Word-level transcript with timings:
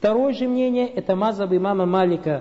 Второе 0.00 0.32
же 0.32 0.48
мнение– 0.48 0.88
это 0.96 1.14
мазаб 1.14 1.52
имама 1.52 1.84
Малика, 1.84 2.40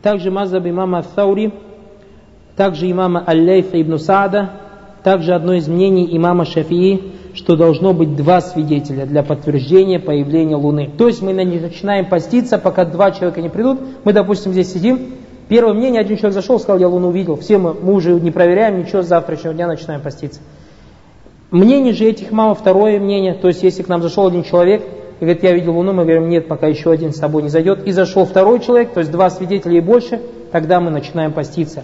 также 0.00 0.30
мазаб 0.30 0.66
имама 0.66 1.04
Thаури, 1.14 1.52
также 2.56 2.90
имама 2.90 3.22
Аль-Лейфа 3.26 3.78
ибн 3.82 3.98
Саада, 3.98 4.50
также 5.02 5.34
одно 5.34 5.52
из 5.52 5.68
мнений 5.68 6.08
имама 6.16 6.46
Шафии, 6.46 7.12
что 7.34 7.54
должно 7.54 7.92
быть 7.92 8.16
два 8.16 8.40
свидетеля 8.40 9.04
для 9.04 9.22
подтверждения 9.22 10.00
появления 10.00 10.56
Луны. 10.56 10.90
То 10.96 11.06
есть 11.06 11.20
мы 11.20 11.34
начинаем 11.34 12.06
поститься, 12.06 12.56
пока 12.56 12.86
два 12.86 13.10
человека 13.10 13.42
не 13.42 13.50
придут. 13.50 13.78
Мы, 14.04 14.14
допустим, 14.14 14.52
здесь 14.52 14.72
сидим, 14.72 15.16
первое 15.50 15.74
мнение, 15.74 16.00
один 16.00 16.16
человек 16.16 16.32
зашел, 16.32 16.58
сказал, 16.58 16.78
я 16.78 16.88
Луну 16.88 17.08
увидел. 17.08 17.36
Все 17.36 17.58
мы, 17.58 17.74
мы 17.74 17.92
уже 17.92 18.18
не 18.18 18.30
проверяем, 18.30 18.78
ничего, 18.78 19.02
с 19.02 19.06
завтрашнего 19.06 19.52
дня 19.52 19.66
начинаем 19.66 20.00
поститься. 20.00 20.40
Мнение 21.50 21.92
же 21.92 22.06
этих 22.06 22.30
мамов, 22.30 22.60
второе 22.60 22.98
мнение, 22.98 23.34
то 23.34 23.48
есть 23.48 23.62
если 23.62 23.82
к 23.82 23.88
нам 23.88 24.00
зашел 24.00 24.26
один 24.28 24.44
человек, 24.44 24.82
и 25.20 25.24
говорит, 25.24 25.42
я 25.42 25.52
видел 25.52 25.76
Луну, 25.76 25.92
мы 25.92 26.04
говорим, 26.04 26.28
нет, 26.28 26.46
пока 26.46 26.68
еще 26.68 26.90
один 26.92 27.12
с 27.12 27.16
собой 27.16 27.42
не 27.42 27.48
зайдет. 27.48 27.86
И 27.86 27.92
зашел 27.92 28.24
второй 28.24 28.60
человек, 28.60 28.92
то 28.92 29.00
есть 29.00 29.10
два 29.10 29.30
свидетеля 29.30 29.78
и 29.78 29.80
больше, 29.80 30.20
тогда 30.52 30.80
мы 30.80 30.90
начинаем 30.90 31.32
поститься. 31.32 31.82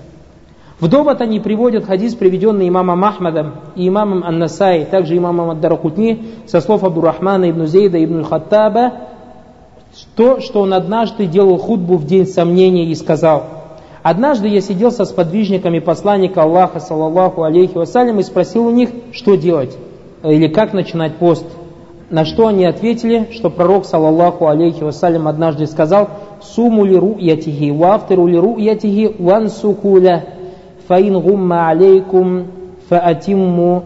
В 0.79 0.89
довод 0.89 1.21
они 1.21 1.41
приводят 1.41 1.85
хадис, 1.85 2.15
приведенный 2.15 2.69
имамом 2.69 3.05
Ахмадом 3.05 3.55
и 3.75 3.89
имамом 3.89 4.25
Ан-Насай, 4.25 4.85
также 4.85 5.17
имамом 5.17 5.51
Ад-Даракутни, 5.51 6.25
со 6.47 6.61
слов 6.61 6.85
Абдурахмана 6.85 7.51
ибн 7.51 7.67
Зейда 7.67 8.03
ибн 8.05 8.25
Хаттаба, 8.25 8.93
то, 10.17 10.41
что 10.41 10.61
он 10.61 10.75
однажды 10.75 11.27
делал 11.27 11.59
худбу 11.59 11.97
в 11.97 12.07
день 12.07 12.27
сомнения 12.27 12.87
и 12.87 12.95
сказал, 12.95 13.45
«Однажды 14.03 14.49
я 14.49 14.61
сидел 14.61 14.91
со 14.91 15.05
сподвижниками 15.05 15.79
посланника 15.79 16.43
Аллаха, 16.43 16.81
саллаллаху 16.81 17.45
алейхи 17.45 17.77
вассалям, 17.77 18.19
и 18.19 18.23
спросил 18.23 18.67
у 18.67 18.71
них, 18.71 18.91
что 19.13 19.37
делать, 19.37 19.77
или 20.25 20.49
как 20.49 20.73
начинать 20.73 21.17
пост. 21.17 21.47
На 22.11 22.25
что 22.25 22.49
они 22.49 22.67
ответили, 22.67 23.29
что 23.33 23.49
пророк, 23.51 23.87
саллаллаху 23.87 24.47
алейхи 24.47 24.83
вассалям, 24.83 25.27
однажды 25.27 25.67
сказал 25.67 26.11
«Суму 26.43 26.85
ли 26.85 26.97
ру'ятихи, 26.97 27.71
вафтиру 27.71 28.27
ли 28.27 28.39
ру'ятихи, 28.39 29.15
вансукуля, 29.19 30.25
фаин 30.87 31.19
гумма 31.21 31.71
алейкум, 31.71 32.47
фаатимму 32.89 33.85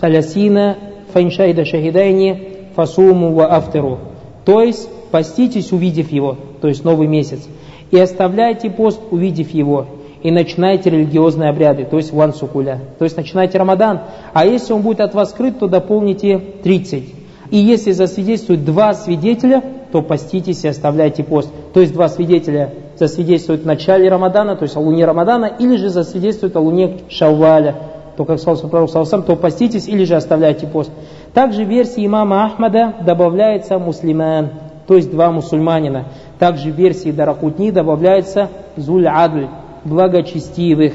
фалясина, 0.00 0.76
фаин 1.12 1.30
шайда 1.30 1.64
шахидайни, 1.64 2.68
фасуму 2.74 3.32
ва 3.34 3.46
афтиру». 3.46 3.98
То 4.44 4.62
есть, 4.62 4.88
поститесь, 5.12 5.70
увидев 5.70 6.10
его, 6.10 6.36
то 6.60 6.66
есть 6.66 6.84
новый 6.84 7.06
месяц, 7.06 7.46
и 7.92 7.98
оставляйте 7.98 8.68
пост, 8.68 9.00
увидев 9.12 9.50
его, 9.50 9.86
и 10.22 10.30
начинайте 10.32 10.90
религиозные 10.90 11.50
обряды, 11.50 11.84
то 11.84 11.96
есть 11.96 12.12
вансукуля, 12.12 12.80
то 12.98 13.04
есть 13.04 13.16
начинайте 13.16 13.58
Рамадан. 13.58 14.00
А 14.32 14.44
если 14.44 14.72
он 14.72 14.82
будет 14.82 15.00
от 15.00 15.14
вас 15.14 15.30
скрыт, 15.30 15.60
то 15.60 15.68
дополните 15.68 16.38
30. 16.62 17.19
И 17.50 17.58
если 17.58 17.92
засвидетельствуют 17.92 18.64
два 18.64 18.94
свидетеля, 18.94 19.62
то 19.92 20.02
поститесь 20.02 20.64
и 20.64 20.68
оставляйте 20.68 21.24
пост. 21.24 21.50
То 21.74 21.80
есть 21.80 21.92
два 21.92 22.08
свидетеля 22.08 22.74
засвидетельствуют 22.96 23.62
в 23.62 23.66
начале 23.66 24.08
Рамадана, 24.08 24.56
то 24.56 24.62
есть 24.62 24.76
о 24.76 24.80
луне 24.80 25.04
Рамадана, 25.04 25.46
или 25.46 25.76
же 25.76 25.88
засвидетельствуют 25.88 26.54
о 26.56 26.60
луне 26.60 26.98
Шавваля, 27.08 27.74
то, 28.16 28.24
как 28.24 28.38
сказал 28.38 28.68
пророк 28.68 28.90
Салсам, 28.90 29.22
то 29.22 29.34
поститесь 29.36 29.88
или 29.88 30.04
же 30.04 30.14
оставляйте 30.14 30.66
пост. 30.66 30.90
Также 31.32 31.64
в 31.64 31.68
версии 31.68 32.04
имама 32.04 32.44
Ахмада 32.44 32.94
добавляется 33.04 33.78
муслиман, 33.78 34.50
то 34.86 34.96
есть 34.96 35.10
два 35.10 35.30
мусульманина. 35.30 36.06
Также 36.38 36.70
в 36.70 36.74
версии 36.74 37.10
Даракутни 37.10 37.70
добавляется 37.70 38.48
зуль 38.76 39.06
адль, 39.06 39.48
благочестивых. 39.84 40.92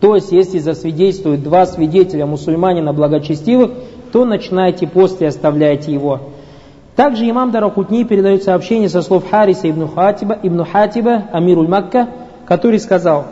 То 0.00 0.16
есть, 0.16 0.32
если 0.32 0.58
засвидетельствуют 0.58 1.42
два 1.42 1.66
свидетеля 1.66 2.26
мусульманина 2.26 2.92
благочестивых, 2.92 3.70
то 4.12 4.24
начинайте 4.24 4.86
пост 4.86 5.20
и 5.22 5.24
оставляйте 5.24 5.92
его. 5.92 6.20
Также 6.94 7.28
имам 7.28 7.50
Даракутни 7.50 8.04
передает 8.04 8.42
сообщение 8.42 8.88
со 8.88 9.00
слов 9.00 9.28
Хариса 9.30 9.70
ибн 9.70 9.88
Хатиба, 9.88 10.38
ибн 10.42 10.64
Хатиба 10.64 11.24
Амируль 11.32 11.68
Макка, 11.68 12.08
который 12.46 12.78
сказал, 12.78 13.24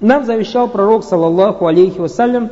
нам 0.00 0.24
завещал 0.24 0.68
пророк, 0.68 1.04
саллаллаху 1.04 1.66
алейхи 1.66 1.98
вассалям, 1.98 2.50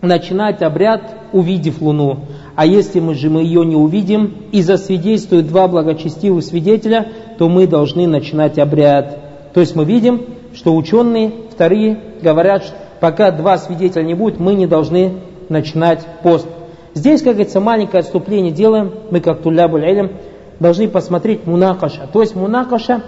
начинать 0.00 0.62
обряд, 0.62 1.02
увидев 1.32 1.80
луну. 1.80 2.20
А 2.54 2.66
если 2.66 3.00
мы 3.00 3.14
же 3.14 3.30
мы 3.30 3.42
ее 3.42 3.64
не 3.64 3.76
увидим 3.76 4.34
и 4.52 4.62
засвидетельствуют 4.62 5.48
два 5.48 5.68
благочестивых 5.68 6.44
свидетеля, 6.44 7.08
то 7.38 7.48
мы 7.48 7.66
должны 7.66 8.06
начинать 8.06 8.58
обряд. 8.58 9.18
То 9.52 9.60
есть 9.60 9.74
мы 9.74 9.84
видим, 9.84 10.22
что 10.54 10.74
ученые, 10.76 11.32
вторые, 11.50 11.98
говорят, 12.22 12.64
что 12.64 12.74
пока 13.00 13.30
два 13.30 13.58
свидетеля 13.58 14.04
не 14.04 14.14
будет, 14.14 14.38
мы 14.38 14.54
не 14.54 14.66
должны 14.66 15.14
начинать 15.50 16.06
пост. 16.22 16.46
Здесь, 16.94 17.20
как 17.20 17.34
говорится, 17.34 17.60
маленькое 17.60 18.00
отступление 18.00 18.52
делаем, 18.52 18.92
мы 19.10 19.20
как 19.20 19.42
тулябуль 19.42 19.84
илм, 19.86 20.10
должны 20.58 20.88
посмотреть 20.88 21.46
мунакаша. 21.46 22.08
То 22.12 22.22
есть 22.22 22.34
мунакаша, 22.34 23.02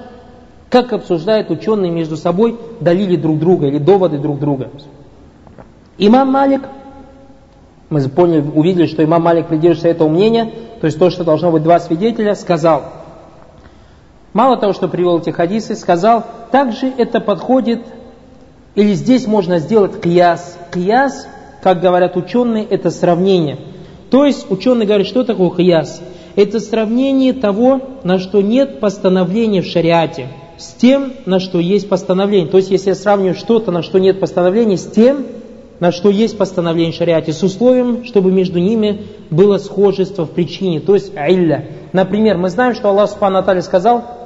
как 0.68 0.92
обсуждают 0.92 1.50
ученые 1.50 1.90
между 1.90 2.16
собой 2.16 2.58
далили 2.80 3.16
друг 3.16 3.38
друга 3.38 3.66
или 3.66 3.78
доводы 3.78 4.18
друг 4.18 4.38
друга. 4.38 4.70
Имам 5.98 6.30
Малик, 6.30 6.62
мы 7.90 8.00
поняли, 8.08 8.44
увидели, 8.54 8.86
что 8.86 9.04
имам 9.04 9.22
Малик 9.22 9.48
придерживается 9.48 9.88
этого 9.88 10.08
мнения, 10.08 10.50
то 10.80 10.86
есть 10.86 10.98
то, 10.98 11.10
что 11.10 11.24
должно 11.24 11.50
быть 11.50 11.62
два 11.62 11.78
свидетеля, 11.78 12.34
сказал, 12.34 12.84
мало 14.32 14.56
того, 14.56 14.72
что 14.72 14.88
привел 14.88 15.18
эти 15.18 15.30
хадисы, 15.30 15.76
сказал, 15.76 16.24
также 16.50 16.86
это 16.96 17.20
подходит, 17.20 17.82
или 18.74 18.94
здесь 18.94 19.26
можно 19.26 19.58
сделать 19.58 20.00
кияс. 20.00 20.58
Кияс 20.72 21.28
как 21.62 21.80
говорят 21.80 22.16
ученые, 22.16 22.64
это 22.64 22.90
сравнение. 22.90 23.58
То 24.10 24.24
есть 24.24 24.50
ученые 24.50 24.86
говорят, 24.86 25.06
что 25.06 25.24
такое 25.24 25.50
хияс? 25.50 26.02
Это 26.34 26.60
сравнение 26.60 27.32
того, 27.32 27.80
на 28.04 28.18
что 28.18 28.40
нет 28.40 28.80
постановления 28.80 29.62
в 29.62 29.66
шариате, 29.66 30.28
с 30.58 30.72
тем, 30.72 31.12
на 31.24 31.40
что 31.40 31.60
есть 31.60 31.88
постановление. 31.88 32.48
То 32.48 32.56
есть 32.56 32.70
если 32.70 32.90
я 32.90 32.94
сравниваю 32.94 33.34
что-то, 33.34 33.70
на 33.70 33.82
что 33.82 33.98
нет 33.98 34.18
постановления, 34.18 34.76
с 34.76 34.86
тем, 34.86 35.26
на 35.78 35.92
что 35.92 36.10
есть 36.10 36.36
постановление 36.36 36.92
в 36.92 36.96
шариате, 36.96 37.32
с 37.32 37.42
условием, 37.42 38.04
чтобы 38.04 38.32
между 38.32 38.58
ними 38.58 39.02
было 39.30 39.58
схожество 39.58 40.24
в 40.24 40.30
причине, 40.30 40.80
то 40.80 40.94
есть 40.94 41.12
илля. 41.14 41.66
Например, 41.92 42.38
мы 42.38 42.50
знаем, 42.50 42.74
что 42.74 42.88
Аллах 42.88 43.10
Субхану 43.10 43.62
сказал, 43.62 44.21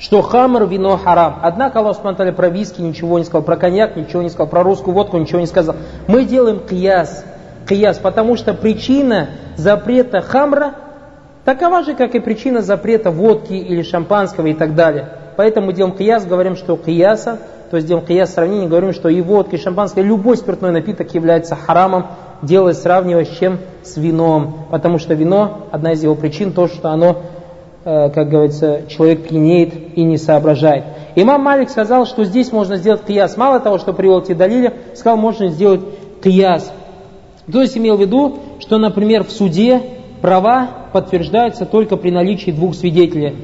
что 0.00 0.22
хамр, 0.22 0.64
вино 0.64 0.96
харам. 0.96 1.36
Однако 1.42 1.78
Аллах 1.78 1.96
Субтитры 1.96 2.32
про 2.32 2.48
виски 2.48 2.80
ничего 2.80 3.18
не 3.18 3.24
сказал, 3.24 3.42
про 3.42 3.56
коньяк 3.56 3.96
ничего 3.96 4.22
не 4.22 4.30
сказал, 4.30 4.48
про 4.48 4.62
русскую 4.62 4.94
водку 4.94 5.18
ничего 5.18 5.40
не 5.40 5.46
сказал. 5.46 5.76
Мы 6.08 6.24
делаем 6.24 6.60
кияс, 6.60 7.24
кияс, 7.68 7.98
потому 7.98 8.36
что 8.36 8.54
причина 8.54 9.28
запрета 9.56 10.22
хамра 10.22 10.74
такова 11.44 11.84
же, 11.84 11.94
как 11.94 12.14
и 12.14 12.18
причина 12.18 12.62
запрета 12.62 13.10
водки 13.10 13.52
или 13.52 13.82
шампанского 13.82 14.46
и 14.46 14.54
так 14.54 14.74
далее. 14.74 15.10
Поэтому 15.36 15.66
мы 15.66 15.72
делаем 15.74 15.94
кияс, 15.94 16.24
говорим, 16.24 16.56
что 16.56 16.76
кияса, 16.78 17.38
то 17.70 17.76
есть 17.76 17.86
делаем 17.86 18.06
кияс 18.06 18.32
сравнение, 18.32 18.68
говорим, 18.68 18.94
что 18.94 19.10
и 19.10 19.20
водка, 19.20 19.56
и 19.56 19.58
шампанское, 19.60 20.02
любой 20.02 20.38
спиртной 20.38 20.72
напиток 20.72 21.14
является 21.14 21.56
харамом, 21.56 22.06
делая 22.40 22.72
сравнивая 22.72 23.26
с 23.26 23.36
чем? 23.36 23.58
С 23.82 23.98
вином. 23.98 24.66
Потому 24.70 24.98
что 24.98 25.12
вино, 25.12 25.68
одна 25.70 25.92
из 25.92 26.02
его 26.02 26.14
причин, 26.14 26.52
то, 26.52 26.68
что 26.68 26.88
оно 26.88 27.22
как 27.82 28.28
говорится, 28.28 28.82
человек 28.88 29.28
пьянеет 29.28 29.96
и 29.96 30.02
не 30.02 30.18
соображает. 30.18 30.84
Имам 31.16 31.42
Малик 31.42 31.70
сказал, 31.70 32.06
что 32.06 32.24
здесь 32.24 32.52
можно 32.52 32.76
сделать 32.76 33.04
кияс. 33.04 33.36
Мало 33.36 33.58
того, 33.60 33.78
что 33.78 33.92
привел 33.92 34.20
эти 34.20 34.32
далили, 34.32 34.72
сказал, 34.94 35.16
можно 35.16 35.48
сделать 35.48 35.80
кияс. 36.22 36.72
То 37.50 37.62
есть 37.62 37.76
имел 37.76 37.96
в 37.96 38.00
виду, 38.00 38.38
что, 38.60 38.78
например, 38.78 39.24
в 39.24 39.30
суде 39.30 39.80
права 40.20 40.68
подтверждаются 40.92 41.64
только 41.64 41.96
при 41.96 42.10
наличии 42.10 42.50
двух 42.50 42.74
свидетелей. 42.74 43.36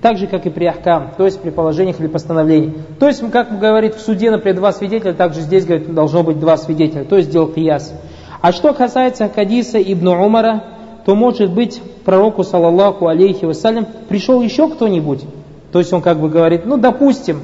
Так 0.00 0.16
же, 0.16 0.26
как 0.26 0.46
и 0.46 0.50
при 0.50 0.64
ахкам, 0.64 1.12
то 1.16 1.24
есть 1.24 1.40
при 1.40 1.50
положениях 1.50 2.00
или 2.00 2.08
постановлениях. 2.08 2.74
То 2.98 3.06
есть, 3.06 3.22
как 3.30 3.60
говорит 3.60 3.94
в 3.94 4.00
суде, 4.00 4.32
например, 4.32 4.56
два 4.56 4.72
свидетеля, 4.72 5.12
также 5.12 5.42
здесь, 5.42 5.64
говорит, 5.64 5.94
должно 5.94 6.24
быть 6.24 6.40
два 6.40 6.56
свидетеля, 6.56 7.04
то 7.04 7.16
есть 7.16 7.28
сделал 7.28 7.46
кияс. 7.46 7.94
А 8.40 8.50
что 8.50 8.72
касается 8.72 9.28
хадиса 9.28 9.80
Ибн 9.80 10.08
Умара, 10.08 10.64
то 11.04 11.14
может 11.14 11.52
быть 11.52 11.80
пророку, 12.04 12.44
саллаллаху 12.44 13.06
алейхи 13.06 13.44
вассалям, 13.44 13.86
пришел 14.08 14.40
еще 14.40 14.68
кто-нибудь. 14.68 15.24
То 15.72 15.78
есть 15.78 15.92
он 15.92 16.02
как 16.02 16.18
бы 16.18 16.28
говорит, 16.28 16.66
ну 16.66 16.76
допустим, 16.76 17.40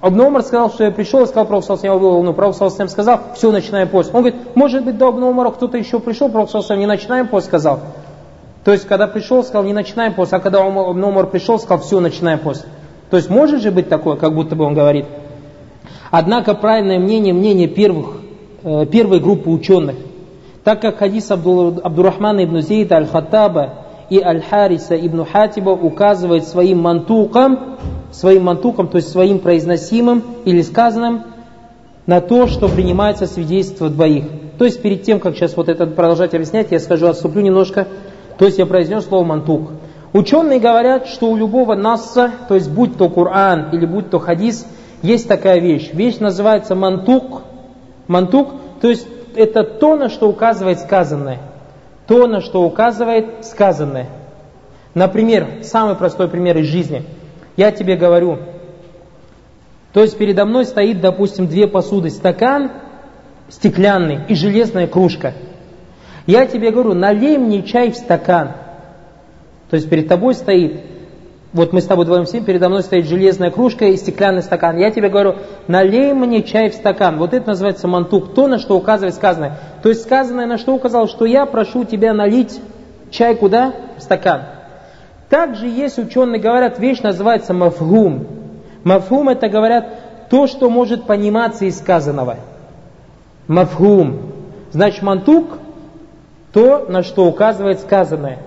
Абн 0.00 0.20
Умар 0.20 0.42
сказал, 0.42 0.70
что 0.70 0.84
я 0.84 0.90
пришел 0.92 1.22
и 1.22 1.26
сказал 1.26 1.46
пророк 1.46 1.64
саллаллаху 1.64 2.06
алейхи 2.06 2.24
ну 2.24 2.32
пророк 2.32 2.54
саллаллаху 2.54 2.88
сказал, 2.88 3.20
все, 3.34 3.50
начинаем 3.50 3.88
пост. 3.88 4.14
Он 4.14 4.22
говорит, 4.22 4.40
может 4.54 4.84
быть 4.84 4.96
до 4.96 5.08
Абн 5.08 5.24
Умара 5.24 5.50
кто-то 5.50 5.76
еще 5.76 5.98
пришел, 5.98 6.28
пророк 6.28 6.50
саллаллаху 6.50 6.78
не 6.78 6.86
начинаем 6.86 7.26
пост, 7.26 7.46
сказал. 7.46 7.80
То 8.64 8.72
есть, 8.72 8.86
когда 8.86 9.06
пришел, 9.06 9.42
сказал, 9.42 9.64
не 9.64 9.72
начинаем 9.72 10.14
пост, 10.14 10.32
а 10.32 10.40
когда 10.40 10.64
Абн 10.64 11.02
Умар 11.02 11.26
пришел, 11.26 11.58
сказал, 11.58 11.78
все, 11.78 11.98
начинаем 11.98 12.38
пост. 12.38 12.66
То 13.10 13.16
есть, 13.16 13.28
может 13.28 13.60
же 13.60 13.72
быть 13.72 13.88
такое, 13.88 14.16
как 14.16 14.34
будто 14.34 14.54
бы 14.54 14.64
он 14.64 14.74
говорит. 14.74 15.06
Однако 16.10 16.54
правильное 16.54 16.98
мнение, 16.98 17.34
мнение 17.34 17.66
первых, 17.66 18.18
э, 18.62 18.86
первой 18.86 19.20
группы 19.20 19.50
ученых, 19.50 19.96
так 20.68 20.82
как 20.82 20.98
хадис 20.98 21.30
Абдурахмана 21.30 22.44
ибн 22.44 22.60
Зейда 22.60 22.96
аль-Хаттаба 22.96 23.70
и 24.10 24.20
аль-Хариса 24.20 24.98
ибн 24.98 25.24
Хатиба 25.24 25.70
указывает 25.70 26.46
своим 26.46 26.80
мантуком, 26.80 27.78
своим 28.12 28.44
мантуком, 28.44 28.88
то 28.88 28.98
есть 28.98 29.08
своим 29.08 29.38
произносимым 29.38 30.22
или 30.44 30.60
сказанным, 30.60 31.22
на 32.04 32.20
то, 32.20 32.48
что 32.48 32.68
принимается 32.68 33.26
свидетельство 33.26 33.88
двоих. 33.88 34.26
То 34.58 34.66
есть 34.66 34.82
перед 34.82 35.04
тем, 35.04 35.20
как 35.20 35.36
сейчас 35.36 35.56
вот 35.56 35.70
это 35.70 35.86
продолжать 35.86 36.34
объяснять, 36.34 36.70
я 36.70 36.80
скажу, 36.80 37.06
отступлю 37.06 37.40
немножко. 37.40 37.88
То 38.36 38.44
есть 38.44 38.58
я 38.58 38.66
произнес 38.66 39.06
слово 39.06 39.24
мантук. 39.24 39.70
Ученые 40.12 40.60
говорят, 40.60 41.06
что 41.06 41.30
у 41.30 41.36
любого 41.38 41.76
насса, 41.76 42.30
то 42.46 42.54
есть 42.54 42.70
будь 42.70 42.98
то 42.98 43.08
Коран 43.08 43.70
или 43.72 43.86
будь 43.86 44.10
то 44.10 44.18
хадис, 44.18 44.66
есть 45.00 45.28
такая 45.28 45.60
вещь. 45.60 45.94
Вещь 45.94 46.18
называется 46.18 46.74
мантук. 46.74 47.40
Мантук, 48.06 48.50
то 48.82 48.88
есть 48.88 49.06
это 49.38 49.64
то, 49.64 49.96
на 49.96 50.08
что 50.08 50.28
указывает 50.28 50.80
сказанное. 50.80 51.38
То, 52.06 52.26
на 52.26 52.40
что 52.40 52.62
указывает 52.62 53.44
сказанное. 53.44 54.08
Например, 54.94 55.62
самый 55.62 55.94
простой 55.94 56.28
пример 56.28 56.56
из 56.58 56.66
жизни. 56.66 57.04
Я 57.56 57.70
тебе 57.70 57.96
говорю, 57.96 58.38
то 59.92 60.02
есть 60.02 60.16
передо 60.16 60.44
мной 60.44 60.64
стоит, 60.64 61.00
допустим, 61.00 61.46
две 61.46 61.66
посуды, 61.66 62.10
стакан 62.10 62.70
стеклянный 63.48 64.20
и 64.28 64.34
железная 64.34 64.86
кружка. 64.86 65.34
Я 66.26 66.46
тебе 66.46 66.70
говорю, 66.70 66.94
налей 66.94 67.38
мне 67.38 67.62
чай 67.62 67.90
в 67.90 67.96
стакан– 67.96 68.52
то 69.70 69.76
есть 69.76 69.88
перед 69.88 70.08
тобой 70.08 70.34
стоит, 70.34 70.80
вот 71.52 71.72
мы 71.72 71.80
с 71.80 71.86
тобой 71.86 72.04
двоем 72.04 72.26
сидим, 72.26 72.44
передо 72.44 72.68
мной 72.68 72.82
стоит 72.82 73.06
железная 73.06 73.50
кружка 73.50 73.86
и 73.86 73.96
стеклянный 73.96 74.42
стакан. 74.42 74.76
Я 74.76 74.90
тебе 74.90 75.08
говорю, 75.08 75.36
налей 75.66 76.12
мне 76.12 76.42
чай 76.42 76.68
в 76.68 76.74
стакан. 76.74 77.16
Вот 77.18 77.32
это 77.32 77.48
называется 77.48 77.88
мантук, 77.88 78.34
то, 78.34 78.48
на 78.48 78.58
что 78.58 78.76
указывает 78.76 79.14
сказанное. 79.14 79.58
То 79.82 79.88
есть 79.88 80.02
сказанное 80.02 80.46
на 80.46 80.58
что 80.58 80.74
указал, 80.74 81.08
что 81.08 81.24
я 81.24 81.46
прошу 81.46 81.84
тебя 81.84 82.12
налить 82.12 82.60
чай 83.10 83.34
куда? 83.34 83.72
В 83.96 84.02
стакан. 84.02 84.42
Также 85.30 85.66
есть 85.66 85.98
ученые 85.98 86.40
говорят, 86.40 86.78
вещь 86.78 87.00
называется 87.00 87.54
мафгум. 87.54 88.26
Мафгум 88.84 89.30
это 89.30 89.48
говорят 89.48 90.28
то, 90.28 90.46
что 90.46 90.68
может 90.68 91.04
пониматься 91.04 91.64
из 91.64 91.78
сказанного. 91.78 92.36
Мафгум. 93.46 94.32
Значит, 94.70 95.02
мантук 95.02 95.58
то, 96.52 96.86
на 96.88 97.02
что 97.02 97.26
указывает 97.26 97.80
сказанное. 97.80 98.38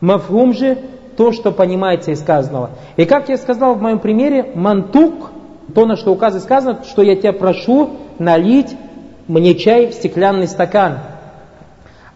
Мафхум 0.00 0.54
же 0.54 0.78
то, 1.20 1.32
что 1.32 1.52
понимается 1.52 2.12
из 2.12 2.20
сказанного. 2.20 2.70
И 2.96 3.04
как 3.04 3.28
я 3.28 3.36
сказал 3.36 3.74
в 3.74 3.82
моем 3.82 3.98
примере, 3.98 4.52
мантук, 4.54 5.32
то, 5.74 5.84
на 5.84 5.96
что 5.96 6.14
указывает 6.14 6.44
сказано, 6.44 6.78
что 6.84 7.02
я 7.02 7.14
тебя 7.14 7.34
прошу 7.34 7.90
налить 8.18 8.74
мне 9.28 9.54
чай 9.54 9.88
в 9.88 9.92
стеклянный 9.92 10.48
стакан. 10.48 11.00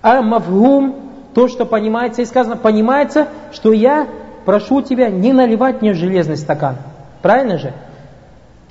А 0.01 0.23
мафхум, 0.23 0.97
то, 1.35 1.49
что 1.49 1.67
понимается 1.67 2.23
и 2.23 2.25
сказано, 2.25 2.57
понимается, 2.57 3.29
что 3.53 3.75
я 3.75 4.09
прошу 4.47 4.81
тебя 4.81 5.11
не 5.11 5.35
наливать 5.35 5.83
мне 5.83 5.93
железный 5.93 6.39
стакан. 6.39 6.77
Правильно 7.21 7.59
же? 7.59 7.75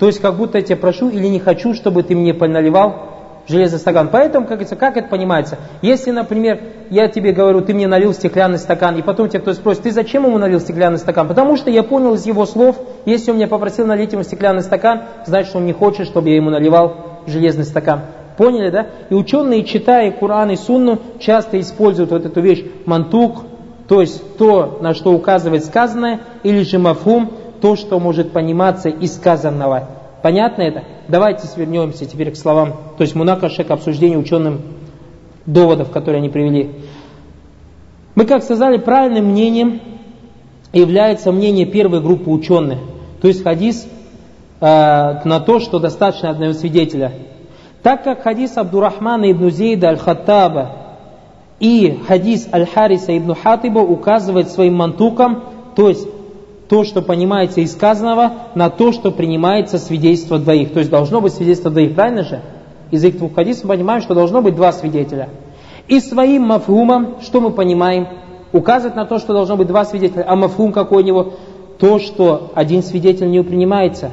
То 0.00 0.08
есть 0.08 0.20
как 0.20 0.36
будто 0.36 0.58
я 0.58 0.64
тебя 0.64 0.78
прошу 0.78 1.10
или 1.10 1.28
не 1.28 1.38
хочу, 1.38 1.74
чтобы 1.74 2.02
ты 2.02 2.16
мне 2.16 2.32
наливал 2.32 3.13
железный 3.46 3.78
стакан. 3.78 4.08
Поэтому, 4.10 4.46
как, 4.46 4.58
говорится, 4.58 4.76
как 4.76 4.96
это 4.96 5.08
понимается? 5.08 5.58
Если, 5.82 6.10
например, 6.10 6.60
я 6.90 7.08
тебе 7.08 7.32
говорю, 7.32 7.60
ты 7.60 7.74
мне 7.74 7.86
налил 7.86 8.12
стеклянный 8.12 8.58
стакан, 8.58 8.96
и 8.96 9.02
потом 9.02 9.28
тебя 9.28 9.40
кто-то 9.40 9.58
спросит, 9.58 9.82
ты 9.82 9.90
зачем 9.90 10.24
ему 10.24 10.38
налил 10.38 10.60
стеклянный 10.60 10.98
стакан? 10.98 11.28
Потому 11.28 11.56
что 11.56 11.70
я 11.70 11.82
понял 11.82 12.14
из 12.14 12.26
его 12.26 12.46
слов, 12.46 12.76
если 13.04 13.30
он 13.30 13.36
меня 13.36 13.48
попросил 13.48 13.86
налить 13.86 14.12
ему 14.12 14.22
стеклянный 14.22 14.62
стакан, 14.62 15.02
значит, 15.26 15.54
он 15.54 15.66
не 15.66 15.72
хочет, 15.72 16.06
чтобы 16.06 16.30
я 16.30 16.36
ему 16.36 16.50
наливал 16.50 16.96
железный 17.26 17.64
стакан. 17.64 18.00
Поняли, 18.36 18.70
да? 18.70 18.86
И 19.10 19.14
ученые, 19.14 19.64
читая 19.64 20.10
Куран 20.10 20.50
и 20.50 20.56
Сунну, 20.56 20.98
часто 21.20 21.60
используют 21.60 22.10
вот 22.10 22.26
эту 22.26 22.40
вещь 22.40 22.64
мантук, 22.84 23.44
то 23.88 24.00
есть 24.00 24.38
то, 24.38 24.78
на 24.80 24.94
что 24.94 25.12
указывает 25.12 25.64
сказанное, 25.64 26.20
или 26.42 26.62
же 26.62 26.78
мафум, 26.78 27.30
то, 27.60 27.76
что 27.76 28.00
может 28.00 28.32
пониматься 28.32 28.88
из 28.88 29.14
сказанного. 29.14 29.88
Понятно 30.24 30.62
это? 30.62 30.84
Давайте 31.06 31.46
свернемся 31.46 32.06
теперь 32.06 32.30
к 32.30 32.36
словам, 32.36 32.72
то 32.96 33.02
есть 33.02 33.14
мунакаша 33.14 33.62
к 33.62 33.70
обсуждению 33.70 34.20
ученым 34.20 34.62
доводов, 35.44 35.90
которые 35.90 36.20
они 36.20 36.30
привели. 36.30 36.70
Мы, 38.14 38.24
как 38.24 38.42
сказали, 38.42 38.78
правильным 38.78 39.26
мнением 39.26 39.82
является 40.72 41.30
мнение 41.30 41.66
первой 41.66 42.00
группы 42.00 42.30
ученых. 42.30 42.78
То 43.20 43.28
есть 43.28 43.42
хадис 43.42 43.86
э, 44.62 44.64
на 44.64 45.40
то, 45.40 45.60
что 45.60 45.78
достаточно 45.78 46.30
одного 46.30 46.54
свидетеля. 46.54 47.12
Так 47.82 48.04
как 48.04 48.22
хадис 48.22 48.56
Абдурахмана 48.56 49.30
ибн 49.30 49.50
Зейда 49.50 49.88
аль-Хаттаба 49.88 50.70
и 51.60 52.00
хадис 52.08 52.48
Аль-Хариса 52.50 53.14
ибн 53.14 53.34
Хатиба 53.34 53.80
указывает 53.80 54.48
своим 54.48 54.76
мантукам, 54.76 55.44
то 55.76 55.90
есть 55.90 56.08
то, 56.74 56.82
что 56.82 57.02
понимается 57.02 57.60
из 57.60 57.70
сказанного, 57.70 58.32
на 58.56 58.68
то, 58.68 58.90
что 58.90 59.12
принимается 59.12 59.78
свидетельство 59.78 60.40
двоих. 60.40 60.72
То 60.72 60.80
есть 60.80 60.90
должно 60.90 61.20
быть 61.20 61.32
свидетельство 61.32 61.70
двоих, 61.70 61.94
правильно 61.94 62.24
же? 62.24 62.40
Из 62.90 63.04
этих 63.04 63.18
двух 63.18 63.36
хадисов 63.36 63.68
понимаем, 63.68 64.02
что 64.02 64.12
должно 64.12 64.42
быть 64.42 64.56
два 64.56 64.72
свидетеля. 64.72 65.28
И 65.86 66.00
своим 66.00 66.42
мафхумом, 66.48 67.20
что 67.22 67.40
мы 67.40 67.52
понимаем? 67.52 68.08
Указывает 68.50 68.96
на 68.96 69.04
то, 69.04 69.20
что 69.20 69.32
должно 69.32 69.56
быть 69.56 69.68
два 69.68 69.84
свидетеля. 69.84 70.24
А 70.26 70.34
мафхум 70.34 70.72
какой 70.72 71.04
у 71.04 71.06
него? 71.06 71.34
То, 71.78 72.00
что 72.00 72.50
один 72.56 72.82
свидетель 72.82 73.30
не 73.30 73.40
принимается. 73.44 74.10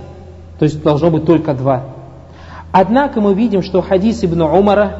То 0.59 0.65
есть 0.65 0.83
должно 0.83 1.09
быть 1.09 1.25
только 1.25 1.55
два. 1.55 1.85
Однако 2.71 3.21
мы 3.21 3.33
видим, 3.33 3.63
что 3.63 3.81
хадис 3.81 4.23
Ибн 4.23 4.43
Умара, 4.43 4.97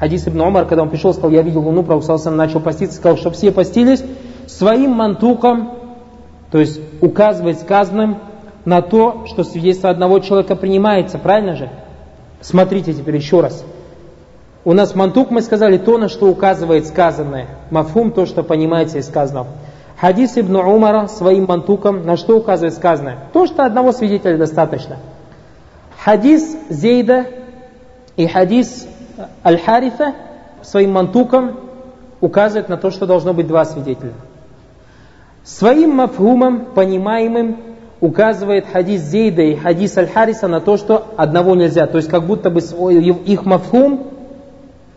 хадис 0.00 0.26
Ибн 0.28 0.40
Умар, 0.40 0.64
когда 0.64 0.84
он 0.84 0.88
пришел, 0.88 1.12
сказал, 1.12 1.30
я 1.30 1.42
видел 1.42 1.60
луну, 1.60 1.82
Пророк 1.82 2.02
начал 2.24 2.60
поститься, 2.60 2.96
сказал, 2.96 3.18
чтобы 3.18 3.36
все 3.36 3.52
постились, 3.52 4.02
своим 4.46 4.92
мантуком 4.92 5.75
то 6.56 6.60
есть 6.60 6.80
указывает 7.02 7.60
сказанным 7.60 8.16
на 8.64 8.80
то, 8.80 9.26
что 9.26 9.44
свидетельство 9.44 9.90
одного 9.90 10.20
человека 10.20 10.56
принимается, 10.56 11.18
правильно 11.18 11.54
же? 11.54 11.68
Смотрите 12.40 12.94
теперь 12.94 13.16
еще 13.16 13.42
раз. 13.42 13.62
У 14.64 14.72
нас 14.72 14.94
мантук, 14.94 15.30
мы 15.30 15.42
сказали, 15.42 15.76
то, 15.76 15.98
на 15.98 16.08
что 16.08 16.30
указывает 16.30 16.86
сказанное. 16.86 17.48
Мафум, 17.70 18.10
то, 18.10 18.24
что 18.24 18.42
понимается 18.42 18.96
из 18.96 19.06
сказанного. 19.06 19.48
Хадис 20.00 20.38
Ибн 20.38 20.56
Умара 20.56 21.08
своим 21.08 21.44
мантуком, 21.44 22.06
на 22.06 22.16
что 22.16 22.38
указывает 22.38 22.72
сказанное? 22.72 23.18
То, 23.34 23.46
что 23.46 23.66
одного 23.66 23.92
свидетеля 23.92 24.38
достаточно. 24.38 24.96
Хадис 26.02 26.56
Зейда 26.70 27.26
и 28.16 28.26
хадис 28.26 28.88
Аль-Харифа 29.44 30.14
своим 30.62 30.92
мантуком 30.92 31.60
указывает 32.22 32.70
на 32.70 32.78
то, 32.78 32.90
что 32.90 33.04
должно 33.04 33.34
быть 33.34 33.46
два 33.46 33.66
свидетеля. 33.66 34.14
Своим 35.46 35.90
мафхумом, 35.94 36.64
понимаемым, 36.74 37.58
указывает 38.00 38.66
хадис 38.66 39.00
Зейда 39.02 39.42
и 39.42 39.54
хадис 39.54 39.96
Аль-Хариса 39.96 40.48
на 40.48 40.60
то, 40.60 40.76
что 40.76 41.14
одного 41.16 41.54
нельзя. 41.54 41.86
То 41.86 41.98
есть 41.98 42.10
как 42.10 42.26
будто 42.26 42.50
бы 42.50 42.58
их 42.58 43.46
мафхум 43.46 44.08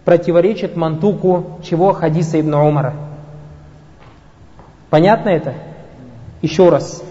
противоречит 0.05 0.75
мантуку 0.75 1.59
чего 1.63 1.93
хадиса 1.93 2.41
Ибн 2.41 2.55
Умара. 2.55 2.95
Понятно 4.89 5.29
это? 5.29 5.53
Еще 6.41 6.69
раз. 6.69 7.03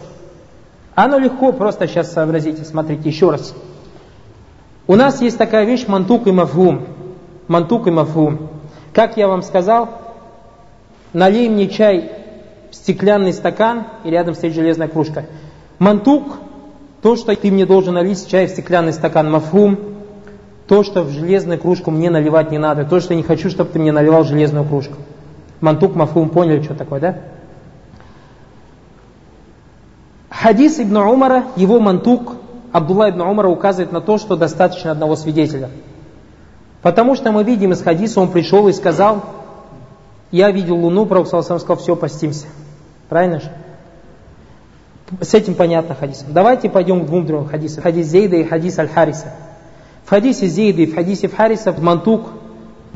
Оно 0.96 1.16
легко, 1.18 1.52
просто 1.52 1.86
сейчас 1.86 2.12
сообразите, 2.12 2.64
смотрите, 2.64 3.08
еще 3.08 3.30
раз. 3.30 3.54
У 4.88 4.96
нас 4.96 5.20
есть 5.20 5.38
такая 5.38 5.64
вещь 5.64 5.86
мантук 5.86 6.26
и 6.26 6.32
мафхум. 6.32 6.86
Мантук 7.46 7.86
и 7.86 7.92
мафхум. 7.92 8.48
Как 8.92 9.16
я 9.16 9.28
вам 9.28 9.42
сказал, 9.42 9.90
налей 11.12 11.48
мне 11.48 11.68
чай 11.68 12.17
стеклянный 12.70 13.32
стакан 13.32 13.84
и 14.04 14.10
рядом 14.10 14.34
стоит 14.34 14.54
железная 14.54 14.88
кружка. 14.88 15.26
Мантук, 15.78 16.38
то, 17.02 17.16
что 17.16 17.34
ты 17.34 17.50
мне 17.50 17.66
должен 17.66 17.94
налить 17.94 18.28
чай 18.28 18.46
в 18.46 18.50
стеклянный 18.50 18.92
стакан. 18.92 19.30
Мафхум, 19.30 19.78
то, 20.66 20.82
что 20.82 21.02
в 21.02 21.10
железную 21.10 21.58
кружку 21.58 21.90
мне 21.90 22.10
наливать 22.10 22.50
не 22.50 22.58
надо. 22.58 22.84
То, 22.84 23.00
что 23.00 23.14
я 23.14 23.16
не 23.16 23.22
хочу, 23.22 23.50
чтобы 23.50 23.70
ты 23.70 23.78
мне 23.78 23.92
наливал 23.92 24.24
железную 24.24 24.64
кружку. 24.64 24.94
Мантук, 25.60 25.94
мафхум, 25.94 26.28
поняли, 26.28 26.62
что 26.62 26.74
такое, 26.74 27.00
да? 27.00 27.18
Хадис 30.30 30.78
Ибн 30.78 30.98
Умара, 30.98 31.44
его 31.56 31.80
мантук, 31.80 32.34
Абдулла 32.72 33.10
Ибн 33.10 33.22
Умара 33.22 33.48
указывает 33.48 33.92
на 33.92 34.00
то, 34.00 34.18
что 34.18 34.36
достаточно 34.36 34.92
одного 34.92 35.16
свидетеля. 35.16 35.70
Потому 36.82 37.16
что 37.16 37.32
мы 37.32 37.42
видим 37.42 37.72
из 37.72 37.82
хадиса, 37.82 38.20
он 38.20 38.30
пришел 38.30 38.68
и 38.68 38.72
сказал, 38.72 39.24
я 40.30 40.50
видел 40.50 40.76
луну, 40.76 41.06
Пророк 41.06 41.26
сказал, 41.26 41.76
все, 41.76 41.96
постимся. 41.96 42.46
Правильно 43.08 43.40
же? 43.40 43.50
С 45.20 45.32
этим 45.32 45.54
понятно 45.54 45.94
хадисом. 45.94 46.28
Давайте 46.32 46.68
пойдем 46.68 47.02
к 47.02 47.06
двум 47.06 47.24
другим 47.26 47.48
хадисам. 47.48 47.82
Хадис 47.82 48.06
Зейда 48.06 48.36
и 48.36 48.44
хадис 48.44 48.78
Аль-Хариса. 48.78 49.32
В 50.04 50.10
хадисе 50.10 50.46
Зейда 50.46 50.82
и 50.82 50.86
в 50.86 50.94
хадисе 50.94 51.28
Хариса 51.28 51.74
мантук, 51.78 52.28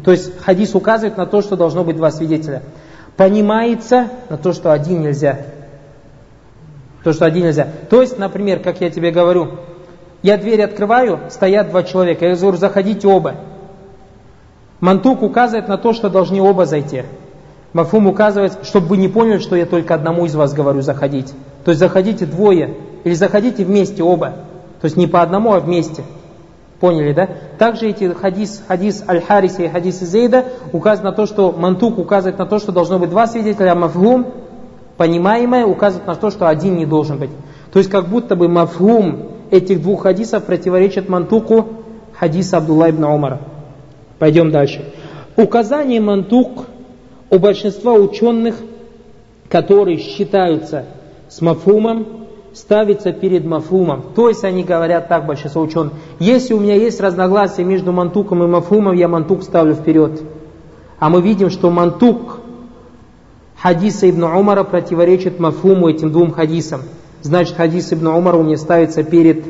то 0.04 0.10
есть 0.10 0.38
хадис 0.40 0.74
указывает 0.74 1.16
на 1.16 1.26
то, 1.26 1.40
что 1.40 1.56
должно 1.56 1.84
быть 1.84 1.96
два 1.96 2.10
свидетеля. 2.10 2.62
Понимается 3.16 4.08
на 4.28 4.36
то, 4.36 4.52
что 4.52 4.72
один 4.72 5.02
нельзя. 5.02 5.38
То, 7.02 7.12
что 7.12 7.24
один 7.24 7.44
нельзя. 7.44 7.68
То 7.90 8.00
есть, 8.00 8.18
например, 8.18 8.60
как 8.60 8.80
я 8.80 8.90
тебе 8.90 9.10
говорю, 9.10 9.58
я 10.22 10.36
дверь 10.36 10.62
открываю, 10.62 11.20
стоят 11.30 11.70
два 11.70 11.82
человека. 11.82 12.26
Я 12.26 12.36
говорю, 12.36 12.56
заходите 12.56 13.08
оба. 13.08 13.36
Мантук 14.80 15.22
указывает 15.22 15.68
на 15.68 15.78
то, 15.78 15.92
что 15.92 16.10
должны 16.10 16.40
оба 16.40 16.66
зайти. 16.66 17.04
Мафум 17.72 18.06
указывает, 18.06 18.58
чтобы 18.64 18.88
вы 18.88 18.96
не 18.98 19.08
поняли, 19.08 19.38
что 19.38 19.56
я 19.56 19.64
только 19.64 19.94
одному 19.94 20.26
из 20.26 20.34
вас 20.34 20.52
говорю 20.52 20.82
заходить. 20.82 21.32
То 21.64 21.70
есть 21.70 21.80
заходите 21.80 22.26
двое, 22.26 22.74
или 23.04 23.14
заходите 23.14 23.64
вместе 23.64 24.02
оба. 24.02 24.32
То 24.80 24.86
есть 24.86 24.96
не 24.96 25.06
по 25.06 25.22
одному, 25.22 25.54
а 25.54 25.60
вместе. 25.60 26.02
Поняли, 26.80 27.12
да? 27.12 27.28
Также 27.58 27.88
эти 27.88 28.12
хадис, 28.12 28.62
хадис 28.66 29.04
Аль-Хариса 29.08 29.62
и 29.62 29.68
хадис 29.68 30.00
Зейда 30.00 30.46
указывают 30.72 31.12
на 31.12 31.16
то, 31.16 31.26
что 31.26 31.52
мантук 31.52 31.98
указывает 31.98 32.38
на 32.38 32.46
то, 32.46 32.58
что 32.58 32.72
должно 32.72 32.98
быть 32.98 33.08
два 33.08 33.26
свидетеля, 33.26 33.72
а 33.72 33.74
мафгум, 33.76 34.26
понимаемое, 34.96 35.64
указывает 35.64 36.06
на 36.08 36.16
то, 36.16 36.30
что 36.30 36.48
один 36.48 36.76
не 36.76 36.84
должен 36.84 37.18
быть. 37.18 37.30
То 37.72 37.78
есть 37.78 37.90
как 37.90 38.08
будто 38.08 38.36
бы 38.36 38.48
мафгум 38.48 39.28
этих 39.50 39.80
двух 39.80 40.02
хадисов 40.02 40.44
противоречит 40.44 41.08
мантуку 41.08 41.68
хадиса 42.18 42.58
Абдулла 42.58 42.90
ибн 42.90 43.04
Умара. 43.04 43.40
Пойдем 44.18 44.50
дальше. 44.50 44.92
Указание 45.36 46.00
мантук 46.00 46.66
у 47.32 47.38
большинства 47.38 47.94
ученых, 47.94 48.56
которые 49.48 49.96
считаются 49.96 50.84
с 51.30 51.40
мафумом, 51.40 52.06
ставится 52.52 53.10
перед 53.12 53.46
мафумом. 53.46 54.04
То 54.14 54.28
есть 54.28 54.44
они 54.44 54.62
говорят 54.62 55.08
так, 55.08 55.24
большинство 55.24 55.62
ученых. 55.62 55.94
Если 56.18 56.52
у 56.52 56.60
меня 56.60 56.74
есть 56.74 57.00
разногласия 57.00 57.64
между 57.64 57.90
мантуком 57.90 58.44
и 58.44 58.46
мафумом, 58.46 58.94
я 58.94 59.08
мантук 59.08 59.44
ставлю 59.44 59.74
вперед. 59.74 60.22
А 60.98 61.08
мы 61.08 61.22
видим, 61.22 61.48
что 61.48 61.70
мантук 61.70 62.40
хадиса 63.56 64.10
Ибн 64.10 64.24
Умара 64.24 64.62
противоречит 64.62 65.40
мафуму 65.40 65.88
этим 65.88 66.12
двум 66.12 66.32
хадисам. 66.32 66.82
Значит, 67.22 67.56
хадис 67.56 67.94
Ибн 67.94 68.08
Умара 68.08 68.36
у 68.36 68.42
меня 68.42 68.58
ставится 68.58 69.04
перед 69.04 69.42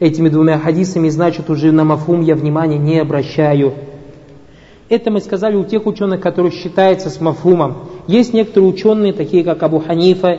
этими 0.00 0.28
двумя 0.28 0.58
хадисами, 0.58 1.08
значит, 1.10 1.48
уже 1.48 1.70
на 1.70 1.84
мафум 1.84 2.22
я 2.22 2.34
внимания 2.34 2.76
не 2.78 2.98
обращаю. 2.98 3.72
Это 4.94 5.10
мы 5.10 5.20
сказали 5.20 5.56
у 5.56 5.64
тех 5.64 5.86
ученых, 5.86 6.20
которые 6.20 6.52
считаются 6.52 7.10
с 7.10 7.20
мафумом. 7.20 7.88
Есть 8.06 8.32
некоторые 8.32 8.70
ученые, 8.70 9.12
такие 9.12 9.42
как 9.42 9.62
Абу 9.62 9.80
Ханифа 9.80 10.38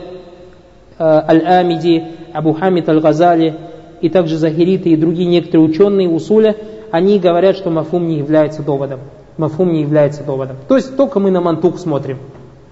Э, 0.98 1.22
Аль-Амиди, 1.28 2.04
Абу 2.32 2.54
Хамид 2.54 2.88
Аль-Газали 2.88 3.54
и 4.00 4.08
также 4.08 4.38
Захириты 4.38 4.90
и 4.90 4.96
другие 4.96 5.28
некоторые 5.28 5.68
ученые 5.68 6.08
усуля, 6.08 6.56
они 6.90 7.18
говорят, 7.18 7.56
что 7.56 7.70
мафум 7.70 8.08
не 8.08 8.18
является 8.18 8.62
доводом. 8.62 9.00
Мафум 9.36 9.72
не 9.72 9.82
является 9.82 10.22
доводом. 10.22 10.56
То 10.68 10.76
есть 10.76 10.96
только 10.96 11.20
мы 11.20 11.30
на 11.30 11.42
мантук 11.42 11.78
смотрим. 11.78 12.18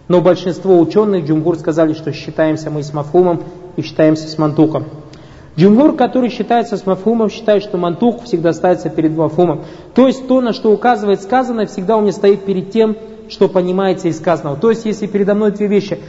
Но 0.09 0.21
большинство 0.21 0.79
ученых, 0.79 1.27
Джумгур, 1.27 1.57
сказали, 1.57 1.93
что 1.93 2.13
считаемся 2.13 2.71
мы 2.71 2.83
с 2.83 2.93
мафумом 2.95 3.43
и 3.77 3.83
считаемся 3.83 4.29
с 4.29 4.39
мантуком. 4.39 4.85
Джумгур, 5.57 5.95
который 5.95 6.31
считается 6.31 6.77
с 6.77 6.85
мафумом, 6.85 7.31
считает, 7.31 7.63
что 7.63 7.79
мантук 7.79 8.25
всегда 8.25 8.53
ставится 8.53 8.91
перед 8.91 9.17
мафумом. 9.17 9.63
То 9.95 10.09
есть 10.09 10.27
то, 10.27 10.41
на 10.41 10.53
что 10.53 10.73
указывает 10.73 11.23
сказанное, 11.23 11.67
всегда 11.67 11.97
у 11.97 12.01
меня 12.01 12.13
стоит 12.13 12.45
перед 12.45 12.73
тем, 12.73 12.97
что 13.29 13.49
понимается 13.49 14.09
из 14.09 14.19
сказанного. 14.19 14.57
То 14.57 14.71
есть 14.71 14.85
если 14.85 15.07
передо 15.07 15.35
мной 15.35 15.53
две 15.53 15.69
вещи, 15.69 16.01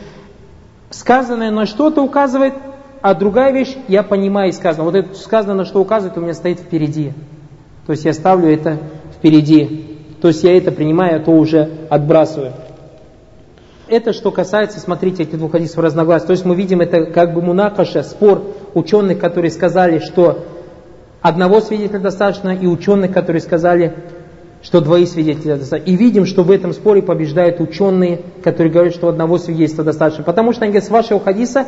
сказанное 0.90 1.52
на 1.52 1.66
что-то 1.66 2.02
указывает, 2.02 2.54
а 3.02 3.14
другая 3.14 3.52
вещь, 3.52 3.75
я 3.88 4.02
понимаю 4.02 4.50
из 4.50 4.58
сказанного. 4.58 4.90
Вот 4.90 4.96
это 4.96 5.16
сказанное 5.16 5.58
на 5.58 5.66
что 5.66 5.80
указывает, 5.80 6.18
у 6.18 6.22
меня 6.22 6.34
стоит 6.34 6.60
впереди. 6.60 7.14
То 7.86 7.92
есть 7.92 8.04
я 8.04 8.14
ставлю 8.14 8.50
это 8.50 8.80
впереди. 9.16 10.00
То 10.22 10.30
есть 10.30 10.44
я 10.44 10.58
это 10.58 10.72
принимаю, 10.72 11.18
а 11.18 11.20
то 11.24 11.32
уже 11.32 11.70
отбрасываю. 11.90 12.54
Это 13.88 14.12
что 14.14 14.32
касается, 14.32 14.80
смотрите, 14.80 15.22
этих 15.22 15.38
двух 15.38 15.52
хадисов 15.52 15.78
разногласий. 15.78 16.25
То 16.25 16.32
есть 16.32 16.46
мы 16.46 16.56
видим 16.56 16.82
это 16.82 17.06
как 17.06 17.36
бы 17.36 17.44
мунакаша, 17.44 18.02
спор 18.02 18.42
ученых, 18.75 19.17
которые 19.20 19.50
сказали, 19.50 19.98
что 20.00 20.46
одного 21.22 21.62
свидетеля 21.62 22.00
достаточно, 22.00 22.50
и 22.50 22.67
ученых, 22.67 23.12
которые 23.12 23.41
сказали, 23.41 23.96
что 24.62 24.82
двоих 24.82 25.08
свидетелей 25.08 25.55
достаточно. 25.55 25.91
И 25.91 25.96
видим, 25.96 26.25
что 26.25 26.44
в 26.44 26.51
этом 26.51 26.74
споре 26.74 27.01
побеждают 27.01 27.60
ученые, 27.60 28.22
которые 28.44 28.72
говорят, 28.72 28.94
что 28.94 29.08
одного 29.08 29.39
свидетельства 29.39 29.84
достаточно. 29.84 30.24
Потому 30.24 30.53
что 30.53 30.63
они 30.63 30.72
говорят, 30.72 30.88
с 30.88 30.91
вашего 30.91 31.20
хадиса, 31.20 31.65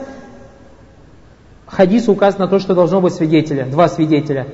хадис 1.65 2.07
указано 2.07 2.45
на 2.45 2.51
то, 2.51 2.59
что 2.59 2.75
должно 2.75 3.01
быть 3.01 3.13
свидетеля, 3.13 3.65
два 3.65 3.87
свидетеля. 3.87 4.47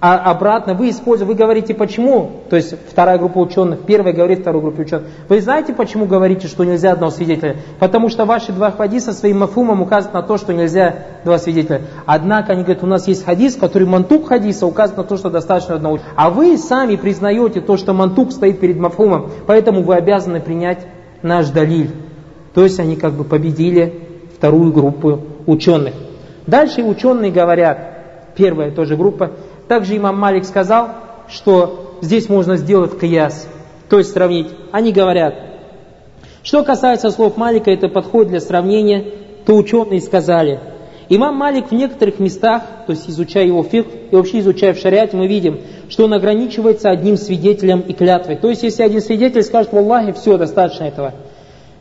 А 0.00 0.30
обратно 0.30 0.72
вы 0.72 0.88
используете, 0.88 1.30
вы 1.30 1.36
говорите 1.36 1.74
почему, 1.74 2.30
то 2.48 2.56
есть 2.56 2.74
вторая 2.90 3.18
группа 3.18 3.36
ученых, 3.36 3.80
первая 3.80 4.14
говорит 4.14 4.40
второй 4.40 4.62
группе 4.62 4.82
ученых. 4.82 5.04
Вы 5.28 5.42
знаете, 5.42 5.74
почему 5.74 6.06
говорите, 6.06 6.48
что 6.48 6.64
нельзя 6.64 6.92
одного 6.92 7.12
свидетеля? 7.12 7.56
Потому 7.78 8.08
что 8.08 8.24
ваши 8.24 8.50
два 8.50 8.70
хадиса 8.70 9.12
своим 9.12 9.40
мафумом 9.40 9.82
указывают 9.82 10.14
на 10.14 10.22
то, 10.22 10.38
что 10.38 10.54
нельзя 10.54 10.94
два 11.22 11.36
свидетеля. 11.36 11.82
Однако 12.06 12.52
они 12.52 12.62
говорят, 12.62 12.82
у 12.82 12.86
нас 12.86 13.06
есть 13.08 13.26
хадис, 13.26 13.56
который 13.56 13.86
мантук 13.86 14.28
хадиса 14.28 14.66
указывает 14.66 14.96
на 14.96 15.04
то, 15.04 15.18
что 15.18 15.28
достаточно 15.28 15.74
одного. 15.74 15.98
А 16.16 16.30
вы 16.30 16.56
сами 16.56 16.96
признаете 16.96 17.60
то, 17.60 17.76
что 17.76 17.92
мантук 17.92 18.32
стоит 18.32 18.58
перед 18.58 18.78
мафумом, 18.78 19.30
поэтому 19.46 19.82
вы 19.82 19.96
обязаны 19.96 20.40
принять 20.40 20.86
наш 21.20 21.48
далиль. 21.50 21.90
То 22.54 22.64
есть 22.64 22.80
они 22.80 22.96
как 22.96 23.12
бы 23.12 23.24
победили 23.24 24.00
вторую 24.34 24.72
группу 24.72 25.20
ученых. 25.44 25.92
Дальше 26.46 26.82
ученые 26.82 27.30
говорят, 27.30 27.90
первая 28.34 28.70
тоже 28.70 28.96
группа, 28.96 29.32
также 29.70 29.96
имам 29.96 30.18
Малик 30.18 30.44
сказал, 30.46 30.88
что 31.28 31.94
здесь 32.00 32.28
можно 32.28 32.56
сделать 32.56 32.98
кияс, 32.98 33.46
то 33.88 33.98
есть 33.98 34.12
сравнить. 34.12 34.48
Они 34.72 34.90
говорят, 34.90 35.32
что 36.42 36.64
касается 36.64 37.12
слов 37.12 37.36
Малика, 37.36 37.70
это 37.70 37.88
подходит 37.88 38.30
для 38.30 38.40
сравнения, 38.40 39.04
то 39.46 39.54
ученые 39.54 40.00
сказали. 40.00 40.58
Имам 41.08 41.36
Малик 41.36 41.70
в 41.70 41.72
некоторых 41.72 42.18
местах, 42.18 42.64
то 42.88 42.90
есть 42.94 43.08
изучая 43.08 43.46
его 43.46 43.62
фиг 43.62 43.86
и 44.10 44.16
вообще 44.16 44.40
изучая 44.40 44.74
в 44.74 44.78
шариате, 44.78 45.16
мы 45.16 45.28
видим, 45.28 45.60
что 45.88 46.06
он 46.06 46.14
ограничивается 46.14 46.90
одним 46.90 47.16
свидетелем 47.16 47.78
и 47.78 47.92
клятвой. 47.92 48.34
То 48.34 48.48
есть, 48.48 48.64
если 48.64 48.82
один 48.82 49.00
свидетель 49.00 49.44
скажет 49.44 49.72
в 49.72 49.78
Аллахе, 49.78 50.12
все, 50.14 50.36
достаточно 50.36 50.82
этого. 50.82 51.14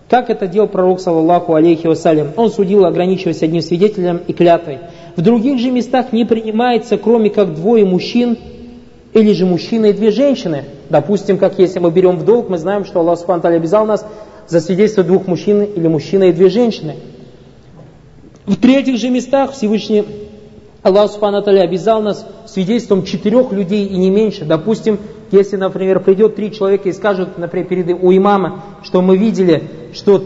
Как 0.09 0.31
это 0.31 0.47
делал 0.47 0.67
пророк, 0.67 0.99
саллаллаху 0.99 1.53
алейхи 1.53 1.85
вассалям? 1.85 2.29
Он 2.35 2.49
судил, 2.49 2.85
ограничиваясь 2.85 3.43
одним 3.43 3.61
свидетелем 3.61 4.21
и 4.25 4.33
клятвой. 4.33 4.79
В 5.15 5.21
других 5.21 5.59
же 5.59 5.69
местах 5.69 6.11
не 6.11 6.25
принимается, 6.25 6.97
кроме 6.97 7.29
как 7.29 7.53
двое 7.53 7.85
мужчин 7.85 8.35
или 9.13 9.33
же 9.33 9.45
мужчина 9.45 9.87
и 9.87 9.93
две 9.93 10.09
женщины. 10.09 10.65
Допустим, 10.89 11.37
как 11.37 11.59
если 11.59 11.77
мы 11.77 11.91
берем 11.91 12.17
в 12.17 12.25
долг, 12.25 12.49
мы 12.49 12.57
знаем, 12.57 12.85
что 12.85 13.01
Аллах 13.01 13.19
Субхану 13.19 13.55
обязал 13.55 13.85
нас 13.85 14.03
за 14.47 14.59
свидетельство 14.61 15.03
двух 15.03 15.27
мужчин 15.27 15.61
или 15.61 15.87
мужчина 15.87 16.23
и 16.23 16.31
две 16.31 16.49
женщины. 16.49 16.95
В 18.47 18.55
третьих 18.55 18.97
же 18.97 19.09
местах 19.09 19.51
Всевышний 19.51 20.05
Аллах 20.81 21.11
Субхану 21.11 21.37
обязал 21.37 22.01
нас 22.01 22.25
свидетельством 22.47 23.03
четырех 23.03 23.51
людей 23.51 23.85
и 23.85 23.95
не 23.95 24.09
меньше. 24.09 24.45
Допустим, 24.45 24.97
если, 25.31 25.55
например, 25.55 25.99
придет 25.99 26.35
три 26.35 26.51
человека 26.51 26.89
и 26.89 26.93
скажут, 26.93 27.37
например, 27.37 27.67
перед 27.67 27.89
у 28.01 28.15
имама, 28.15 28.63
что 28.83 29.01
мы 29.01 29.17
видели, 29.17 29.63
что 29.93 30.23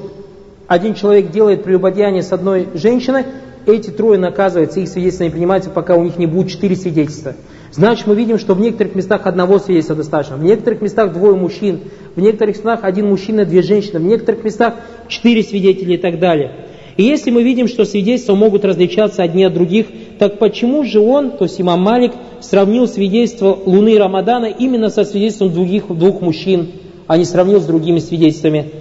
один 0.68 0.94
человек 0.94 1.32
делает 1.32 1.64
прелюбодеяние 1.64 2.24
с 2.24 2.32
одной 2.32 2.68
женщиной, 2.74 3.26
эти 3.66 3.90
трое 3.90 4.20
наказываются, 4.20 4.80
их 4.80 4.90
свидетельства 4.90 5.24
не 5.24 5.30
принимаются, 5.30 5.70
пока 5.70 5.96
у 5.96 6.04
них 6.04 6.18
не 6.18 6.28
будет 6.28 6.50
четыре 6.50 6.76
свидетельства. 6.76 7.34
Значит, 7.72 8.08
мы 8.08 8.16
видим, 8.16 8.38
что 8.38 8.54
в 8.54 8.60
некоторых 8.60 8.94
местах 8.94 9.26
одного 9.26 9.58
свидетельства 9.58 9.96
достаточно, 9.96 10.38
в 10.38 10.44
некоторых 10.44 10.82
местах 10.82 11.14
двое 11.14 11.36
мужчин, 11.36 11.82
в 12.16 12.20
некоторых 12.20 12.56
местах 12.56 12.82
один 12.84 13.08
мужчина, 13.08 13.46
две 13.46 13.62
женщины, 13.62 14.00
в 14.00 14.04
некоторых 14.04 14.44
местах 14.44 14.76
четыре 15.08 15.44
свидетеля 15.44 15.96
и 15.96 15.98
так 15.98 16.20
далее. 16.20 16.68
И 16.96 17.04
если 17.04 17.32
мы 17.32 17.44
видим, 17.44 17.68
что 17.68 17.86
свидетельства 17.86 18.36
могут 18.36 18.66
различаться 18.66 19.24
одни 19.24 19.44
от 19.44 19.54
других, 19.54 19.88
так 20.20 20.38
почему 20.38 20.84
же 20.84 21.00
он, 21.00 21.32
то 21.32 21.46
есть 21.46 21.60
имам 21.60 21.82
Малик, 21.82 22.12
сравнил 22.40 22.88
свидетельство 22.88 23.58
Луны 23.66 23.98
Рамадана 23.98 24.46
именно 24.46 24.90
со 24.90 25.04
свидетельством 25.04 25.52
других, 25.52 25.88
двух 25.88 26.22
мужчин, 26.22 26.68
а 27.08 27.18
не 27.18 27.26
сравнил 27.26 27.60
с 27.60 27.66
другими 27.66 28.00
свидетельствами? 28.00 28.72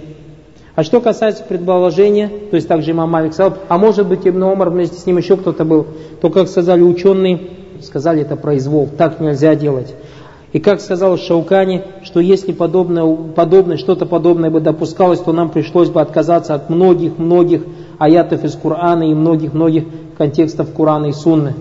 А 0.75 0.83
что 0.83 1.01
касается 1.01 1.43
предположения, 1.43 2.29
то 2.49 2.55
есть 2.55 2.67
также 2.67 2.91
имам 2.91 3.09
Малик 3.09 3.33
сказал, 3.33 3.57
а 3.67 3.77
может 3.77 4.07
быть 4.07 4.27
Ибн 4.27 4.43
Омар 4.43 4.69
вместе 4.69 4.97
с 4.97 5.05
ним 5.05 5.17
еще 5.17 5.37
кто-то 5.37 5.65
был, 5.65 5.87
то, 6.21 6.29
как 6.29 6.47
сказали 6.47 6.81
ученые, 6.81 7.39
сказали 7.81 8.21
это 8.21 8.35
произвол, 8.35 8.89
так 8.95 9.19
нельзя 9.19 9.55
делать. 9.55 9.93
И 10.51 10.59
как 10.59 10.81
сказал 10.81 11.17
Шаукани, 11.17 11.81
что 12.03 12.19
если 12.19 12.53
подобное, 12.53 13.05
подобное, 13.35 13.77
что-то 13.77 14.05
подобное 14.05 14.51
бы 14.51 14.61
допускалось, 14.61 15.19
то 15.19 15.31
нам 15.31 15.49
пришлось 15.49 15.89
бы 15.89 15.99
отказаться 15.99 16.53
от 16.53 16.69
многих-многих 16.69 17.63
аятов 18.03 18.43
из 18.43 18.55
Корана 18.55 19.03
и 19.03 19.13
многих-многих 19.13 19.85
контекстов 20.17 20.73
Корана 20.73 21.07
и 21.07 21.11
Сунны 21.13 21.53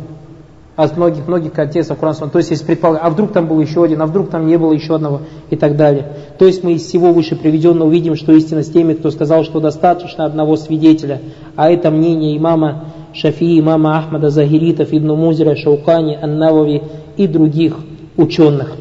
от 0.75 0.96
многих-многих 0.96 1.52
контекстов 1.52 1.99
Корана. 1.99 2.28
То 2.28 2.38
есть, 2.38 2.50
если 2.50 2.64
предполагать, 2.64 3.02
а 3.04 3.11
вдруг 3.11 3.32
там 3.32 3.46
был 3.46 3.61
еще 3.61 3.84
один, 3.84 4.00
а 4.02 4.06
вдруг 4.06 4.30
там 4.30 4.46
не 4.46 4.56
было 4.56 4.72
еще 4.72 4.94
одного 4.94 5.20
и 5.50 5.56
так 5.56 5.76
далее. 5.76 6.06
То 6.38 6.46
есть, 6.46 6.64
мы 6.64 6.72
из 6.72 6.82
всего 6.82 7.12
выше 7.12 7.37
приведенного 7.37 7.88
увидим, 7.88 8.16
что 8.16 8.32
истина 8.32 8.62
с 8.62 8.70
теми, 8.70 8.94
кто 8.94 9.11
сказал, 9.11 9.44
что 9.44 9.61
достаточно 9.61 10.25
одного 10.25 10.56
свидетеля, 10.56 11.20
а 11.56 11.70
это 11.70 11.90
мнение 11.90 12.37
имама 12.37 12.87
Шафии, 13.12 13.61
имама 13.61 13.99
Ахмада, 13.99 14.30
Загиритов, 14.30 14.88
Ибн 14.92 15.12
Музера, 15.12 15.54
Шаукани, 15.54 16.18
Аннавави 16.20 16.82
и 17.16 17.26
других 17.26 17.76
ученых. 18.16 18.76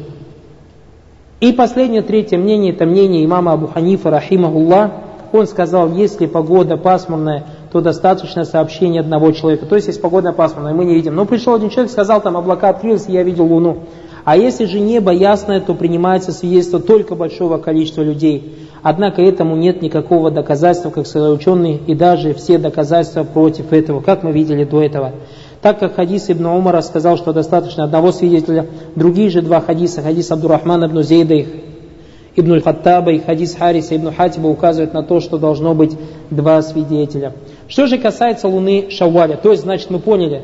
И 1.40 1.52
последнее, 1.52 2.02
третье 2.02 2.38
мнение, 2.38 2.72
это 2.72 2.86
мнение 2.86 3.24
имама 3.24 3.52
Абу 3.52 3.66
Ханифа, 3.66 4.10
рахимахуллах. 4.10 4.92
Он 5.32 5.46
сказал, 5.46 5.90
если 5.92 6.26
погода 6.26 6.76
пасмурная, 6.76 7.44
то 7.72 7.80
достаточно 7.80 8.44
сообщения 8.44 9.00
одного 9.00 9.32
человека. 9.32 9.66
То 9.66 9.76
есть, 9.76 9.88
есть 9.88 10.00
погода 10.00 10.32
пасмурная, 10.32 10.74
мы 10.74 10.84
не 10.84 10.94
видим. 10.94 11.14
Но 11.14 11.24
пришел 11.24 11.54
один 11.54 11.70
человек, 11.70 11.90
сказал, 11.90 12.20
там 12.20 12.36
облака 12.36 12.68
открылись, 12.68 13.06
я 13.08 13.22
видел 13.22 13.46
луну. 13.46 13.78
А 14.24 14.36
если 14.36 14.66
же 14.66 14.78
небо 14.78 15.10
ясное, 15.10 15.60
то 15.60 15.74
принимается 15.74 16.32
свидетельство 16.32 16.78
только 16.78 17.14
большого 17.16 17.58
количества 17.58 18.02
людей. 18.02 18.68
Однако 18.82 19.22
этому 19.22 19.56
нет 19.56 19.82
никакого 19.82 20.30
доказательства, 20.30 20.90
как 20.90 21.06
сказали 21.06 21.32
ученые, 21.32 21.78
и 21.86 21.94
даже 21.94 22.34
все 22.34 22.58
доказательства 22.58 23.24
против 23.24 23.72
этого, 23.72 24.00
как 24.00 24.22
мы 24.22 24.32
видели 24.32 24.64
до 24.64 24.82
этого. 24.82 25.12
Так 25.60 25.78
как 25.78 25.94
хадис 25.94 26.28
Ибн 26.28 26.46
Умара 26.46 26.82
сказал, 26.82 27.16
что 27.16 27.32
достаточно 27.32 27.84
одного 27.84 28.10
свидетеля, 28.10 28.66
другие 28.96 29.30
же 29.30 29.42
два 29.42 29.60
хадиса, 29.60 30.02
хадис 30.02 30.30
Абдурахмана 30.30 30.86
ибн 30.86 31.02
Зейда 31.02 31.44
Ибн 32.34 32.60
Хаттаба 32.60 33.12
и 33.12 33.18
хадис 33.18 33.56
Хариса 33.56 33.96
Ибн 33.96 34.12
Хатиба 34.12 34.46
указывают 34.46 34.94
на 34.94 35.02
то, 35.02 35.20
что 35.20 35.38
должно 35.38 35.74
быть 35.74 35.96
два 36.30 36.62
свидетеля. 36.62 37.34
Что 37.68 37.86
же 37.86 37.98
касается 37.98 38.48
луны 38.48 38.88
Шаваля, 38.90 39.36
то 39.36 39.50
есть, 39.50 39.62
значит, 39.62 39.90
мы 39.90 39.98
поняли, 39.98 40.42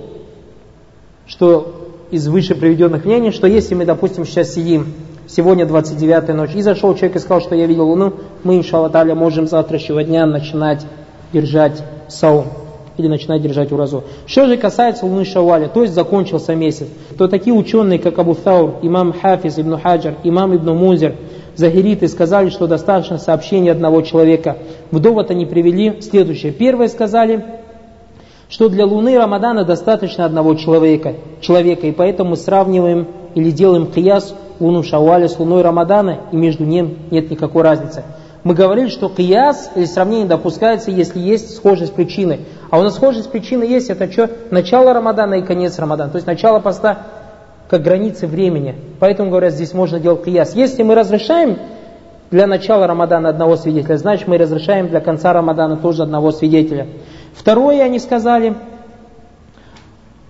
что 1.27 1.91
из 2.11 2.29
выше 2.29 2.55
приведенных 2.55 3.05
мнений, 3.05 3.31
что 3.31 3.47
если 3.47 3.75
мы, 3.75 3.85
допустим, 3.85 4.25
сейчас 4.25 4.55
сидим, 4.55 4.87
сегодня 5.27 5.67
29 5.67 6.35
ночь, 6.35 6.55
и 6.55 6.63
зашел 6.63 6.95
человек 6.95 7.17
и 7.17 7.19
сказал, 7.21 7.41
что 7.41 7.55
я 7.55 7.67
видел 7.67 7.89
луну, 7.89 8.15
мы, 8.45 8.57
иншаллах, 8.57 8.93
можем 9.15 9.47
завтрашнего 9.47 10.03
дня 10.05 10.27
начинать 10.27 10.87
держать 11.33 11.83
саум 12.09 12.47
или 12.97 13.07
начинать 13.07 13.43
держать 13.43 13.71
уразу. 13.73 14.05
Что 14.27 14.47
же 14.47 14.57
касается 14.57 15.07
луны 15.07 15.25
Шаваля, 15.25 15.69
то 15.69 15.83
есть 15.83 15.95
закончился 15.95 16.55
месяц, 16.55 16.89
то 17.17 17.29
такие 17.29 17.55
ученые, 17.55 17.99
как 17.99 18.19
Абу 18.19 18.33
Thаур, 18.33 18.77
имам 18.83 19.13
Хафиз 19.13 19.59
ибн 19.59 19.77
Хаджар, 19.77 20.17
имам 20.25 20.57
ибн 20.57 20.71
Мунзер, 20.71 21.15
Захириты 21.59 22.07
сказали, 22.07 22.51
что 22.51 22.69
достаточно 22.69 23.19
сообщения 23.19 23.73
одного 23.73 24.03
человека. 24.03 24.59
В 24.93 25.01
довод 25.01 25.33
они 25.33 25.45
привели 25.45 26.01
следующее. 26.03 26.53
Первое 26.53 26.87
сказали, 26.87 27.45
что 28.49 28.69
для 28.69 28.87
луны 28.87 29.19
Рамадана 29.19 29.65
достаточно 29.65 30.25
одного 30.25 30.55
человека, 30.55 31.15
человека 31.41 31.89
и 31.89 31.91
поэтому 31.91 32.37
сравниваем 32.37 33.09
или 33.35 33.51
делаем 33.51 33.89
кияс 33.89 34.37
луну 34.61 34.85
Шауаля 34.85 35.27
с 35.27 35.37
луной 35.41 35.63
Рамадана, 35.63 36.21
и 36.31 36.37
между 36.37 36.63
ним 36.63 36.97
нет 37.11 37.29
никакой 37.29 37.65
разницы. 37.65 38.05
Мы 38.45 38.55
говорили, 38.55 38.89
что 38.89 39.09
кияс 39.09 39.73
или 39.75 39.87
сравнение 39.87 40.29
допускается, 40.29 40.93
если 40.93 41.19
есть 41.19 41.57
схожесть 41.57 41.93
причины. 41.93 42.39
А 42.71 42.79
у 42.79 42.85
нас 42.85 42.95
схожесть 42.95 43.33
причины 43.33 43.65
есть, 43.65 43.91
это 43.91 44.09
что? 44.13 44.31
Начало 44.53 44.93
Рамадана 44.93 45.35
и 45.35 45.43
конец 45.43 45.77
Рамадана. 45.81 46.13
То 46.13 46.19
есть 46.19 46.27
начало 46.29 46.61
поста 46.61 47.18
как 47.69 47.83
границы 47.83 48.27
времени. 48.27 48.75
Поэтому, 48.99 49.31
говорят, 49.31 49.53
здесь 49.53 49.75
можно 49.75 50.01
делать 50.01 50.25
кияс. 50.25 50.55
Если 50.55 50.83
мы 50.83 50.95
разрешаем 50.95 51.59
для 52.31 52.47
начала 52.47 52.87
Рамадана 52.87 53.29
одного 53.29 53.57
свидетеля, 53.57 53.97
значит 53.97 54.27
мы 54.27 54.39
разрешаем 54.39 54.89
для 54.89 55.01
конца 55.01 55.33
Рамадана 55.33 55.77
тоже 55.77 56.03
одного 56.03 56.31
свидетеля. 56.31 56.87
Второе, 57.35 57.83
они 57.83 57.99
сказали, 57.99 58.55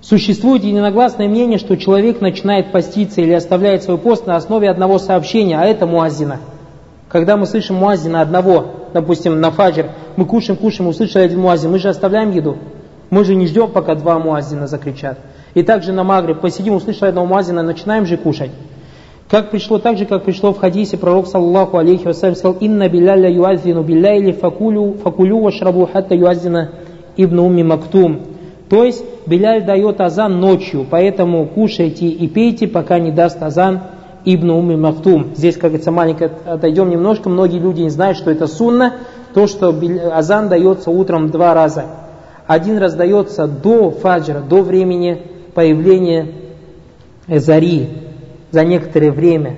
существует 0.00 0.64
единогласное 0.64 1.28
мнение, 1.28 1.58
что 1.58 1.76
человек 1.76 2.20
начинает 2.20 2.72
поститься 2.72 3.20
или 3.20 3.32
оставляет 3.32 3.82
свой 3.82 3.98
пост 3.98 4.26
на 4.26 4.36
основе 4.36 4.68
одного 4.68 4.98
сообщения, 4.98 5.58
а 5.58 5.64
это 5.64 5.86
муазина. 5.86 6.40
Когда 7.08 7.36
мы 7.36 7.46
слышим 7.46 7.76
муазина 7.76 8.20
одного, 8.20 8.66
допустим, 8.92 9.40
на 9.40 9.50
фаджр, 9.50 9.90
мы 10.16 10.26
кушаем, 10.26 10.58
кушаем, 10.58 10.90
услышали 10.90 11.24
один 11.24 11.40
муазин, 11.40 11.70
мы 11.70 11.78
же 11.78 11.88
оставляем 11.88 12.32
еду. 12.32 12.58
Мы 13.10 13.24
же 13.24 13.34
не 13.34 13.46
ждем, 13.46 13.70
пока 13.70 13.94
два 13.94 14.18
муазина 14.18 14.66
закричат. 14.66 15.18
И 15.54 15.62
также 15.62 15.92
на 15.92 16.04
Магриб 16.04 16.40
посидим, 16.40 16.74
услышали 16.74 17.08
одного 17.08 17.26
муазина, 17.26 17.62
начинаем 17.62 18.06
же 18.06 18.16
кушать. 18.16 18.50
Как 19.30 19.50
пришло, 19.50 19.78
так 19.78 19.98
же, 19.98 20.06
как 20.06 20.24
пришло 20.24 20.52
в 20.52 20.58
хадисе, 20.58 20.96
пророк, 20.96 21.26
саллаху 21.26 21.76
алейхи 21.76 22.06
вассалям, 22.06 22.34
сказал, 22.34 22.56
«Инна 22.60 22.88
билляля 22.88 23.30
юаззину 23.30 23.82
билляйли 23.82 24.32
факулю, 24.32 24.94
факулю 25.02 25.40
вашрабу 25.40 25.88
хатта 25.92 26.14
юаззина 26.14 26.70
ибн 27.16 27.38
умми 27.38 27.62
мактум». 27.62 28.20
То 28.68 28.84
есть, 28.84 29.04
Беляль 29.26 29.64
дает 29.64 30.00
азан 30.00 30.40
ночью, 30.40 30.86
поэтому 30.88 31.46
кушайте 31.46 32.06
и 32.06 32.28
пейте, 32.28 32.66
пока 32.66 32.98
не 32.98 33.10
даст 33.10 33.42
азан 33.42 33.80
Ибн 34.24 34.50
Умми 34.50 34.76
Мактум. 34.76 35.28
Здесь, 35.34 35.54
как 35.54 35.70
говорится, 35.70 35.90
маленько 35.90 36.30
отойдем 36.46 36.90
немножко. 36.90 37.28
Многие 37.28 37.58
люди 37.58 37.82
не 37.82 37.90
знают, 37.90 38.18
что 38.18 38.30
это 38.30 38.46
сунна. 38.46 38.94
То, 39.32 39.46
что 39.46 39.74
азан 40.12 40.48
дается 40.48 40.90
утром 40.90 41.30
два 41.30 41.54
раза. 41.54 41.84
Один 42.46 42.78
раз 42.78 42.94
дается 42.94 43.46
до 43.46 43.90
фаджра, 43.90 44.40
до 44.40 44.62
времени 44.62 45.22
появления 45.58 46.28
зари, 47.26 47.88
за 48.52 48.64
некоторое 48.64 49.10
время. 49.10 49.56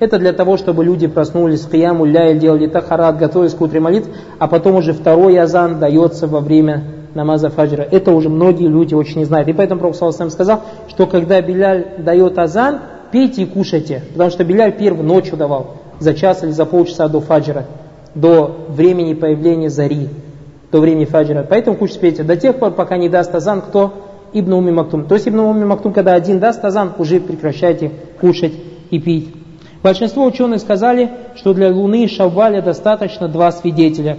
Это 0.00 0.18
для 0.18 0.32
того, 0.32 0.56
чтобы 0.56 0.84
люди 0.84 1.06
проснулись 1.06 1.64
кияму, 1.64 2.04
ля 2.04 2.34
делали 2.34 2.66
тахарат, 2.66 3.18
готовились 3.18 3.54
к 3.54 3.60
утренней 3.60 3.84
молитве, 3.84 4.14
а 4.40 4.48
потом 4.48 4.74
уже 4.74 4.92
второй 4.92 5.38
азан 5.38 5.78
дается 5.78 6.26
во 6.26 6.40
время 6.40 6.82
намаза 7.14 7.50
фаджра. 7.50 7.86
Это 7.88 8.10
уже 8.10 8.30
многие 8.30 8.66
люди 8.66 8.94
очень 8.94 9.18
не 9.18 9.24
знают. 9.24 9.46
И 9.46 9.52
поэтому 9.52 9.78
Пророк 9.78 9.94
Саласам 9.94 10.28
сказал, 10.28 10.62
что 10.88 11.06
когда 11.06 11.40
Биляль 11.40 11.86
дает 11.98 12.36
азан, 12.36 12.80
пейте 13.12 13.42
и 13.42 13.46
кушайте. 13.46 14.02
Потому 14.14 14.30
что 14.30 14.42
Биляль 14.42 14.72
первый 14.72 15.04
ночью 15.04 15.36
давал, 15.36 15.76
за 16.00 16.14
час 16.14 16.42
или 16.42 16.50
за 16.50 16.64
полчаса 16.64 17.06
до 17.06 17.20
фаджра, 17.20 17.66
до 18.16 18.66
времени 18.70 19.14
появления 19.14 19.70
зари, 19.70 20.08
до 20.72 20.80
времени 20.80 21.04
фаджра. 21.04 21.46
Поэтому 21.48 21.76
кушайте, 21.76 22.00
пейте. 22.00 22.22
До 22.24 22.36
тех 22.36 22.56
пор, 22.56 22.72
пока 22.72 22.96
не 22.96 23.08
даст 23.08 23.32
азан, 23.32 23.60
кто? 23.60 24.08
Ибн 24.32 24.52
Уми 24.52 24.70
Мактум. 24.70 25.04
То 25.06 25.14
есть 25.14 25.28
Ибн 25.28 25.40
Уми 25.40 25.64
Мактум, 25.64 25.92
когда 25.92 26.14
один 26.14 26.38
даст 26.38 26.64
азан, 26.64 26.92
уже 26.98 27.20
прекращайте 27.20 27.90
кушать 28.20 28.52
и 28.90 28.98
пить. 28.98 29.34
Большинство 29.82 30.24
ученых 30.24 30.60
сказали, 30.60 31.10
что 31.34 31.54
для 31.54 31.70
Луны 31.70 32.06
Шавваля 32.06 32.62
достаточно 32.62 33.28
два 33.28 33.50
свидетеля. 33.50 34.16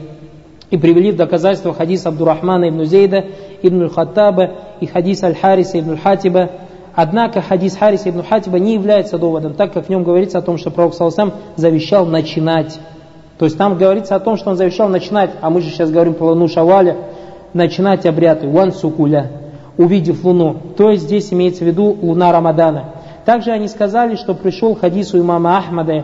И 0.69 0.77
привели 0.77 1.11
в 1.11 1.15
доказательство 1.15 1.73
хадис 1.73 2.05
Абдурахмана 2.05 2.69
ибн 2.69 2.83
Зейда, 2.83 3.25
ибн 3.61 3.89
Хаттаба 3.89 4.51
и 4.81 4.85
хадис 4.87 5.23
Аль-Хариса 5.23 5.79
ибн 5.79 5.97
Хатиба. 5.97 6.49
Однако 6.95 7.41
хадис 7.41 7.77
Хариса 7.77 8.09
ибн 8.09 8.23
Хатиба 8.27 8.59
не 8.59 8.73
является 8.73 9.17
доводом, 9.17 9.53
так 9.53 9.71
как 9.71 9.85
в 9.85 9.89
нем 9.89 10.03
говорится 10.03 10.39
о 10.39 10.41
том, 10.41 10.57
что 10.57 10.69
Пророк 10.69 10.93
Саласам 10.93 11.33
завещал 11.55 12.05
начинать. 12.05 12.79
То 13.37 13.45
есть 13.45 13.57
там 13.57 13.77
говорится 13.77 14.15
о 14.15 14.19
том, 14.19 14.37
что 14.37 14.51
он 14.51 14.57
завещал 14.57 14.89
начинать, 14.89 15.31
а 15.41 15.49
мы 15.49 15.61
же 15.61 15.69
сейчас 15.69 15.89
говорим 15.91 16.13
про 16.13 16.25
Луну 16.25 16.47
Шаваля, 16.47 16.97
начинать 17.53 18.05
обряды, 18.05 18.47
ван 18.47 18.71
сукуля, 18.71 19.31
увидев 19.77 20.23
Луну. 20.23 20.55
То 20.77 20.91
есть 20.91 21.03
здесь 21.03 21.31
имеется 21.33 21.63
в 21.63 21.67
виду 21.67 21.97
Луна 22.01 22.31
Рамадана. 22.31 22.85
Также 23.25 23.51
они 23.51 23.67
сказали, 23.67 24.15
что 24.15 24.33
пришел 24.33 24.75
хадис 24.75 25.13
у 25.13 25.19
имама 25.19 25.57
Ахмада 25.57 26.03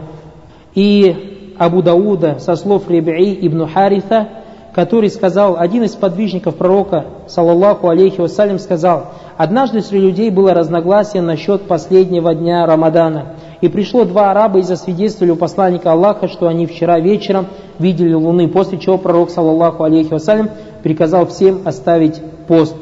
и 0.73 1.55
Абу 1.57 1.81
Дауда 1.81 2.37
со 2.39 2.55
слов 2.55 2.89
Рибии 2.89 3.37
ибн 3.45 3.67
Харита, 3.67 4.29
который 4.73 5.09
сказал, 5.09 5.57
один 5.57 5.83
из 5.83 5.95
подвижников 5.95 6.55
пророка, 6.55 7.05
саллаллаху 7.27 7.89
алейхи 7.89 8.21
вассалям, 8.21 8.59
сказал, 8.59 9.07
однажды 9.35 9.81
среди 9.81 10.05
людей 10.05 10.29
было 10.29 10.53
разногласие 10.53 11.21
насчет 11.21 11.63
последнего 11.63 12.33
дня 12.33 12.65
Рамадана. 12.65 13.33
И 13.59 13.67
пришло 13.67 14.05
два 14.05 14.31
араба 14.31 14.59
и 14.59 14.61
засвидетельствовали 14.61 15.31
у 15.31 15.35
посланника 15.35 15.91
Аллаха, 15.91 16.29
что 16.29 16.47
они 16.47 16.65
вчера 16.65 16.99
вечером 16.99 17.47
видели 17.77 18.13
луны, 18.13 18.47
после 18.47 18.77
чего 18.77 18.97
пророк, 18.97 19.31
саллаллаху 19.31 19.83
алейхи 19.83 20.13
вассалям, 20.13 20.49
приказал 20.81 21.25
всем 21.25 21.61
оставить 21.65 22.21
пост. 22.47 22.75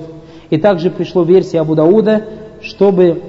И 0.50 0.58
также 0.58 0.90
пришло 0.90 1.24
версия 1.24 1.60
Абу 1.60 1.76
Дауда, 1.76 2.26
чтобы 2.62 3.22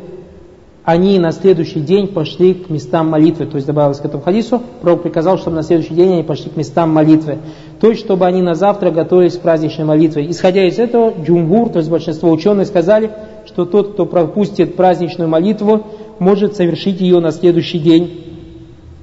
они 0.85 1.19
на 1.19 1.33
следующий 1.33 1.81
день 1.81 2.09
пошли 2.09 2.55
к 2.55 2.71
местам 2.71 3.11
молитвы. 3.11 3.45
То 3.45 3.57
есть 3.57 3.67
добавилось 3.67 3.99
к 3.99 4.05
этому 4.07 4.23
хадису, 4.23 4.63
пророк 4.81 5.03
приказал, 5.03 5.37
чтобы 5.37 5.57
на 5.57 5.63
следующий 5.63 5.93
день 5.93 6.15
они 6.15 6.23
пошли 6.23 6.49
к 6.51 6.57
местам 6.57 6.91
молитвы. 6.91 7.39
То 7.79 7.91
есть, 7.91 8.01
чтобы 8.01 8.25
они 8.25 8.41
на 8.41 8.55
завтра 8.55 8.91
готовились 8.91 9.37
к 9.37 9.41
праздничной 9.41 9.85
молитве. 9.85 10.31
Исходя 10.31 10.67
из 10.67 10.79
этого, 10.79 11.13
джумгур, 11.23 11.69
то 11.69 11.79
есть 11.79 11.91
большинство 11.91 12.31
ученых 12.31 12.67
сказали, 12.69 13.11
что 13.47 13.67
тот, 13.67 13.93
кто 13.93 14.07
пропустит 14.07 14.77
праздничную 14.77 15.29
молитву, 15.29 15.87
может 16.19 16.57
совершить 16.57 17.03
ее 17.03 17.21
на 17.21 17.33
следующий 17.33 17.79
день 17.81 18.25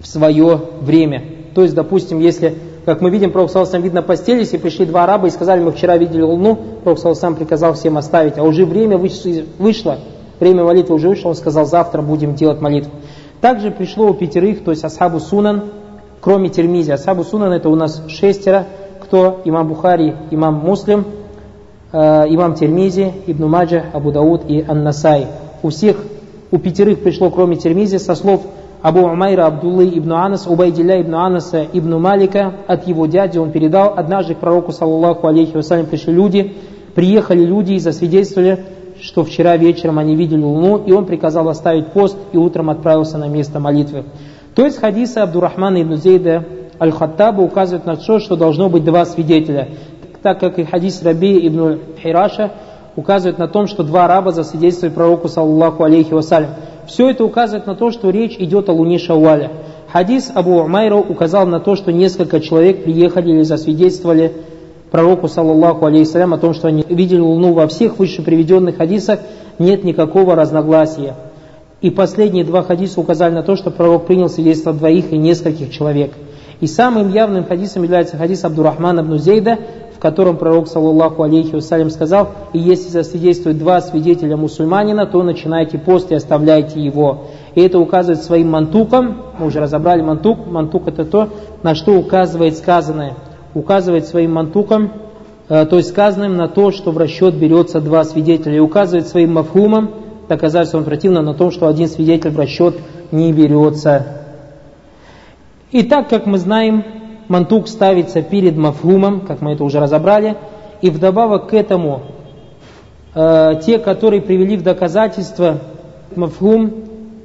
в 0.01 0.07
свое 0.07 0.59
время. 0.81 1.23
То 1.53 1.61
есть, 1.61 1.75
допустим, 1.75 2.19
если, 2.19 2.55
как 2.85 3.01
мы 3.01 3.09
видим, 3.09 3.31
Пророк 3.31 3.49
Саласам, 3.49 3.81
видно, 3.81 4.03
постелись 4.03 4.53
и 4.53 4.57
пришли 4.57 4.85
два 4.85 5.03
араба 5.03 5.27
и 5.27 5.31
сказали, 5.31 5.61
мы 5.61 5.71
вчера 5.71 5.97
видели 5.97 6.21
луну, 6.21 6.57
Пророк 6.83 6.99
Саласам 6.99 7.35
приказал 7.35 7.73
всем 7.73 7.97
оставить, 7.97 8.37
а 8.37 8.43
уже 8.43 8.65
время 8.65 8.97
вышло, 8.97 9.97
время 10.39 10.63
молитвы 10.63 10.95
уже 10.95 11.09
вышло, 11.09 11.29
он 11.29 11.35
сказал, 11.35 11.65
завтра 11.65 12.01
будем 12.01 12.35
делать 12.35 12.61
молитву. 12.61 12.91
Также 13.41 13.71
пришло 13.71 14.07
у 14.07 14.13
пятерых, 14.13 14.63
то 14.63 14.71
есть 14.71 14.83
Асхабу 14.83 15.19
Сунан, 15.19 15.65
кроме 16.21 16.49
Термизи. 16.49 16.91
Асхабу 16.91 17.23
Сунан 17.23 17.53
это 17.53 17.69
у 17.69 17.75
нас 17.75 18.03
шестеро, 18.07 18.65
кто? 19.01 19.41
Имам 19.45 19.67
Бухари, 19.67 20.15
имам 20.31 20.55
Муслим, 20.55 21.05
э, 21.91 21.97
имам 22.29 22.55
Термизи, 22.55 23.13
Ибн 23.27 23.45
Маджа, 23.45 23.85
Абу 23.93 24.11
Дауд 24.11 24.43
и 24.47 24.63
Ан-Насай. 24.67 25.27
У 25.61 25.69
всех, 25.69 25.97
у 26.51 26.57
пятерых 26.57 27.01
пришло 27.01 27.29
кроме 27.29 27.55
Термизи 27.55 27.97
со 27.97 28.15
слов 28.15 28.41
Абу 28.85 28.99
Умайра 28.99 29.47
Абдуллы 29.47 29.89
ибн 29.97 30.11
Анас, 30.11 30.45
Убайдилля 30.45 31.01
ибн 31.01 31.15
Анаса 31.15 31.65
ибн 31.73 31.99
Малика, 31.99 32.53
от 32.67 32.85
его 32.85 33.07
дяди 33.07 33.39
он 33.39 33.49
передал, 33.49 33.95
однажды 33.97 34.35
к 34.35 34.37
пророку, 34.37 34.71
саллаллаху 34.71 35.25
алейхи 35.25 35.55
вассалям, 35.55 35.87
пришли 35.87 36.13
люди, 36.13 36.53
приехали 36.93 37.43
люди 37.43 37.73
и 37.73 37.79
засвидетельствовали, 37.79 38.63
что 39.01 39.23
вчера 39.23 39.57
вечером 39.57 39.97
они 39.97 40.15
видели 40.15 40.43
луну, 40.43 40.77
и 40.77 40.91
он 40.91 41.05
приказал 41.05 41.49
оставить 41.49 41.87
пост 41.93 42.15
и 42.31 42.37
утром 42.37 42.69
отправился 42.69 43.17
на 43.17 43.27
место 43.27 43.59
молитвы. 43.59 44.03
То 44.53 44.63
есть 44.63 44.77
хадисы 44.77 45.17
Абдурахмана 45.17 45.81
ибн 45.81 45.95
Зейда 45.95 46.45
Аль-Хаттаба 46.79 47.41
указывают 47.41 47.87
на 47.87 47.95
то, 47.95 48.19
что 48.19 48.35
должно 48.35 48.69
быть 48.69 48.85
два 48.85 49.05
свидетеля, 49.05 49.67
так 50.21 50.39
как 50.39 50.59
и 50.59 50.63
хадис 50.63 51.01
Раби 51.01 51.47
ибн 51.47 51.79
Хираша 52.03 52.51
указывает 52.95 53.39
на 53.39 53.47
том, 53.47 53.65
что 53.65 53.81
два 53.81 54.05
араба 54.05 54.31
засвидетельствовали 54.31 54.93
пророку, 54.93 55.27
саллаху 55.27 55.83
алейхи 55.83 56.13
вассалям. 56.13 56.51
Все 56.87 57.09
это 57.09 57.25
указывает 57.25 57.67
на 57.67 57.75
то, 57.75 57.91
что 57.91 58.09
речь 58.09 58.35
идет 58.37 58.69
о 58.69 58.73
луне 58.73 58.99
Шауаля. 58.99 59.51
Хадис 59.91 60.31
Абу 60.33 60.59
Умайра 60.59 60.95
указал 60.95 61.47
на 61.47 61.59
то, 61.59 61.75
что 61.75 61.91
несколько 61.91 62.39
человек 62.39 62.83
приехали 62.83 63.31
или 63.31 63.41
засвидетельствовали 63.43 64.33
пророку, 64.91 65.27
саллаллаху 65.27 65.85
алейхиссалям, 65.85 66.33
о 66.33 66.37
том, 66.37 66.53
что 66.53 66.67
они 66.67 66.85
видели 66.87 67.19
Луну 67.19 67.53
во 67.53 67.67
всех 67.67 67.99
выше 67.99 68.21
приведенных 68.21 68.77
хадисах, 68.77 69.19
нет 69.59 69.83
никакого 69.83 70.35
разногласия. 70.35 71.15
И 71.81 71.89
последние 71.89 72.45
два 72.45 72.63
хадиса 72.63 72.99
указали 72.99 73.33
на 73.33 73.43
то, 73.43 73.55
что 73.55 73.71
пророк 73.71 74.05
принял 74.05 74.29
свидетельство 74.29 74.73
двоих 74.73 75.11
и 75.11 75.17
нескольких 75.17 75.71
человек. 75.71 76.13
И 76.61 76.67
самым 76.67 77.11
явным 77.11 77.45
хадисом 77.45 77.83
является 77.83 78.17
хадис 78.17 78.43
Абдурахмана 78.45 79.01
ибн 79.01 79.17
Зейда, 79.17 79.59
котором 80.09 80.37
пророк, 80.37 80.67
саллаллаху 80.67 81.23
алейхи 81.23 81.55
вассалям, 81.55 81.89
сказал, 81.89 82.29
«И 82.53 82.59
если 82.59 82.89
засвидетельствуют 82.89 83.57
два 83.57 83.81
свидетеля 83.81 84.37
мусульманина, 84.37 85.05
то 85.05 85.23
начинайте 85.23 85.77
пост 85.77 86.11
и 86.11 86.15
оставляйте 86.15 86.79
его». 86.79 87.25
И 87.55 87.61
это 87.61 87.79
указывает 87.79 88.23
своим 88.23 88.51
мантуком, 88.51 89.17
мы 89.39 89.47
уже 89.47 89.59
разобрали 89.59 90.01
мантук, 90.01 90.45
мантук 90.45 90.87
это 90.87 91.05
то, 91.05 91.29
на 91.63 91.75
что 91.75 91.93
указывает 91.97 92.57
сказанное– 92.57 93.13
указывает 93.55 94.05
своим 94.05 94.33
мантуком, 94.33 94.91
э, 95.49 95.65
то 95.65 95.77
есть 95.77 95.89
сказанным 95.89 96.35
на 96.35 96.47
то, 96.47 96.71
что 96.71 96.91
в 96.91 96.97
расчет 96.99 97.33
берется 97.33 97.81
два 97.81 98.03
свидетеля, 98.03 98.57
и 98.57 98.59
указывает 98.59 99.07
своим 99.07 99.33
мафхумом, 99.33 99.89
доказательством 100.27 100.83
противно 100.83 101.21
на 101.21 101.33
том, 101.33 101.51
что 101.51 101.67
один 101.67 101.87
свидетель 101.87 102.29
в 102.29 102.37
расчет 102.37 102.75
не 103.11 103.31
берется. 103.31 104.05
И 105.71 105.83
так 105.83 106.09
как 106.09 106.25
мы 106.25 106.37
знаем, 106.37 106.83
мантук 107.27 107.67
ставится 107.67 108.21
перед 108.21 108.55
мафхумом, 108.57 109.21
как 109.21 109.41
мы 109.41 109.53
это 109.53 109.63
уже 109.63 109.79
разобрали, 109.79 110.37
и 110.81 110.89
вдобавок 110.89 111.49
к 111.49 111.53
этому 111.53 112.01
э, 113.13 113.61
те, 113.65 113.79
которые 113.79 114.21
привели 114.21 114.57
в 114.57 114.63
доказательство 114.63 115.59
мафхум, 116.15 116.73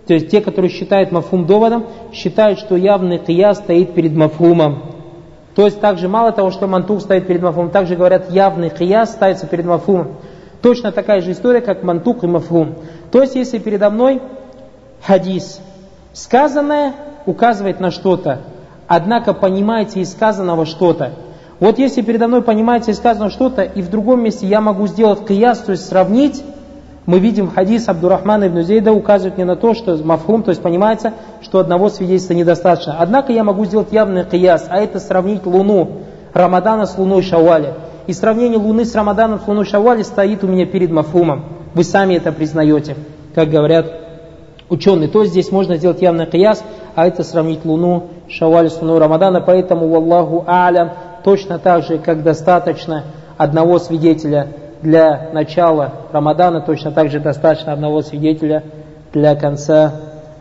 то 0.06 0.14
есть 0.14 0.30
те, 0.30 0.40
которые 0.40 0.70
считают 0.70 1.12
мафхум 1.12 1.46
доводом, 1.46 1.86
считают, 2.12 2.58
что 2.58 2.76
явный 2.76 3.18
кия 3.18 3.52
стоит 3.52 3.94
перед 3.94 4.12
мафхумом. 4.12 4.82
То 5.54 5.64
есть 5.64 5.80
также 5.80 6.08
мало 6.08 6.32
того, 6.32 6.50
что 6.50 6.66
мантук 6.66 7.00
стоит 7.00 7.26
перед 7.26 7.42
мафумом, 7.42 7.70
также 7.70 7.96
говорят 7.96 8.30
явный 8.30 8.70
кияс 8.70 9.10
ставится 9.10 9.46
перед 9.46 9.64
мафумом. 9.64 10.16
Точно 10.62 10.92
такая 10.92 11.20
же 11.20 11.32
история, 11.32 11.60
как 11.60 11.82
мантук 11.82 12.22
и 12.22 12.26
мафум. 12.26 12.76
То 13.10 13.20
есть 13.20 13.34
если 13.34 13.58
передо 13.58 13.90
мной 13.90 14.20
хадис, 15.02 15.60
сказанное 16.12 16.94
указывает 17.26 17.80
на 17.80 17.90
что-то, 17.90 18.40
однако 18.90 19.34
понимаете 19.34 20.00
из 20.00 20.10
сказанного 20.10 20.66
что-то. 20.66 21.12
Вот 21.60 21.78
если 21.78 22.02
передо 22.02 22.26
мной 22.26 22.42
понимаете 22.42 22.90
из 22.90 22.96
сказанного 22.96 23.30
что-то, 23.30 23.62
и 23.62 23.82
в 23.82 23.88
другом 23.88 24.24
месте 24.24 24.48
я 24.48 24.60
могу 24.60 24.88
сделать 24.88 25.24
кияс, 25.24 25.60
то 25.60 25.70
есть 25.70 25.86
сравнить, 25.86 26.42
мы 27.06 27.20
видим 27.20 27.48
хадис 27.48 27.88
Абдурахмана 27.88 28.48
ибн 28.48 28.62
Зейда 28.62 28.92
указывает 28.92 29.36
мне 29.36 29.44
на 29.44 29.54
то, 29.54 29.74
что 29.74 29.96
мафхум, 30.02 30.42
то 30.42 30.50
есть 30.50 30.60
понимается, 30.60 31.12
что 31.40 31.60
одного 31.60 31.88
свидетельства 31.88 32.34
недостаточно. 32.34 32.96
Однако 32.98 33.32
я 33.32 33.44
могу 33.44 33.64
сделать 33.64 33.92
явный 33.92 34.24
кияс, 34.24 34.66
а 34.68 34.80
это 34.80 34.98
сравнить 34.98 35.46
Луну 35.46 35.98
Рамадана 36.34 36.84
с 36.86 36.98
Луной 36.98 37.22
Шаваля. 37.22 37.74
И 38.08 38.12
сравнение 38.12 38.58
Луны 38.58 38.84
с 38.84 38.92
Рамаданом 38.96 39.38
с 39.38 39.46
Луной 39.46 39.66
Шаваля 39.66 40.02
стоит 40.02 40.42
у 40.42 40.48
меня 40.48 40.66
перед 40.66 40.90
мафхумом. 40.90 41.44
Вы 41.74 41.84
сами 41.84 42.14
это 42.14 42.32
признаете, 42.32 42.96
как 43.36 43.50
говорят 43.50 43.86
ученые. 44.68 45.08
То 45.08 45.20
есть 45.20 45.30
здесь 45.30 45.52
можно 45.52 45.76
сделать 45.76 46.02
явный 46.02 46.26
кияс, 46.26 46.64
а 46.96 47.06
это 47.06 47.22
сравнить 47.22 47.64
Луну 47.64 48.08
Шаваля 48.30 48.70
с 48.70 48.80
Луной 48.80 48.98
Рамадана. 48.98 49.40
Поэтому, 49.40 49.88
Валлаху 49.88 50.44
Алям, 50.46 50.92
точно 51.24 51.58
так 51.58 51.84
же, 51.84 51.98
как 51.98 52.22
достаточно 52.22 53.04
одного 53.36 53.78
свидетеля 53.78 54.48
для 54.82 55.30
начала 55.32 55.92
Рамадана, 56.12 56.60
точно 56.60 56.92
так 56.92 57.10
же 57.10 57.20
достаточно 57.20 57.72
одного 57.72 58.02
свидетеля 58.02 58.62
для 59.12 59.34
конца 59.34 59.92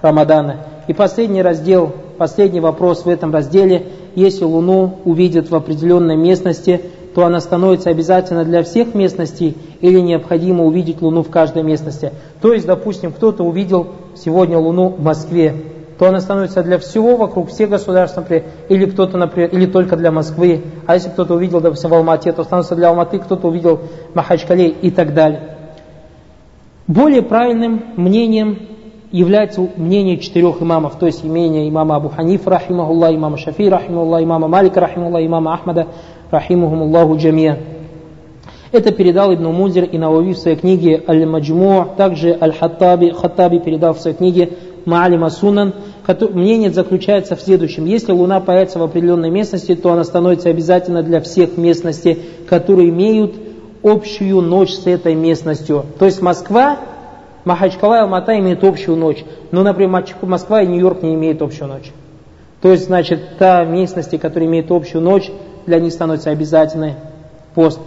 Рамадана. 0.02 0.58
И 0.88 0.94
последний 0.94 1.42
раздел, 1.42 1.92
последний 2.18 2.60
вопрос 2.60 3.06
в 3.06 3.10
этом 3.10 3.34
разделе. 3.34 3.88
Если 4.16 4.44
Луну 4.44 5.00
увидят 5.06 5.50
в 5.50 5.56
определенной 5.56 6.16
местности, 6.16 6.82
то 7.16 7.26
она 7.26 7.40
становится 7.40 7.90
обязательно 7.90 8.46
для 8.46 8.64
всех 8.64 8.94
местностей 8.94 9.58
или 9.82 10.00
необходимо 10.00 10.64
увидеть 10.64 11.02
Луну 11.02 11.24
в 11.24 11.30
каждой 11.30 11.64
местности. 11.64 12.12
То 12.42 12.54
есть, 12.54 12.66
допустим, 12.66 13.12
кто-то 13.12 13.44
увидел 13.44 13.88
сегодня 14.16 14.58
Луну 14.58 14.90
в 14.90 15.04
Москве, 15.04 15.56
то 16.00 16.08
она 16.08 16.22
становится 16.22 16.64
для 16.64 16.80
всего 16.80 17.18
вокруг, 17.18 17.50
всех 17.50 17.70
государств, 17.70 18.16
например, 18.16 18.46
или 18.70 18.86
кто-то, 18.86 19.18
например, 19.18 19.50
или 19.50 19.66
только 19.66 19.98
для 19.98 20.12
Москвы, 20.12 20.62
а 20.88 20.94
если 20.94 21.10
кто-то 21.10 21.34
увидел, 21.34 21.60
допустим, 21.60 21.90
в 21.90 21.94
Алмате, 21.94 22.32
то 22.32 22.46
становится 22.46 22.78
для 22.78 22.88
Алматы, 22.88 23.20
кто-то 23.20 23.50
увидел 23.50 23.82
Махачкале 24.14 24.70
и 24.70 24.92
так 24.92 25.14
далее. 25.14 25.58
Более 26.88 27.22
правильным 27.22 27.84
мнением 27.98 28.60
является 29.12 29.68
мнение 29.76 30.20
четырех 30.20 30.62
имамов, 30.62 30.98
то 30.98 31.06
есть 31.06 31.26
мнение 31.26 31.68
имама 31.68 31.98
Абу 31.98 32.08
Ханиф, 32.08 32.48
рахимахуллах, 32.48 33.14
имама 33.14 33.38
Шафи, 33.38 33.64
рахимахуллах, 33.64 34.24
имама 34.24 34.48
Малика, 34.48 34.80
рахимахуллах, 34.80 35.26
имама 35.26 35.54
Ахмада, 35.54 35.88
рахимахумуллаху 36.32 37.18
джамия. 37.18 37.60
Это 38.72 38.92
передал 38.92 39.34
Ибн 39.34 39.48
Музир 39.48 39.84
и 39.86 39.98
Навави 39.98 40.34
в 40.34 40.38
своей 40.38 40.56
книге 40.56 41.04
Аль-Маджму, 41.08 41.88
также 41.98 42.38
Аль-Хаттаби, 42.40 43.10
Хаттаби 43.10 43.58
передал 43.58 43.96
в 43.96 44.00
своей 44.00 44.16
книге 44.16 44.52
Маалима 44.90 45.30
Сунан, 45.30 45.74
мнение 46.34 46.72
заключается 46.72 47.36
в 47.36 47.42
следующем. 47.42 47.86
Если 47.86 48.12
Луна 48.12 48.40
появится 48.40 48.80
в 48.80 48.84
определенной 48.84 49.30
местности, 49.30 49.76
то 49.76 49.92
она 49.92 50.04
становится 50.04 50.50
обязательно 50.50 51.04
для 51.04 51.22
всех 51.22 51.58
местностей, 51.58 52.20
которые 52.48 52.90
имеют 52.90 53.36
общую 53.84 54.42
ночь 54.42 54.74
с 54.74 54.88
этой 54.88 55.14
местностью. 55.14 55.86
То 56.00 56.06
есть 56.06 56.22
Москва, 56.22 56.80
Махачкала 57.46 57.96
и 57.96 58.02
Алмата 58.02 58.38
имеют 58.40 58.64
общую 58.64 58.98
ночь. 58.98 59.24
Но, 59.52 59.64
например, 59.64 60.04
Москва 60.24 60.62
и 60.62 60.68
Нью-Йорк 60.68 61.04
не 61.04 61.14
имеют 61.14 61.42
общую 61.42 61.68
ночь. 61.68 61.92
То 62.62 62.72
есть, 62.72 62.86
значит, 62.86 63.38
та 63.38 63.64
местности, 63.64 64.18
которые 64.18 64.50
имеют 64.50 64.72
общую 64.72 65.02
ночь, 65.02 65.32
для 65.66 65.80
них 65.80 65.94
становится 65.94 66.32
обязательной 66.32 66.96
пост. 67.56 67.80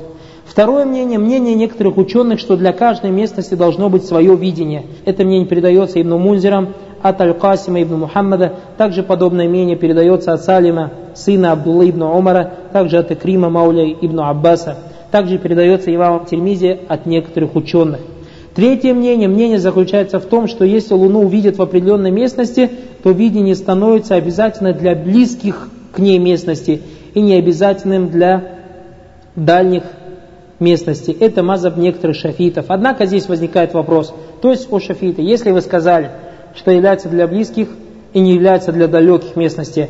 Второе 0.44 0.84
мнение, 0.84 1.18
мнение 1.18 1.54
некоторых 1.54 1.96
ученых, 1.96 2.40
что 2.40 2.56
для 2.56 2.72
каждой 2.72 3.10
местности 3.10 3.54
должно 3.54 3.88
быть 3.88 4.04
свое 4.04 4.34
видение. 4.36 4.84
Это 5.04 5.24
мнение 5.24 5.46
передается 5.46 6.00
Ибн 6.00 6.14
Мунзиром, 6.14 6.74
от 7.02 7.20
Аль-Касима 7.20 7.82
ибн 7.82 7.96
Мухаммада. 7.96 8.54
Также 8.76 9.02
подобное 9.02 9.48
мнение 9.48 9.76
передается 9.76 10.32
от 10.32 10.42
Салима, 10.42 10.90
сына 11.14 11.52
Абдулла 11.52 11.88
ибн 11.88 12.02
Умара, 12.04 12.50
также 12.72 12.98
от 12.98 13.10
Икрима 13.10 13.50
Мауля 13.50 13.90
ибн 13.92 14.20
Аббаса. 14.20 14.78
Также 15.10 15.38
передается 15.38 15.94
имамом 15.94 16.24
Тельмизе 16.24 16.80
от 16.88 17.06
некоторых 17.06 17.54
ученых. 17.54 18.00
Третье 18.54 18.92
мнение, 18.92 19.28
мнение 19.28 19.58
заключается 19.58 20.20
в 20.20 20.26
том, 20.26 20.46
что 20.46 20.64
если 20.64 20.94
Луну 20.94 21.20
увидят 21.20 21.56
в 21.56 21.62
определенной 21.62 22.10
местности, 22.10 22.70
то 23.02 23.10
видение 23.10 23.54
становится 23.54 24.14
обязательно 24.14 24.72
для 24.72 24.94
близких 24.94 25.68
к 25.92 25.98
ней 25.98 26.18
местности 26.18 26.82
и 27.14 27.20
не 27.20 27.34
обязательным 27.34 28.10
для 28.10 28.58
дальних 29.36 29.84
местностей. 30.60 31.16
Это 31.18 31.42
мазаб 31.42 31.76
некоторых 31.76 32.16
шафитов. 32.16 32.66
Однако 32.68 33.06
здесь 33.06 33.28
возникает 33.28 33.74
вопрос, 33.74 34.14
то 34.40 34.50
есть 34.50 34.68
о 34.70 34.80
шафиты, 34.80 35.22
если 35.22 35.50
вы 35.50 35.60
сказали, 35.60 36.10
что 36.54 36.70
является 36.70 37.08
для 37.08 37.26
близких 37.26 37.68
и 38.12 38.20
не 38.20 38.34
является 38.34 38.72
для 38.72 38.88
далеких 38.88 39.36
местностей. 39.36 39.88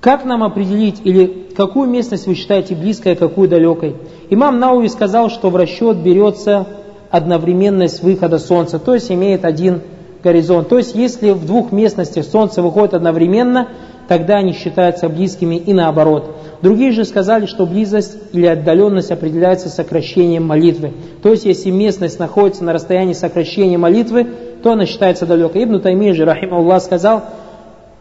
Как 0.00 0.24
нам 0.24 0.42
определить, 0.42 1.00
или 1.04 1.46
какую 1.56 1.88
местность 1.88 2.26
вы 2.26 2.34
считаете 2.34 2.74
близкой, 2.74 3.12
а 3.12 3.16
какую 3.16 3.48
далекой? 3.48 3.94
Имам 4.30 4.58
Науи 4.58 4.88
сказал, 4.88 5.30
что 5.30 5.50
в 5.50 5.56
расчет 5.56 5.98
берется 5.98 6.66
одновременность 7.10 8.02
выхода 8.02 8.38
солнца, 8.38 8.78
то 8.78 8.94
есть 8.94 9.12
имеет 9.12 9.44
один 9.44 9.82
горизонт. 10.24 10.68
То 10.68 10.78
есть 10.78 10.94
если 10.94 11.30
в 11.30 11.46
двух 11.46 11.70
местностях 11.72 12.24
солнце 12.24 12.62
выходит 12.62 12.94
одновременно, 12.94 13.68
тогда 14.08 14.36
они 14.36 14.52
считаются 14.52 15.08
близкими 15.08 15.56
и 15.56 15.72
наоборот. 15.72 16.36
Другие 16.62 16.92
же 16.92 17.04
сказали, 17.04 17.46
что 17.46 17.66
близость 17.66 18.16
или 18.32 18.46
отдаленность 18.46 19.10
определяется 19.10 19.68
сокращением 19.68 20.46
молитвы. 20.46 20.92
То 21.22 21.30
есть 21.30 21.44
если 21.44 21.70
местность 21.70 22.18
находится 22.18 22.64
на 22.64 22.72
расстоянии 22.72 23.14
сокращения 23.14 23.78
молитвы, 23.78 24.26
то 24.62 24.72
она 24.72 24.86
считается 24.86 25.26
далекой. 25.26 25.64
Ибн 25.64 25.80
Таймир 25.80 26.14
же, 26.14 26.24
рахим 26.24 26.54
Аллах, 26.54 26.82
сказал, 26.82 27.24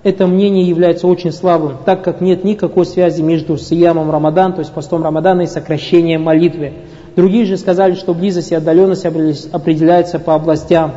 это 0.04 0.26
мнение 0.26 0.68
является 0.68 1.08
очень 1.08 1.32
слабым, 1.32 1.78
так 1.86 2.04
как 2.04 2.22
нет 2.22 2.44
никакой 2.44 2.86
связи 2.86 3.22
между 3.22 3.58
сиямом 3.58 4.10
Рамадан, 4.10 4.54
то 4.54 4.60
есть 4.60 4.72
постом 4.72 5.04
Рамадана 5.04 5.42
и 5.42 5.48
сокращением 5.48 6.24
молитвы. 6.24 6.74
Другие 7.16 7.46
же 7.46 7.58
сказали, 7.58 7.94
что 7.94 8.14
близость 8.14 8.52
и 8.52 8.56
отдаленность 8.56 9.06
определяются 9.06 10.18
по 10.18 10.34
областям. 10.34 10.94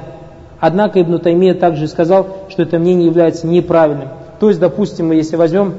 Однако 0.60 1.02
Ибн 1.02 1.18
Таймия 1.18 1.54
также 1.54 1.88
сказал, 1.88 2.26
что 2.48 2.62
это 2.62 2.78
мнение 2.78 3.06
является 3.06 3.46
неправильным. 3.46 4.08
То 4.40 4.48
есть, 4.48 4.60
допустим, 4.60 5.08
мы 5.08 5.16
если 5.16 5.36
возьмем 5.36 5.74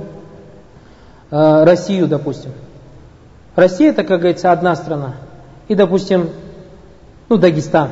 э, 1.32 1.63
Россию, 1.63 2.08
допустим. 2.08 2.52
Россия 3.56 3.89
это, 3.89 4.04
как 4.04 4.19
говорится, 4.19 4.52
одна 4.52 4.76
страна. 4.76 5.15
И, 5.67 5.76
допустим, 5.76 6.30
ну, 7.30 7.38
Дагестан. 7.38 7.89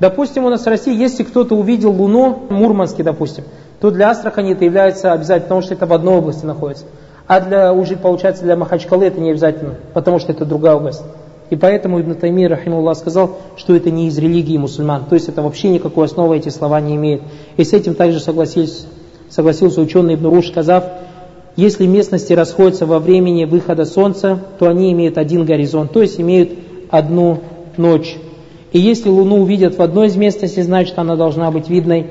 Допустим, 0.00 0.46
у 0.46 0.48
нас 0.48 0.62
в 0.62 0.66
России, 0.66 0.96
если 0.96 1.22
кто-то 1.22 1.54
увидел 1.54 1.92
Луну 1.92 2.46
Мурманске, 2.48 3.02
допустим, 3.02 3.44
то 3.80 3.90
для 3.90 4.10
Астрахани 4.10 4.52
это 4.52 4.64
является 4.64 5.12
обязательно, 5.12 5.42
потому 5.42 5.62
что 5.62 5.74
это 5.74 5.86
в 5.86 5.92
одной 5.92 6.16
области 6.16 6.46
находится. 6.46 6.86
А 7.26 7.40
для, 7.40 7.72
уже 7.72 7.96
получается 7.96 8.42
для 8.42 8.56
Махачкалы 8.56 9.04
это 9.04 9.20
не 9.20 9.30
обязательно, 9.30 9.74
потому 9.92 10.18
что 10.18 10.32
это 10.32 10.46
другая 10.46 10.74
область. 10.74 11.02
И 11.50 11.56
поэтому 11.56 12.00
Ибн 12.00 12.14
Тайми, 12.14 12.46
рахимуллах, 12.46 12.96
сказал, 12.96 13.36
что 13.56 13.74
это 13.76 13.90
не 13.90 14.08
из 14.08 14.16
религии 14.18 14.56
мусульман. 14.56 15.04
То 15.04 15.16
есть 15.16 15.28
это 15.28 15.42
вообще 15.42 15.68
никакой 15.68 16.06
основы 16.06 16.38
эти 16.38 16.48
слова 16.48 16.80
не 16.80 16.96
имеет. 16.96 17.22
И 17.56 17.64
с 17.64 17.72
этим 17.72 17.94
также 17.94 18.20
согласились, 18.20 18.86
согласился 19.28 19.80
ученый 19.80 20.14
Ибн 20.14 20.28
Руш, 20.28 20.48
сказав, 20.48 20.84
если 21.56 21.86
местности 21.86 22.32
расходятся 22.32 22.86
во 22.86 23.00
времени 23.00 23.44
выхода 23.44 23.84
солнца, 23.84 24.38
то 24.58 24.68
они 24.68 24.92
имеют 24.92 25.18
один 25.18 25.44
горизонт, 25.44 25.92
то 25.92 26.00
есть 26.00 26.20
имеют 26.20 26.52
одну 26.90 27.40
ночь. 27.76 28.16
И 28.72 28.78
если 28.78 29.08
Луну 29.08 29.40
увидят 29.40 29.76
в 29.76 29.82
одной 29.82 30.06
из 30.08 30.16
местностей, 30.16 30.62
значит 30.62 30.98
она 30.98 31.16
должна 31.16 31.50
быть 31.50 31.68
видной 31.68 32.06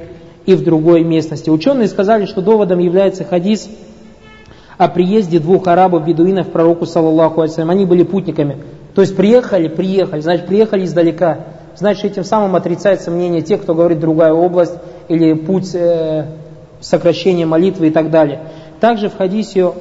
и 0.45 0.55
в 0.55 0.63
другой 0.63 1.03
местности. 1.03 1.49
Ученые 1.49 1.87
сказали, 1.87 2.25
что 2.25 2.41
доводом 2.41 2.79
является 2.79 3.23
хадис 3.23 3.69
о 4.77 4.87
приезде 4.87 5.39
двух 5.39 5.67
арабов-бедуинов 5.67 6.47
к 6.47 6.51
пророку, 6.51 6.85
саллаллаху 6.85 7.41
алейсалям. 7.41 7.69
Они 7.69 7.85
были 7.85 8.03
путниками. 8.03 8.57
То 8.95 9.01
есть 9.01 9.15
приехали, 9.15 9.67
приехали, 9.67 10.21
значит 10.21 10.47
приехали 10.47 10.85
издалека. 10.85 11.39
Значит 11.75 12.05
этим 12.05 12.23
самым 12.23 12.55
отрицается 12.55 13.11
мнение 13.11 13.41
тех, 13.41 13.61
кто 13.61 13.73
говорит 13.73 13.99
другая 13.99 14.33
область 14.33 14.73
или 15.07 15.33
путь 15.33 15.73
э, 15.73 16.25
сокращения 16.81 17.45
молитвы 17.45 17.87
и 17.87 17.91
так 17.91 18.09
далее. 18.09 18.41
Также 18.79 19.09
в 19.09 19.17
хадисе 19.17 19.71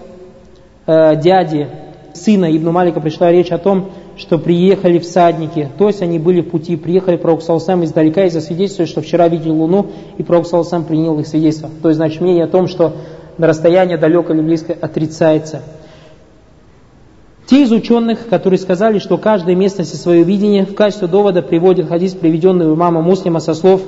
э, 0.86 1.16
дяди, 1.16 1.68
сына 2.14 2.54
Ибн 2.56 2.70
Малика 2.70 3.00
пришла 3.00 3.32
речь 3.32 3.50
о 3.50 3.58
том, 3.58 3.90
что 4.18 4.36
приехали 4.36 4.98
всадники, 4.98 5.70
то 5.78 5.86
есть 5.86 6.02
они 6.02 6.18
были 6.18 6.40
в 6.40 6.50
пути, 6.50 6.76
приехали 6.76 7.16
пророк 7.16 7.40
Салсам 7.40 7.84
издалека 7.84 8.24
и 8.24 8.30
засвидетельствовали, 8.30 8.90
что 8.90 9.00
вчера 9.00 9.28
видели 9.28 9.50
луну, 9.50 9.86
и 10.18 10.22
пророк 10.22 10.46
Салсам 10.46 10.84
принял 10.84 11.18
их 11.20 11.26
свидетельство. 11.26 11.70
То 11.80 11.88
есть, 11.88 11.96
значит, 11.96 12.20
мнение 12.20 12.44
о 12.44 12.48
том, 12.48 12.66
что 12.66 12.96
на 13.38 13.46
расстояние 13.46 13.96
далекое 13.96 14.36
или 14.36 14.44
близкое 14.44 14.74
отрицается. 14.74 15.62
Те 17.46 17.62
из 17.62 17.72
ученых, 17.72 18.28
которые 18.28 18.58
сказали, 18.58 18.98
что 18.98 19.16
каждая 19.16 19.54
местность 19.54 19.94
и 19.94 19.96
свое 19.96 20.24
видение, 20.24 20.66
в 20.66 20.74
качестве 20.74 21.06
довода 21.08 21.40
приводит 21.40 21.88
хадис, 21.88 22.12
приведенный 22.12 22.66
у 22.66 22.74
Муслима 22.74 23.40
со 23.40 23.54
слов 23.54 23.82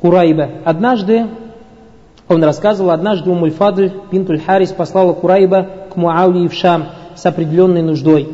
Курайба. 0.00 0.50
Однажды, 0.64 1.26
он 2.28 2.44
рассказывал, 2.44 2.90
однажды 2.90 3.30
Умуль 3.30 3.52
Фадль, 3.52 3.92
Бинтуль 4.10 4.40
Харис, 4.40 4.72
послала 4.72 5.14
Курайба 5.14 5.68
к 5.90 5.96
Муавлии 5.96 6.48
в 6.48 6.52
Шам 6.52 6.88
с 7.16 7.24
определенной 7.24 7.80
нуждой. 7.80 8.28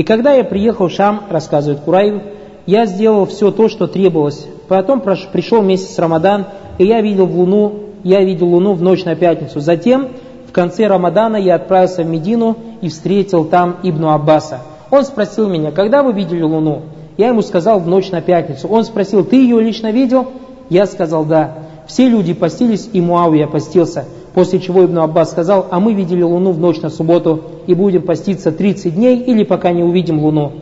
И 0.00 0.02
когда 0.02 0.32
я 0.32 0.44
приехал 0.44 0.88
в 0.88 0.92
Шам, 0.92 1.24
рассказывает 1.28 1.80
Курайб, 1.80 2.22
я 2.64 2.86
сделал 2.86 3.26
все 3.26 3.50
то, 3.50 3.68
что 3.68 3.86
требовалось. 3.86 4.46
Потом 4.66 5.02
пришел 5.02 5.60
месяц 5.60 5.98
Рамадан, 5.98 6.46
и 6.78 6.86
я 6.86 7.02
видел 7.02 7.26
луну, 7.26 7.80
я 8.02 8.24
видел 8.24 8.48
луну 8.48 8.72
в 8.72 8.80
ночь 8.80 9.04
на 9.04 9.14
пятницу. 9.14 9.60
Затем, 9.60 10.08
в 10.48 10.52
конце 10.52 10.86
Рамадана, 10.86 11.36
я 11.36 11.56
отправился 11.56 12.02
в 12.02 12.06
Медину 12.06 12.56
и 12.80 12.88
встретил 12.88 13.44
там 13.44 13.76
Ибну 13.82 14.08
Аббаса. 14.08 14.60
Он 14.90 15.04
спросил 15.04 15.50
меня, 15.50 15.70
когда 15.70 16.02
вы 16.02 16.14
видели 16.14 16.40
луну? 16.40 16.80
Я 17.18 17.28
ему 17.28 17.42
сказал, 17.42 17.78
в 17.78 17.86
ночь 17.86 18.10
на 18.10 18.22
пятницу. 18.22 18.68
Он 18.68 18.84
спросил, 18.84 19.22
ты 19.22 19.36
ее 19.36 19.60
лично 19.60 19.92
видел? 19.92 20.28
Я 20.70 20.86
сказал, 20.86 21.26
да. 21.26 21.58
Все 21.86 22.08
люди 22.08 22.32
постились, 22.32 22.88
и 22.90 23.02
Муавия 23.02 23.46
постился. 23.46 24.06
После 24.34 24.60
чего 24.60 24.84
Ибн 24.84 24.98
Аббас 24.98 25.32
сказал, 25.32 25.66
а 25.70 25.80
мы 25.80 25.92
видели 25.92 26.22
луну 26.22 26.52
в 26.52 26.60
ночь 26.60 26.80
на 26.80 26.88
субботу 26.88 27.42
и 27.66 27.74
будем 27.74 28.02
поститься 28.02 28.52
30 28.52 28.94
дней 28.94 29.18
или 29.18 29.42
пока 29.42 29.72
не 29.72 29.82
увидим 29.82 30.22
луну. 30.22 30.52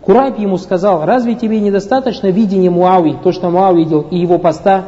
Курайб 0.00 0.38
ему 0.38 0.58
сказал, 0.58 1.04
разве 1.04 1.36
тебе 1.36 1.60
недостаточно 1.60 2.26
видения 2.28 2.70
Муави, 2.70 3.16
то, 3.22 3.30
что 3.30 3.50
Муави 3.50 3.84
видел, 3.84 4.00
и 4.10 4.18
его 4.18 4.38
поста? 4.38 4.84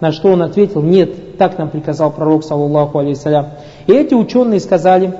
На 0.00 0.10
что 0.10 0.32
он 0.32 0.42
ответил, 0.42 0.82
нет, 0.82 1.38
так 1.38 1.56
нам 1.58 1.70
приказал 1.70 2.10
пророк, 2.10 2.42
саллаллаху 2.44 2.98
алейсалям. 2.98 3.46
И 3.86 3.92
эти 3.92 4.14
ученые 4.14 4.58
сказали, 4.58 5.14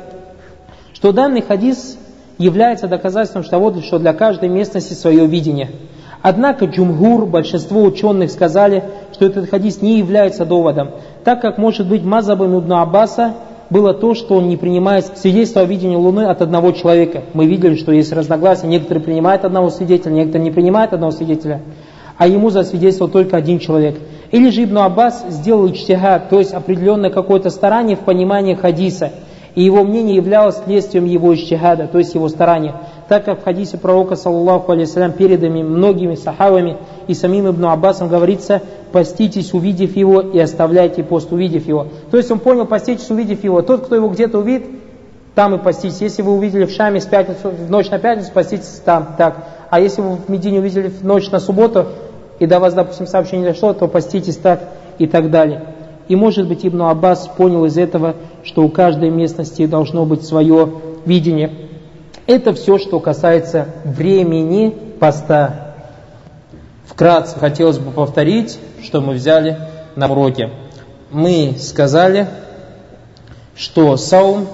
что 0.93 1.13
данный 1.13 1.43
хадис 1.43 1.97
является 2.37 2.89
доказательством 2.89 3.45
того, 3.45 3.73
что 3.81 4.01
для 4.01 4.13
каждой 4.13 4.49
местности 4.49 4.95
свое 4.95 5.27
видение– 5.27 5.71
Однако 6.29 6.65
джумгур, 6.65 7.25
большинство 7.25 7.85
ученых 7.85 8.33
сказали, 8.33 8.83
что 9.13 9.27
этот 9.27 9.49
хадис 9.49 9.81
не 9.81 9.99
является 9.99 10.45
доводом, 10.45 10.91
так 11.23 11.41
как 11.41 11.57
может 11.57 11.89
быть 11.89 12.03
мазабом 12.03 12.59
Ибн 12.59 12.73
Аббаса 12.73 13.35
было 13.71 13.95
то, 13.95 14.15
что 14.15 14.35
он 14.35 14.49
не 14.49 14.57
принимает 14.57 15.07
свидетельство 15.19 15.63
о 15.63 15.67
видении 15.67 15.95
Луны 15.95 16.23
от 16.23 16.43
одного 16.43 16.73
человека. 16.73 17.23
Мы 17.33 17.47
видели, 17.47 17.77
что 17.77 17.93
есть 17.93 18.13
разногласия, 18.13 18.67
некоторые 18.67 19.05
принимают 19.05 19.45
одного 19.45 19.71
свидетеля, 19.71 20.15
некоторые 20.15 20.47
не 20.47 20.51
принимают 20.51 20.93
одного 20.93 21.13
свидетеля, 21.13 21.61
а 22.19 22.27
ему 22.27 22.51
засвидетельствовал 22.51 23.13
только 23.13 23.37
один 23.37 23.61
человек. 23.61 23.97
Или 24.33 24.51
же 24.51 24.65
Ибн 24.65 24.79
Аббас 24.79 25.27
сделал 25.29 25.71
ичтихад, 25.71 26.29
то 26.29 26.41
есть 26.41 26.53
определенное 26.53 27.11
какое-то 27.11 27.51
старание 27.51 27.95
в 27.95 28.01
понимании 28.01 28.55
хадиса– 28.55 29.13
и 29.57 29.63
его 29.63 29.83
мнение 29.83 30.17
являлось 30.17 30.63
следствием 30.65 31.07
его 31.07 31.35
ищтихада, 31.35 31.89
то 31.89 31.99
есть 31.99 32.15
его 32.15 32.29
старания. 32.29 32.75
Так 33.09 33.25
как 33.25 33.41
в 33.41 33.45
хадисе 33.45 33.79
пророка, 33.79 34.17
саллаллаху 34.17 34.73
алейсалям, 34.73 35.13
передами 35.13 35.63
многими 35.63 36.17
сахавами 36.17 36.77
и 37.07 37.15
самим 37.15 37.49
Ибн 37.49 37.67
Аббасом 37.67 38.09
говорится, 38.09 38.63
поститесь, 38.91 39.55
увидев 39.55 39.97
его, 39.97 40.21
и 40.21 40.39
оставляйте 40.39 41.05
пост, 41.05 41.31
увидев 41.33 41.69
его. 41.69 41.87
То 42.11 42.17
есть 42.17 42.31
он 42.31 42.41
понял, 42.41 42.67
поститесь, 42.67 43.09
увидев 43.11 43.45
его. 43.45 43.63
Тот, 43.63 43.87
кто 43.87 43.95
его 43.95 44.09
где-то 44.09 44.39
увидит, 44.39 44.67
там 45.37 45.55
и 45.55 45.59
поститесь. 45.59 46.01
Если 46.01 46.23
вы 46.23 46.33
увидели 46.33 46.65
в 46.65 46.71
Шаме 46.73 47.01
с 47.01 47.07
пятницу, 47.07 47.51
в 47.51 47.71
ночь 47.71 47.91
на 47.91 47.99
пятницу, 47.99 48.33
поститесь 48.33 48.81
там, 48.85 49.15
так. 49.17 49.37
А 49.71 49.79
если 49.79 50.01
вы 50.01 50.17
в 50.17 50.29
Медине 50.29 50.59
увидели 50.59 50.89
в 50.89 51.05
ночь 51.05 51.31
на 51.31 51.39
субботу, 51.39 51.87
и 52.39 52.47
до 52.47 52.59
вас, 52.59 52.75
допустим, 52.75 53.07
сообщение 53.07 53.53
дошло, 53.53 53.73
то 53.73 53.87
поститесь 53.87 54.37
так 54.37 54.61
и 54.99 55.07
так 55.07 55.31
далее. 55.31 55.63
И 56.09 56.17
может 56.17 56.49
быть 56.49 56.67
Ибн 56.67 56.83
Аббас 56.83 57.29
понял 57.29 57.65
из 57.65 57.79
этого, 57.79 58.15
что 58.43 58.63
у 58.63 58.69
каждой 58.69 59.11
местности 59.11 59.67
должно 59.67 60.05
быть 60.05 60.25
свое 60.25 60.71
видение. 61.05 61.51
Это 62.27 62.55
все, 62.55 62.79
что 62.79 63.01
касается 63.01 63.69
времени 63.85 64.75
поста. 64.99 65.75
Вкратце 66.87 67.39
хотелось 67.39 67.79
бы 67.79 67.91
повторить, 67.91 68.59
что 68.83 69.01
мы 69.01 69.15
взяли 69.15 69.59
на 69.95 70.11
уроке. 70.11 70.51
Мы 71.11 71.57
сказали, 71.59 72.27
что 73.55 73.97
саум 73.97 74.49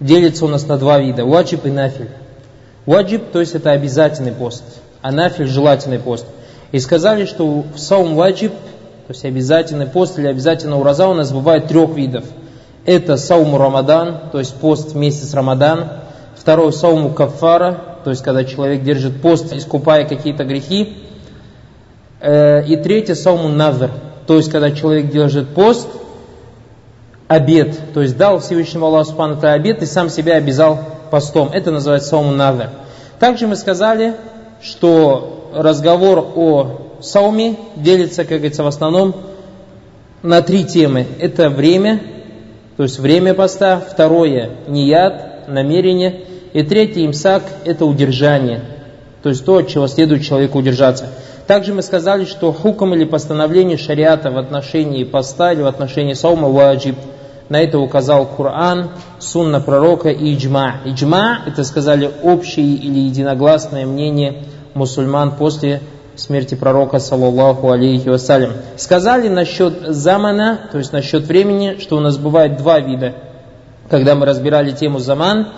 делится 0.00 0.44
у 0.44 0.48
нас 0.48 0.66
на 0.66 0.76
два 0.78 0.98
вида, 0.98 1.24
ваджиб 1.24 1.64
и 1.66 1.70
нафиль. 1.70 2.10
Ваджиб, 2.86 3.30
то 3.32 3.40
есть 3.40 3.54
это 3.54 3.70
обязательный 3.70 4.32
пост, 4.32 4.64
а 5.00 5.12
нафиль 5.12 5.46
желательный 5.46 5.98
пост. 5.98 6.26
И 6.72 6.80
сказали, 6.80 7.24
что 7.24 7.64
в 7.74 7.78
саум 7.78 8.14
ваджиб– 8.14 8.52
то 9.06 9.14
есть 9.14 9.24
обязательный 9.24 9.86
пост 9.86 10.18
или 10.18 10.28
обязательно 10.28 10.78
ураза 10.78 11.08
у 11.08 11.14
нас 11.14 11.32
бывает 11.32 11.66
трех 11.66 11.94
видов. 11.94 12.24
Это 12.84 13.16
сауму 13.16 13.58
Рамадан, 13.58 14.30
то 14.32 14.38
есть 14.38 14.54
пост 14.56 14.92
в 14.92 14.96
месяц 14.96 15.34
Рамадан. 15.34 15.88
Второй 16.36 16.72
сауму 16.72 17.10
кафара, 17.10 17.98
то 18.02 18.10
есть 18.10 18.22
когда 18.22 18.44
человек 18.44 18.82
держит 18.82 19.22
пост, 19.22 19.52
искупая 19.52 20.04
какие-то 20.04 20.44
грехи. 20.44 20.96
Э, 22.20 22.64
и 22.66 22.76
третье 22.76 23.14
сауму 23.14 23.48
навер, 23.48 23.90
то 24.26 24.36
есть 24.36 24.50
когда 24.50 24.72
человек 24.72 25.10
держит 25.10 25.48
пост, 25.50 25.88
обед, 27.28 27.78
то 27.94 28.02
есть 28.02 28.16
дал 28.16 28.40
Всевышнему 28.40 28.86
Аллаху 28.86 29.10
Субхану 29.10 29.38
обед 29.40 29.82
и 29.82 29.86
сам 29.86 30.08
себя 30.08 30.34
обязал 30.34 30.80
постом. 31.10 31.50
Это 31.52 31.70
называется 31.70 32.10
сауму 32.10 32.32
навер. 32.32 32.70
Также 33.18 33.46
мы 33.46 33.56
сказали, 33.56 34.14
что 34.60 35.50
разговор 35.54 36.32
о 36.34 36.98
сауме 37.00 37.56
делится, 37.76 38.24
как 38.24 38.38
говорится, 38.38 38.62
в 38.64 38.66
основном 38.66 39.14
на 40.22 40.42
три 40.42 40.64
темы. 40.64 41.06
Это 41.18 41.50
время, 41.50 42.00
то 42.76 42.82
есть 42.82 42.98
время 42.98 43.34
поста. 43.34 43.80
Второе– 43.80 44.50
нияд, 44.68 45.48
намерение. 45.48 46.22
И 46.52 46.62
третье– 46.62 47.04
имсак– 47.06 47.42
это 47.64 47.84
удержание. 47.84 48.60
То 49.22 49.28
есть 49.28 49.44
то, 49.44 49.58
от 49.58 49.68
чего 49.68 49.86
следует 49.86 50.24
человеку 50.24 50.58
удержаться. 50.58 51.06
Также 51.46 51.74
мы 51.74 51.82
сказали, 51.82 52.24
что 52.24 52.52
хуком 52.52 52.94
или 52.94 53.04
постановление 53.04 53.76
шариата 53.76 54.30
в 54.30 54.38
отношении 54.38 55.04
поста 55.04 55.52
или 55.52 55.62
в 55.62 55.66
отношении 55.66 56.14
саума 56.14 56.48
ваджиб. 56.48 56.96
На 57.48 57.60
это 57.60 57.78
указал 57.78 58.26
Коран, 58.26 58.92
сунна 59.18 59.60
пророка 59.60 60.08
и 60.08 60.34
иджма. 60.34 60.76
Иджма– 60.84 61.40
это 61.46 61.64
сказали 61.64 62.10
общее 62.22 62.74
или 62.74 63.00
единогласное 63.00 63.84
мнение 63.84 64.44
мусульман 64.74 65.36
после 65.36 65.80
смерти 66.16 66.54
пророка, 66.54 66.98
саллаллаху 66.98 67.70
алейхи 67.70 68.08
вассалям. 68.08 68.52
Сказали 68.76 69.28
насчет 69.28 69.74
замана, 69.88 70.68
то 70.70 70.78
есть 70.78 70.92
насчет 70.92 71.24
времени, 71.24 71.78
что 71.80 71.96
у 71.96 72.00
нас 72.00 72.18
бывает 72.18 72.56
два 72.56 72.80
вида. 72.80 73.14
Когда 73.88 74.14
мы 74.14 74.26
разбирали 74.26 74.70
тему 74.72 74.98
заман, 74.98 75.48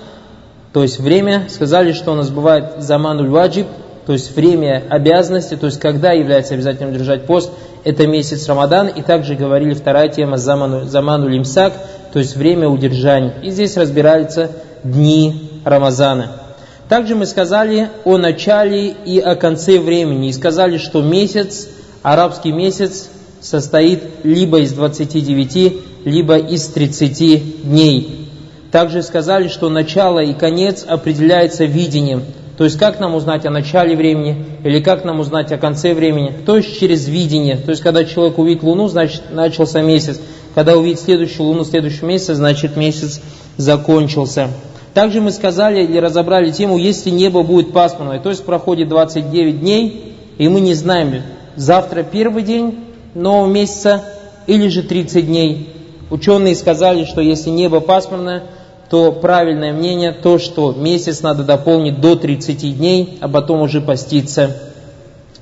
то 0.72 0.82
есть 0.82 0.98
время, 0.98 1.46
сказали, 1.48 1.92
что 1.92 2.12
у 2.12 2.14
нас 2.14 2.30
бывает 2.30 2.74
замануль 2.78 3.28
ваджиб, 3.28 3.66
то 4.06 4.12
есть 4.12 4.36
время 4.36 4.82
обязанности, 4.90 5.56
то 5.56 5.66
есть 5.66 5.80
когда 5.80 6.12
является 6.12 6.54
обязательным 6.54 6.92
держать 6.92 7.26
пост, 7.26 7.50
это 7.84 8.06
месяц 8.06 8.48
Рамадан, 8.48 8.88
и 8.88 9.02
также 9.02 9.34
говорили 9.34 9.74
вторая 9.74 10.08
тема 10.08 10.36
заману, 10.36 10.84
заману 10.84 11.28
лимсак, 11.28 11.72
то 12.12 12.18
есть 12.18 12.36
время 12.36 12.68
удержания. 12.68 13.34
И 13.42 13.50
здесь 13.50 13.76
разбираются 13.76 14.50
дни 14.82 15.60
Рамазана. 15.64 16.43
Также 16.88 17.14
мы 17.14 17.26
сказали 17.26 17.88
о 18.04 18.18
начале 18.18 18.88
и 18.88 19.18
о 19.18 19.36
конце 19.36 19.78
времени. 19.78 20.28
И 20.28 20.32
сказали, 20.32 20.76
что 20.78 21.02
месяц, 21.02 21.68
арабский 22.02 22.52
месяц, 22.52 23.08
состоит 23.40 24.02
либо 24.22 24.60
из 24.60 24.72
29, 24.72 25.74
либо 26.04 26.38
из 26.38 26.66
30 26.68 27.64
дней. 27.64 28.28
Также 28.70 29.02
сказали, 29.02 29.48
что 29.48 29.68
начало 29.68 30.20
и 30.20 30.34
конец 30.34 30.84
определяется 30.86 31.64
видением. 31.64 32.24
То 32.56 32.64
есть, 32.64 32.78
как 32.78 33.00
нам 33.00 33.14
узнать 33.14 33.44
о 33.46 33.50
начале 33.50 33.96
времени, 33.96 34.44
или 34.62 34.80
как 34.80 35.04
нам 35.04 35.20
узнать 35.20 35.50
о 35.52 35.58
конце 35.58 35.92
времени? 35.92 36.32
То 36.46 36.56
есть, 36.56 36.78
через 36.78 37.08
видение. 37.08 37.56
То 37.56 37.70
есть, 37.70 37.82
когда 37.82 38.04
человек 38.04 38.38
увидит 38.38 38.62
Луну, 38.62 38.88
значит, 38.88 39.22
начался 39.30 39.82
месяц. 39.82 40.20
когда 40.54 40.76
увидит 40.76 41.00
следующую 41.00 41.46
луну 41.46 41.64
следующего 41.64 42.06
месяца, 42.06 42.36
значит 42.36 42.76
месяц 42.76 43.20
закончился. 43.56 44.50
Также 44.94 45.20
мы 45.20 45.32
сказали 45.32 45.82
или 45.82 45.98
разобрали 45.98 46.52
тему, 46.52 46.78
если 46.78 47.10
небо 47.10 47.42
будет 47.42 47.72
пасмурное, 47.72 48.20
то 48.20 48.30
есть 48.30 48.44
проходит 48.44 48.88
29 48.88 49.60
дней, 49.60 50.14
и 50.38 50.48
мы 50.48 50.60
не 50.60 50.74
знаем, 50.74 51.22
завтра 51.56 52.04
первый 52.04 52.44
день 52.44 52.78
нового 53.14 53.50
месяца 53.50 54.04
или 54.46 54.68
же 54.68 54.82
30 54.82 55.26
дней. 55.26 55.70
Ученые 56.10 56.54
сказали, 56.54 57.04
что 57.04 57.20
если 57.20 57.50
небо 57.50 57.80
пасмурное, 57.80 58.44
то 58.88 59.10
правильное 59.10 59.72
мнение 59.72 60.12
то, 60.12 60.38
что 60.38 60.72
месяц 60.72 61.22
надо 61.22 61.42
дополнить 61.42 62.00
до 62.00 62.14
30 62.14 62.78
дней, 62.78 63.18
а 63.20 63.28
потом 63.28 63.62
уже 63.62 63.80
поститься, 63.80 64.56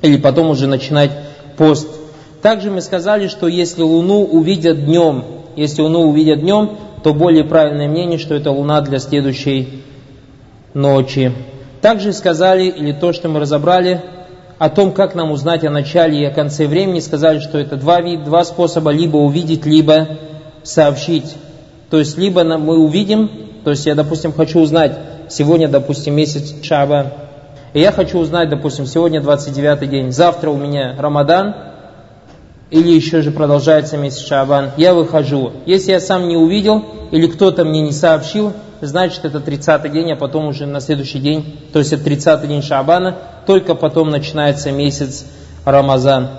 или 0.00 0.16
потом 0.16 0.48
уже 0.48 0.66
начинать 0.66 1.10
пост. 1.58 1.88
Также 2.40 2.70
мы 2.70 2.80
сказали, 2.80 3.28
что 3.28 3.48
если 3.48 3.82
Луну 3.82 4.24
увидят 4.24 4.86
днем, 4.86 5.24
если 5.56 5.82
Луну 5.82 6.08
увидят 6.08 6.40
днем, 6.40 6.70
то 7.02 7.12
более 7.12 7.44
правильное 7.44 7.88
мнение, 7.88 8.18
что 8.18 8.34
это 8.34 8.50
Луна 8.50 8.80
для 8.80 8.98
следующей 8.98 9.82
ночи. 10.74 11.32
Также 11.80 12.12
сказали, 12.12 12.64
или 12.64 12.92
то, 12.92 13.12
что 13.12 13.28
мы 13.28 13.40
разобрали, 13.40 14.00
о 14.58 14.70
том, 14.70 14.92
как 14.92 15.16
нам 15.16 15.32
узнать 15.32 15.64
о 15.64 15.70
начале 15.70 16.20
и 16.20 16.24
о 16.24 16.30
конце 16.30 16.66
времени, 16.66 17.00
сказали, 17.00 17.40
что 17.40 17.58
это 17.58 17.76
два 17.76 18.00
вида, 18.00 18.24
два 18.24 18.44
способа, 18.44 18.92
либо 18.92 19.16
увидеть, 19.16 19.66
либо 19.66 20.06
сообщить. 20.62 21.34
То 21.90 21.98
есть, 21.98 22.16
либо 22.16 22.44
мы 22.44 22.78
увидим, 22.78 23.28
то 23.64 23.70
есть 23.70 23.86
я, 23.86 23.96
допустим, 23.96 24.32
хочу 24.32 24.60
узнать, 24.60 24.96
сегодня, 25.28 25.68
допустим, 25.68 26.14
месяц 26.14 26.54
Шаба, 26.62 27.12
и 27.72 27.80
я 27.80 27.90
хочу 27.90 28.18
узнать, 28.18 28.50
допустим, 28.50 28.86
сегодня 28.86 29.20
29 29.20 29.90
день, 29.90 30.12
завтра 30.12 30.50
у 30.50 30.56
меня 30.56 30.94
Рамадан, 30.96 31.54
или 32.72 32.90
еще 32.90 33.20
же 33.20 33.30
продолжается 33.30 33.98
месяц 33.98 34.26
Шабан, 34.26 34.70
я 34.78 34.94
выхожу. 34.94 35.52
Если 35.66 35.92
я 35.92 36.00
сам 36.00 36.26
не 36.26 36.36
увидел, 36.38 36.82
или 37.10 37.26
кто-то 37.26 37.64
мне 37.64 37.82
не 37.82 37.92
сообщил, 37.92 38.54
значит 38.80 39.26
это 39.26 39.40
30 39.40 39.92
день, 39.92 40.10
а 40.12 40.16
потом 40.16 40.46
уже 40.46 40.64
на 40.66 40.80
следующий 40.80 41.18
день, 41.18 41.60
то 41.72 41.78
есть 41.78 41.92
это 41.92 42.02
30 42.04 42.48
день 42.48 42.62
Шабана, 42.62 43.16
только 43.46 43.74
потом 43.74 44.08
начинается 44.08 44.72
месяц 44.72 45.26
Рамазан. 45.66 46.30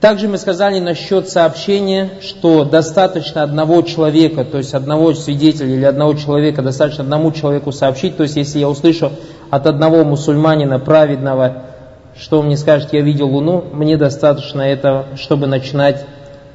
Также 0.00 0.26
мы 0.26 0.36
сказали 0.36 0.80
насчет 0.80 1.28
сообщения, 1.28 2.10
что 2.20 2.64
достаточно 2.64 3.44
одного 3.44 3.82
человека, 3.82 4.44
то 4.44 4.58
есть 4.58 4.74
одного 4.74 5.14
свидетеля 5.14 5.74
или 5.74 5.84
одного 5.84 6.14
человека, 6.14 6.60
достаточно 6.62 7.04
одному 7.04 7.30
человеку 7.30 7.70
сообщить. 7.70 8.16
То 8.16 8.24
есть 8.24 8.36
если 8.36 8.58
я 8.58 8.68
услышу 8.68 9.12
от 9.50 9.66
одного 9.66 10.04
мусульманина 10.04 10.80
праведного, 10.80 11.64
что 12.20 12.40
он 12.40 12.46
мне 12.46 12.56
скажет, 12.56 12.92
я 12.92 13.00
видел 13.00 13.28
Луну, 13.28 13.64
мне 13.72 13.96
достаточно 13.96 14.62
этого, 14.62 15.06
чтобы 15.16 15.46
начинать 15.46 16.04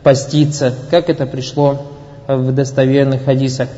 поститься, 0.04 0.74
как 0.92 1.10
это 1.10 1.26
пришло 1.26 1.84
в 2.28 2.52
достоверных 2.52 3.26
хадисах. 3.26 3.70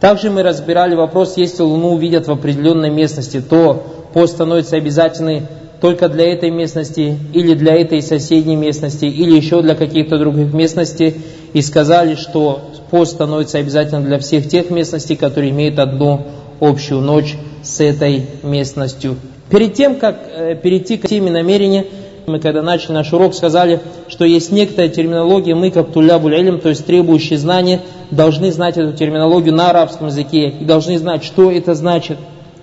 Также 0.00 0.30
мы 0.30 0.42
разбирали 0.42 0.94
вопрос, 0.94 1.36
если 1.36 1.62
Луну 1.62 1.94
увидят 1.94 2.28
в 2.28 2.30
определенной 2.30 2.90
местности, 2.90 3.40
то 3.40 3.82
пост 4.12 4.34
становится 4.34 4.76
обязательным 4.76 5.46
только 5.80 6.08
для 6.08 6.32
этой 6.32 6.50
местности, 6.50 7.18
или 7.32 7.54
для 7.54 7.74
этой 7.74 8.02
соседней 8.02 8.56
местности, 8.56 9.04
или 9.04 9.36
еще 9.36 9.62
для 9.62 9.74
каких-то 9.74 10.18
других 10.18 10.52
местностей, 10.52 11.20
и 11.52 11.62
сказали, 11.62 12.14
что 12.14 12.60
пост 12.90 13.12
становится 13.12 13.58
обязательным 13.58 14.04
для 14.04 14.18
всех 14.18 14.48
тех 14.48 14.70
местностей, 14.70 15.16
которые 15.16 15.50
имеют 15.50 15.78
одну 15.78 16.26
общую 16.60 17.00
ночь 17.00 17.36
с 17.62 17.80
этой 17.80 18.26
местностью. 18.42 19.16
Перед 19.50 19.74
тем, 19.74 19.96
как 19.96 20.16
э, 20.30 20.54
перейти 20.56 20.98
к 20.98 21.08
теме 21.08 21.30
намерения, 21.30 21.86
мы 22.26 22.38
когда 22.38 22.60
начали 22.60 22.92
наш 22.92 23.12
урок, 23.14 23.34
сказали, 23.34 23.80
что 24.08 24.26
есть 24.26 24.52
некоторая 24.52 24.90
терминология, 24.90 25.54
мы 25.54 25.70
как 25.70 25.90
тулябуль 25.92 26.60
то 26.60 26.68
есть 26.68 26.84
требующие 26.84 27.38
знания, 27.38 27.80
должны 28.10 28.52
знать 28.52 28.76
эту 28.76 28.92
терминологию 28.92 29.54
на 29.54 29.70
арабском 29.70 30.08
языке 30.08 30.48
и 30.48 30.64
должны 30.64 30.98
знать, 30.98 31.24
что 31.24 31.50
это 31.50 31.74
значит. 31.74 32.18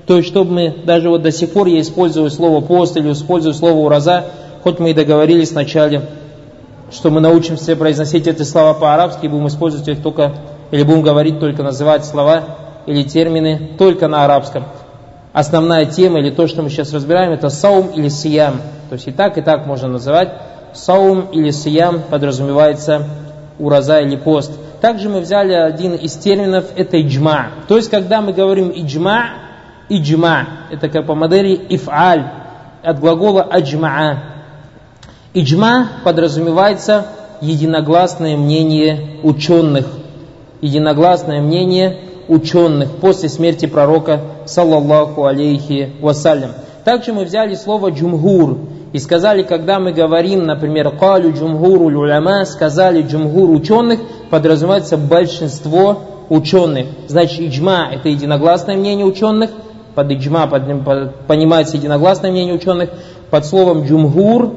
То 0.06 0.18
есть, 0.18 0.30
чтобы 0.30 0.52
мы, 0.52 0.76
даже 0.86 1.10
вот 1.10 1.24
до 1.24 1.32
сих 1.32 1.52
пор 1.52 1.66
я 1.66 1.82
использую 1.82 2.30
слово 2.30 2.62
пост 2.62 2.96
или 2.98 3.12
использую 3.12 3.56
слово 3.56 3.80
ураза, 3.80 4.26
хоть 4.62 4.78
мы 4.78 4.92
и 4.92 4.94
договорились 4.94 5.52
вначале, 5.52 6.04
что 6.92 7.10
мы 7.10 7.20
научимся 7.20 7.76
произносить 7.76 8.28
эти 8.28 8.44
слова 8.44 8.76
по-арабски, 8.76 9.26
будем 9.26 9.48
использовать 9.48 9.88
их 9.88 10.04
только, 10.04 10.34
или 10.70 10.84
будем 10.84 11.02
говорить 11.02 11.40
только, 11.40 11.64
называть 11.64 12.06
слова 12.06 12.44
или 12.86 13.02
термины 13.02 13.72
только 13.80 14.08
на 14.08 14.26
арабском 14.26 14.66
основная 15.36 15.86
тема 15.86 16.20
или 16.20 16.30
то, 16.30 16.48
что 16.48 16.64
мы 16.64 16.70
сейчас 16.70 16.94
разбираем, 16.94 17.34
это 17.34 17.50
саум 17.50 17.88
или 17.88 18.08
сиям. 18.08 18.62
То 18.90 18.94
есть 18.94 19.08
и 19.10 19.12
так, 19.12 19.38
и 19.38 19.42
так 19.42 19.66
можно 19.66 19.90
называть. 19.90 20.32
Саум 20.74 21.28
или 21.34 21.52
сиям 21.52 22.02
подразумевается 22.10 23.06
ураза 23.60 24.00
или 24.00 24.16
пост. 24.16 24.54
Также 24.80 25.10
мы 25.10 25.20
взяли 25.20 25.52
один 25.52 25.94
из 25.94 26.14
терминов, 26.14 26.68
это 26.78 27.02
иджма. 27.02 27.48
То 27.68 27.76
есть, 27.76 27.90
когда 27.90 28.22
мы 28.22 28.32
говорим 28.32 28.72
иджма, 28.74 29.26
иджма, 29.90 30.48
это 30.72 30.88
как 30.88 31.06
по 31.06 31.16
модели 31.16 31.60
ифаль, 31.68 32.32
от 32.82 33.00
глагола 33.00 33.44
аджмаа. 33.44 34.24
Иджма 35.34 35.90
подразумевается 36.06 37.08
единогласное 37.42 38.38
мнение 38.38 39.18
ученых. 39.22 39.86
Единогласное 40.62 41.42
мнение 41.42 42.05
ученых 42.28 42.90
после 42.98 43.30
смерти 43.30 43.66
пророка, 43.66 44.20
саллаллаху 44.46 45.26
алейхи 45.26 45.94
вассалям. 46.02 46.52
Также 46.84 47.14
мы 47.14 47.26
взяли 47.26 47.56
слово 47.56 47.90
джумгур 47.90 48.58
и 48.94 49.00
сказали, 49.00 49.44
когда 49.44 49.80
мы 49.80 49.92
говорим, 49.92 50.46
например, 50.46 50.96
калю 50.98 51.34
джумгуру 51.34 51.86
уляма, 51.86 52.46
сказали 52.46 53.02
джумгур 53.02 53.50
ученых, 53.50 54.00
подразумевается 54.30 54.98
большинство 54.98 56.00
ученых. 56.30 56.88
Значит, 57.08 57.42
иджма– 57.42 57.90
это 57.94 58.10
единогласное 58.10 58.78
мнение 58.78 59.06
ученых, 59.06 59.50
под 59.96 60.12
иджма 60.12 60.48
под, 60.48 60.84
под, 60.84 61.26
понимается 61.28 61.78
единогласное 61.78 62.32
мнение 62.32 62.54
ученых, 62.54 62.90
под 63.30 63.46
словом 63.46 63.86
джумгур 63.86 64.54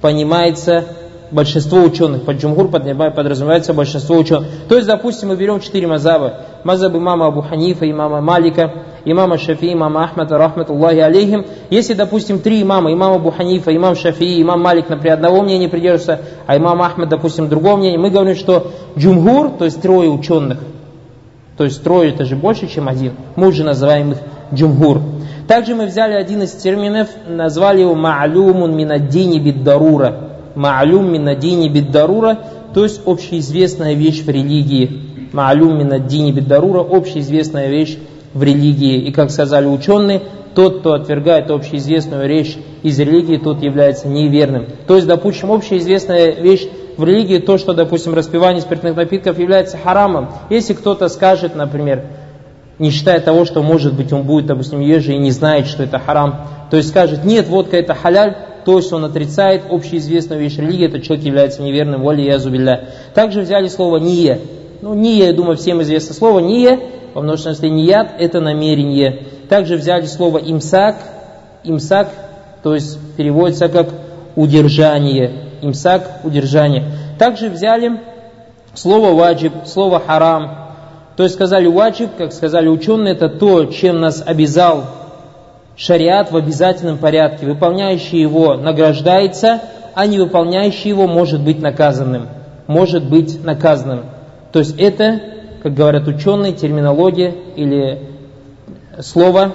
понимается 0.00 0.84
большинство 1.30 1.80
ученых. 1.80 2.22
Под 2.22 2.36
джумгур 2.36 2.68
подразумевается 2.68 3.74
большинство 3.74 4.16
ученых. 4.16 4.48
То 4.68 4.76
есть, 4.76 4.86
допустим, 4.86 5.28
мы 5.28 5.36
берем 5.36 5.60
четыре 5.60 5.86
мазаба. 5.86 6.34
Мазаб 6.66 6.96
имама 6.96 7.28
Абу 7.28 7.42
Ханифа, 7.42 7.88
имама 7.88 8.20
Малика, 8.20 8.72
имама 9.04 9.38
Шафи, 9.38 9.72
имама 9.72 10.02
Ахмада, 10.02 10.36
рахматуллахи 10.36 10.98
алейхим. 10.98 11.46
Если, 11.70 11.94
допустим, 11.94 12.40
три 12.40 12.60
имама, 12.60 12.92
имам 12.92 13.12
Абу 13.12 13.30
Ханифа, 13.30 13.74
имам 13.74 13.94
Шафи, 13.94 14.42
имам 14.42 14.62
Малик, 14.62 14.88
например, 14.88 15.14
одного 15.14 15.42
мнения 15.42 15.68
придерживаются, 15.68 16.22
а 16.44 16.56
имам 16.56 16.82
Ахмад, 16.82 17.08
допустим, 17.08 17.48
другого 17.48 17.76
мнения, 17.76 17.98
мы 17.98 18.10
говорим, 18.10 18.34
что 18.34 18.72
джумгур, 18.98 19.50
то 19.50 19.64
есть 19.64 19.80
трое 19.80 20.10
ученых, 20.10 20.58
то 21.56 21.62
есть 21.62 21.84
трое 21.84 22.10
это 22.10 22.24
же 22.24 22.34
больше, 22.34 22.66
чем 22.66 22.88
один. 22.88 23.12
Мы 23.36 23.46
уже 23.46 23.62
называем 23.62 24.10
их 24.10 24.18
джумгур. 24.52 25.02
Также 25.46 25.76
мы 25.76 25.86
взяли 25.86 26.14
один 26.14 26.42
из 26.42 26.50
терминов, 26.50 27.06
назвали 27.28 27.82
его 27.82 27.94
ма'люмун 27.94 28.74
минаддини 28.74 29.38
биддарура 29.38 30.26
ма'люм 30.56 31.12
минадини 31.12 31.68
биддарура, 31.68 32.38
то 32.74 32.82
есть 32.82 33.02
общеизвестная 33.06 33.94
вещь 33.94 34.24
в 34.24 34.28
религии. 34.28 35.05
Ма'люм 35.32 35.78
минаддини 35.78 36.32
биддарура, 36.32 36.80
общеизвестная 36.80 37.68
вещь 37.68 37.98
в 38.34 38.42
религии. 38.42 38.98
И 38.98 39.12
как 39.12 39.30
сказали 39.30 39.66
ученые, 39.66 40.22
тот, 40.54 40.80
кто 40.80 40.94
отвергает 40.94 41.50
общеизвестную 41.50 42.28
вещь 42.28 42.56
из 42.82 42.98
религии, 42.98 43.36
тот 43.36 43.62
является 43.62 44.08
неверным. 44.08 44.66
То 44.86 44.96
есть, 44.96 45.06
допустим, 45.06 45.52
общеизвестная 45.52 46.32
вещь 46.32 46.66
в 46.96 47.04
религии, 47.04 47.38
то, 47.38 47.58
что, 47.58 47.74
допустим, 47.74 48.14
распивание 48.14 48.62
спиртных 48.62 48.96
напитков 48.96 49.38
является 49.38 49.76
харамом. 49.76 50.30
Если 50.48 50.72
кто-то 50.72 51.08
скажет, 51.08 51.54
например, 51.54 52.04
не 52.78 52.90
считая 52.90 53.20
того, 53.20 53.44
что, 53.44 53.62
может 53.62 53.94
быть, 53.94 54.12
он 54.12 54.22
будет, 54.22 54.46
допустим, 54.46 54.80
ежи 54.80 55.12
и 55.12 55.18
не 55.18 55.30
знает, 55.30 55.66
что 55.66 55.82
это 55.82 55.98
харам, 55.98 56.36
то 56.70 56.76
есть 56.76 56.88
скажет, 56.88 57.24
нет, 57.24 57.48
водка 57.48 57.76
это 57.76 57.94
халяль, 57.94 58.36
то 58.64 58.78
есть 58.78 58.92
он 58.92 59.04
отрицает 59.04 59.62
общеизвестную 59.70 60.40
вещь 60.40 60.56
религии, 60.56 60.86
этот 60.86 61.02
человек 61.02 61.24
является 61.24 61.62
неверным, 61.62 62.02
воли 62.02 62.22
язубилля. 62.22 62.88
Также 63.14 63.42
взяли 63.42 63.68
слово 63.68 63.98
«ния». 63.98 64.40
Ну, 64.82 64.94
«ния», 64.94 65.26
я 65.26 65.32
думаю, 65.32 65.56
всем 65.56 65.82
известно 65.82 66.14
слово 66.14 66.40
«ния», 66.40 66.78
во 67.14 67.22
множественном 67.22 67.56
числе 67.56 67.70
«ният»– 67.70 68.08
это 68.18 68.40
намерение. 68.40 69.24
Также 69.48 69.76
взяли 69.76 70.06
слово 70.06 70.38
«имсак», 70.38 70.96
«имсак», 71.64 72.08
то 72.62 72.74
есть 72.74 72.98
переводится 73.16 73.68
как 73.68 73.88
«удержание», 74.34 75.32
«имсак»– 75.62 76.20
«удержание». 76.24 76.84
Также 77.18 77.48
взяли 77.48 78.00
слово 78.74 79.12
«ваджиб», 79.12 79.52
слово 79.64 80.00
«харам», 80.00 80.66
то 81.16 81.22
есть 81.22 81.34
сказали 81.34 81.66
«ваджиб», 81.66 82.10
как 82.18 82.32
сказали 82.32 82.68
ученые, 82.68 83.14
это 83.14 83.28
то, 83.30 83.64
чем 83.66 84.00
нас 84.00 84.22
обязал 84.24 84.84
шариат 85.76 86.30
в 86.30 86.36
обязательном 86.36 86.98
порядке. 86.98 87.46
Выполняющий 87.46 88.20
его 88.20 88.54
награждается, 88.54 89.60
а 89.94 90.06
не 90.06 90.18
выполняющий 90.18 90.90
его 90.90 91.06
может 91.06 91.40
быть 91.40 91.60
наказанным. 91.60 92.28
Может 92.66 93.08
быть 93.08 93.42
наказанным. 93.42 94.04
То 94.56 94.60
есть 94.60 94.80
это, 94.80 95.20
как 95.62 95.74
говорят 95.74 96.08
ученые, 96.08 96.54
терминология 96.54 97.34
или 97.56 97.98
слово 99.00 99.52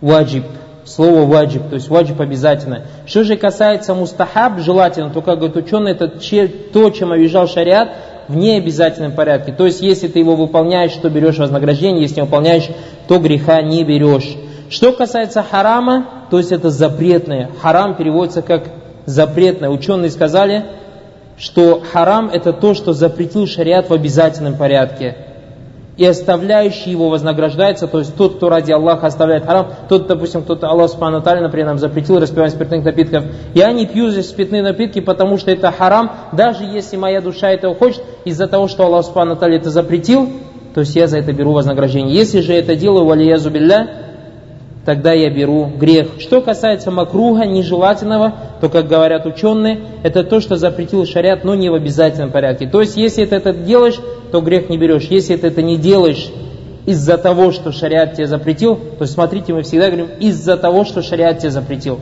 ваджиб. 0.00 0.42
слово 0.84 1.20
ваджиб, 1.20 1.68
то 1.68 1.76
есть 1.76 1.88
ваджиб 1.88 2.20
обязательно. 2.20 2.82
Что 3.06 3.22
же 3.22 3.36
касается 3.36 3.94
мустахаб, 3.94 4.58
желательно, 4.58 5.10
то, 5.10 5.22
как 5.22 5.38
говорят 5.38 5.56
ученые, 5.56 5.94
это 5.94 6.08
то, 6.08 6.90
чем 6.90 7.12
обижал 7.12 7.46
шариат, 7.46 7.90
в 8.26 8.34
необязательном 8.34 9.12
порядке. 9.12 9.52
То 9.52 9.66
есть, 9.66 9.80
если 9.80 10.08
ты 10.08 10.18
его 10.18 10.34
выполняешь, 10.34 10.94
то 10.94 11.08
берешь 11.08 11.38
вознаграждение, 11.38 12.02
если 12.02 12.16
не 12.16 12.22
выполняешь, 12.22 12.68
то 13.06 13.20
греха 13.20 13.62
не 13.62 13.84
берешь. 13.84 14.34
Что 14.68 14.90
касается 14.92 15.44
харама, 15.48 16.06
то 16.28 16.38
есть 16.38 16.50
это 16.50 16.70
запретное. 16.70 17.50
Харам 17.60 17.94
переводится 17.94 18.42
как 18.42 18.64
запретное. 19.06 19.70
Ученые 19.70 20.10
сказали, 20.10 20.64
что 21.42 21.82
харам 21.92 22.30
это 22.32 22.52
то, 22.52 22.72
что 22.72 22.92
запретил 22.92 23.48
шариат 23.48 23.90
в 23.90 23.92
обязательном 23.92 24.56
порядке 24.56 25.16
и 25.96 26.06
оставляющий 26.06 26.92
его 26.92 27.10
вознаграждается, 27.10 27.88
то 27.88 27.98
есть 27.98 28.14
тот, 28.16 28.36
кто 28.36 28.48
ради 28.48 28.70
Аллаха 28.70 29.08
оставляет 29.08 29.44
харам, 29.44 29.66
тот, 29.88 30.06
допустим, 30.06 30.42
кто-то 30.42 30.68
Аллах 30.68 30.90
Субхану 30.90 31.20
например, 31.20 31.66
нам 31.66 31.78
запретил 31.78 32.20
распивать 32.20 32.52
спиртных 32.52 32.84
напитков, 32.84 33.24
я 33.54 33.72
не 33.72 33.86
пью 33.86 34.08
здесь 34.10 34.28
спиртные 34.28 34.62
напитки, 34.62 35.00
потому 35.00 35.36
что 35.36 35.50
это 35.50 35.72
харам, 35.72 36.12
даже 36.30 36.64
если 36.64 36.96
моя 36.96 37.20
душа 37.20 37.50
этого 37.50 37.74
хочет, 37.74 38.02
из-за 38.24 38.46
того, 38.46 38.68
что 38.68 38.86
Аллах 38.86 39.04
Субхану 39.04 39.34
это 39.34 39.68
запретил, 39.68 40.30
то 40.74 40.80
есть 40.80 40.94
я 40.94 41.08
за 41.08 41.18
это 41.18 41.32
беру 41.32 41.52
вознаграждение. 41.52 42.14
Если 42.14 42.40
же 42.40 42.54
это 42.54 42.76
делаю, 42.76 43.04
валиязу 43.04 43.50
билля, 43.50 44.01
тогда 44.84 45.12
я 45.12 45.30
беру 45.30 45.66
грех. 45.66 46.08
Что 46.18 46.40
касается 46.40 46.90
макруга, 46.90 47.44
нежелательного, 47.44 48.34
то, 48.60 48.68
как 48.68 48.88
говорят 48.88 49.26
ученые, 49.26 49.80
это 50.02 50.24
то, 50.24 50.40
что 50.40 50.56
запретил 50.56 51.06
шариат, 51.06 51.44
но 51.44 51.54
не 51.54 51.68
в 51.68 51.74
обязательном 51.74 52.30
порядке. 52.30 52.66
То 52.66 52.80
есть, 52.80 52.96
если 52.96 53.24
ты 53.24 53.36
это 53.36 53.52
делаешь, 53.52 54.00
то 54.30 54.40
грех 54.40 54.68
не 54.68 54.78
берешь. 54.78 55.04
Если 55.04 55.36
ты 55.36 55.46
это 55.46 55.62
не 55.62 55.76
делаешь 55.76 56.30
из-за 56.84 57.16
того, 57.16 57.52
что 57.52 57.70
шариат 57.70 58.14
тебе 58.14 58.26
запретил, 58.26 58.78
то 58.98 59.06
смотрите, 59.06 59.52
мы 59.52 59.62
всегда 59.62 59.86
говорим, 59.86 60.08
из-за 60.18 60.56
того, 60.56 60.84
что 60.84 61.02
шариат 61.02 61.38
тебе 61.38 61.50
запретил. 61.50 62.00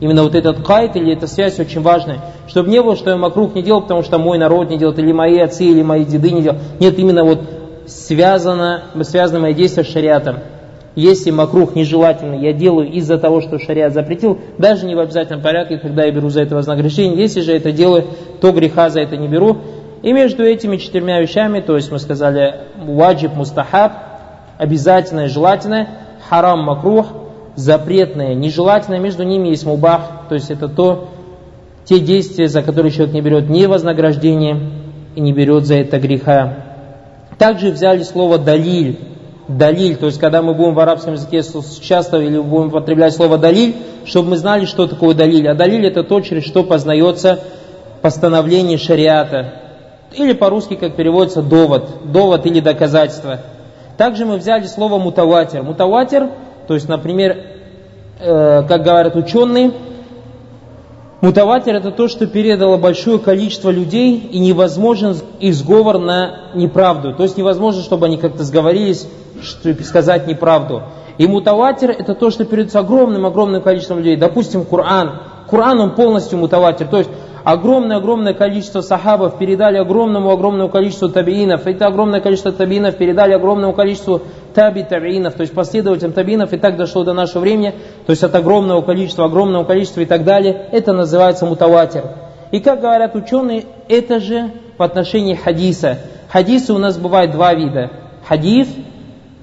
Именно 0.00 0.22
вот 0.22 0.34
этот 0.34 0.64
кайт 0.64 0.96
или 0.96 1.12
эта 1.12 1.26
связь 1.26 1.58
очень 1.58 1.82
важная. 1.82 2.20
Чтобы 2.46 2.70
не 2.70 2.80
было, 2.82 2.96
что 2.96 3.10
я 3.10 3.16
макрух 3.16 3.54
не 3.54 3.62
делал, 3.62 3.82
потому 3.82 4.02
что 4.02 4.18
мой 4.18 4.38
народ 4.38 4.70
не 4.70 4.78
делает, 4.78 4.98
или 4.98 5.12
мои 5.12 5.38
отцы, 5.38 5.64
или 5.64 5.82
мои 5.82 6.04
деды 6.04 6.30
не 6.30 6.42
делают. 6.42 6.62
Нет, 6.78 6.98
именно 6.98 7.24
вот 7.24 7.40
связано, 7.86 8.84
связано 9.02 9.40
мои 9.40 9.54
действия 9.54 9.84
с 9.84 9.88
шариатом 9.88 10.36
если 11.00 11.30
макрух 11.30 11.76
нежелательно, 11.76 12.34
я 12.34 12.52
делаю 12.52 12.90
из-за 12.90 13.18
того, 13.18 13.40
что 13.40 13.60
шариат 13.60 13.94
запретил, 13.94 14.36
даже 14.58 14.84
не 14.84 14.96
в 14.96 14.98
обязательном 14.98 15.42
порядке, 15.42 15.78
тогда 15.78 16.04
я 16.04 16.10
беру 16.10 16.28
за 16.28 16.42
это 16.42 16.56
вознаграждение. 16.56 17.16
Если 17.16 17.40
же 17.40 17.52
это 17.52 17.70
делаю, 17.70 18.04
то 18.40 18.50
греха 18.50 18.90
за 18.90 19.00
это 19.02 19.16
не 19.16 19.28
беру. 19.28 19.58
И 20.02 20.12
между 20.12 20.42
этими 20.42 20.76
четырьмя 20.76 21.20
вещами, 21.20 21.60
то 21.60 21.76
есть 21.76 21.92
мы 21.92 22.00
сказали 22.00 22.62
ваджиб, 22.84 23.34
мустахаб, 23.36 23.92
обязательное, 24.58 25.28
желательное, 25.28 25.88
харам, 26.28 26.64
макрух, 26.64 27.06
запретное, 27.54 28.34
нежелательное, 28.34 28.98
между 28.98 29.22
ними 29.22 29.50
есть 29.50 29.64
мубах, 29.64 30.00
то 30.28 30.34
есть 30.34 30.50
это 30.50 30.68
то, 30.68 31.10
те 31.84 32.00
действия, 32.00 32.48
за 32.48 32.62
которые 32.62 32.90
человек 32.90 33.14
не 33.14 33.20
берет 33.20 33.48
ни 33.48 33.66
вознаграждение 33.66 34.60
и 35.14 35.20
не 35.20 35.32
берет 35.32 35.64
за 35.64 35.76
это 35.76 36.00
греха. 36.00 36.56
Также 37.38 37.70
взяли 37.70 38.02
слово 38.02 38.38
далиль, 38.38 38.98
далиль, 39.48 39.96
то 39.96 40.06
есть 40.06 40.20
когда 40.20 40.42
мы 40.42 40.54
будем 40.54 40.74
в 40.74 40.80
арабском 40.80 41.14
языке 41.14 41.42
часто 41.80 42.20
или 42.20 42.38
будем 42.38 42.68
употреблять 42.68 43.14
слово 43.14 43.38
далиль, 43.38 43.76
чтобы 44.04 44.30
мы 44.30 44.36
знали, 44.36 44.66
что 44.66 44.86
такое 44.86 45.14
далиль. 45.14 45.48
А 45.48 45.54
далиль 45.54 45.86
это 45.86 46.04
то, 46.04 46.20
через 46.20 46.44
что 46.44 46.62
познается 46.62 47.40
постановление 48.02 48.78
шариата. 48.78 49.54
Или 50.12 50.32
по-русски, 50.32 50.76
как 50.76 50.96
переводится, 50.96 51.42
довод. 51.42 52.12
Довод 52.12 52.46
или 52.46 52.60
доказательство. 52.60 53.40
Также 53.96 54.24
мы 54.24 54.36
взяли 54.36 54.66
слово 54.66 54.98
мутаватер. 54.98 55.62
Мутаватер, 55.62 56.30
то 56.66 56.74
есть, 56.74 56.88
например, 56.88 57.36
э, 58.20 58.62
как 58.66 58.82
говорят 58.82 59.16
ученые, 59.16 59.72
Мутаватир 61.20 61.74
это 61.74 61.90
то, 61.90 62.06
что 62.06 62.28
передало 62.28 62.76
большое 62.76 63.18
количество 63.18 63.70
людей 63.70 64.18
и 64.18 64.38
невозможен 64.38 65.16
их 65.40 65.52
сговор 65.54 65.98
на 65.98 66.52
неправду. 66.54 67.12
То 67.12 67.24
есть 67.24 67.36
невозможно, 67.36 67.82
чтобы 67.82 68.06
они 68.06 68.18
как-то 68.18 68.44
сговорились, 68.44 69.08
чтобы 69.42 69.82
сказать 69.82 70.28
неправду. 70.28 70.82
И 71.18 71.26
мутаватир 71.26 71.90
это 71.90 72.14
то, 72.14 72.30
что 72.30 72.44
передается 72.44 72.78
огромным-огромным 72.78 73.62
количеством 73.62 73.98
людей. 73.98 74.14
Допустим, 74.16 74.64
Коран. 74.64 75.22
Коран 75.50 75.80
он 75.80 75.96
полностью 75.96 76.38
мутаватир. 76.38 76.86
То 76.86 76.98
есть 76.98 77.10
огромное-огромное 77.42 78.34
количество 78.34 78.80
сахабов 78.80 79.38
передали 79.38 79.78
огромному-огромному 79.78 80.68
количеству 80.68 81.08
табиинов. 81.08 81.66
Это 81.66 81.88
огромное 81.88 82.20
количество 82.20 82.52
табиинов 82.52 82.96
передали 82.96 83.32
огромному 83.32 83.72
количеству 83.72 84.22
таби 84.58 84.82
табиинов, 84.82 85.34
то 85.34 85.42
есть 85.42 85.54
последователям 85.54 86.10
табиинов, 86.10 86.52
и 86.52 86.56
так 86.56 86.76
дошло 86.76 87.04
до 87.04 87.12
нашего 87.12 87.42
времени, 87.42 87.72
то 88.06 88.10
есть 88.10 88.24
от 88.24 88.34
огромного 88.34 88.82
количества, 88.82 89.26
огромного 89.26 89.62
количества 89.62 90.00
и 90.00 90.04
так 90.04 90.24
далее. 90.24 90.66
Это 90.72 90.92
называется 90.92 91.46
мутаватир. 91.46 92.02
И 92.50 92.58
как 92.58 92.80
говорят 92.80 93.14
ученые, 93.14 93.66
это 93.88 94.18
же 94.18 94.50
в 94.76 94.82
отношении 94.82 95.36
хадиса. 95.36 95.98
Хадисы 96.28 96.72
у 96.72 96.78
нас 96.78 96.98
бывают 96.98 97.30
два 97.30 97.54
вида. 97.54 97.92
Хадис, 98.26 98.66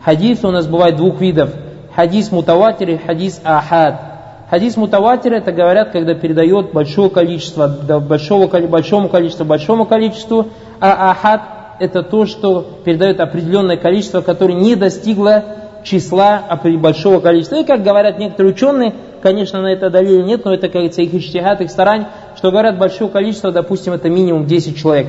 хадис 0.03 0.43
у 0.43 0.51
нас 0.51 0.67
бывает 0.67 0.97
двух 0.97 1.21
видов. 1.21 1.49
Хадис 1.95 2.29
мутаватир 2.33 2.89
и 2.89 2.97
хадис 2.97 3.39
ахад. 3.45 4.01
Хадис 4.49 4.75
мутаватир 4.75 5.31
это 5.31 5.53
говорят, 5.53 5.91
когда 5.91 6.13
передает 6.13 6.73
большое 6.73 7.09
количество, 7.09 7.69
большого, 7.69 8.47
большому 8.47 9.07
количеству, 9.07 9.45
большому 9.45 9.85
количеству, 9.85 10.47
а 10.81 11.11
ахад 11.11 11.54
это 11.79 12.03
то, 12.03 12.25
что 12.25 12.65
передает 12.83 13.19
определенное 13.19 13.77
количество, 13.77 14.21
которое 14.21 14.53
не 14.53 14.75
достигло 14.75 15.43
числа 15.83 16.43
большого 16.79 17.19
количества. 17.19 17.57
И 17.57 17.63
как 17.63 17.83
говорят 17.83 18.17
некоторые 18.17 18.53
ученые, 18.53 18.93
конечно, 19.21 19.61
на 19.61 19.67
это 19.67 19.89
доверия 19.89 20.23
нет, 20.23 20.45
но 20.45 20.53
это, 20.53 20.63
как 20.63 20.73
говорится, 20.73 21.01
их 21.01 21.13
иштихат, 21.13 21.61
их 21.61 21.69
старань, 21.69 22.07
что 22.35 22.51
говорят 22.51 22.77
большое 22.77 23.09
количество, 23.09 23.51
допустим, 23.51 23.93
это 23.93 24.09
минимум 24.09 24.45
10 24.45 24.77
человек. 24.77 25.07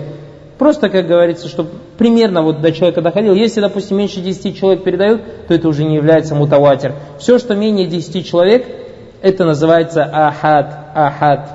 Просто, 0.58 0.88
как 0.88 1.06
говорится, 1.06 1.48
чтобы 1.48 1.70
примерно 1.98 2.42
вот 2.42 2.62
до 2.62 2.72
человека 2.72 3.02
доходил. 3.02 3.34
Если, 3.34 3.60
допустим, 3.60 3.98
меньше 3.98 4.20
10 4.20 4.58
человек 4.58 4.84
передают, 4.84 5.20
то 5.48 5.54
это 5.54 5.68
уже 5.68 5.84
не 5.84 5.96
является 5.96 6.34
мутаватер. 6.34 6.94
Все, 7.18 7.38
что 7.38 7.54
менее 7.54 7.86
10 7.86 8.26
человек, 8.26 8.66
это 9.20 9.44
называется 9.44 10.04
ахад, 10.04 10.74
ахад. 10.94 11.50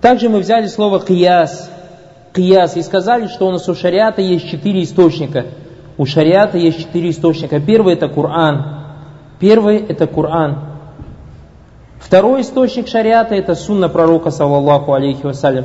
Также 0.00 0.28
мы 0.28 0.40
взяли 0.40 0.66
слово 0.66 1.00
кияс, 1.00 1.70
кияс 2.34 2.76
и 2.76 2.82
сказали, 2.82 3.26
что 3.26 3.48
у 3.48 3.50
нас 3.50 3.68
у 3.68 3.74
шариата 3.74 4.20
есть 4.20 4.48
четыре 4.48 4.82
источника. 4.82 5.46
У 5.96 6.06
шариата 6.06 6.58
есть 6.58 6.78
четыре 6.78 7.10
источника. 7.10 7.60
Первый 7.60 7.94
это 7.94 8.08
Коран. 8.08 8.84
Первый 9.40 9.78
это 9.78 10.06
Коран. 10.06 10.58
Второй 11.98 12.42
источник 12.42 12.88
шариата 12.88 13.34
это 13.34 13.54
сунна 13.54 13.88
пророка, 13.88 14.30
саллаллаху 14.30 14.92
алейхи 14.92 15.24
вассалям. 15.24 15.64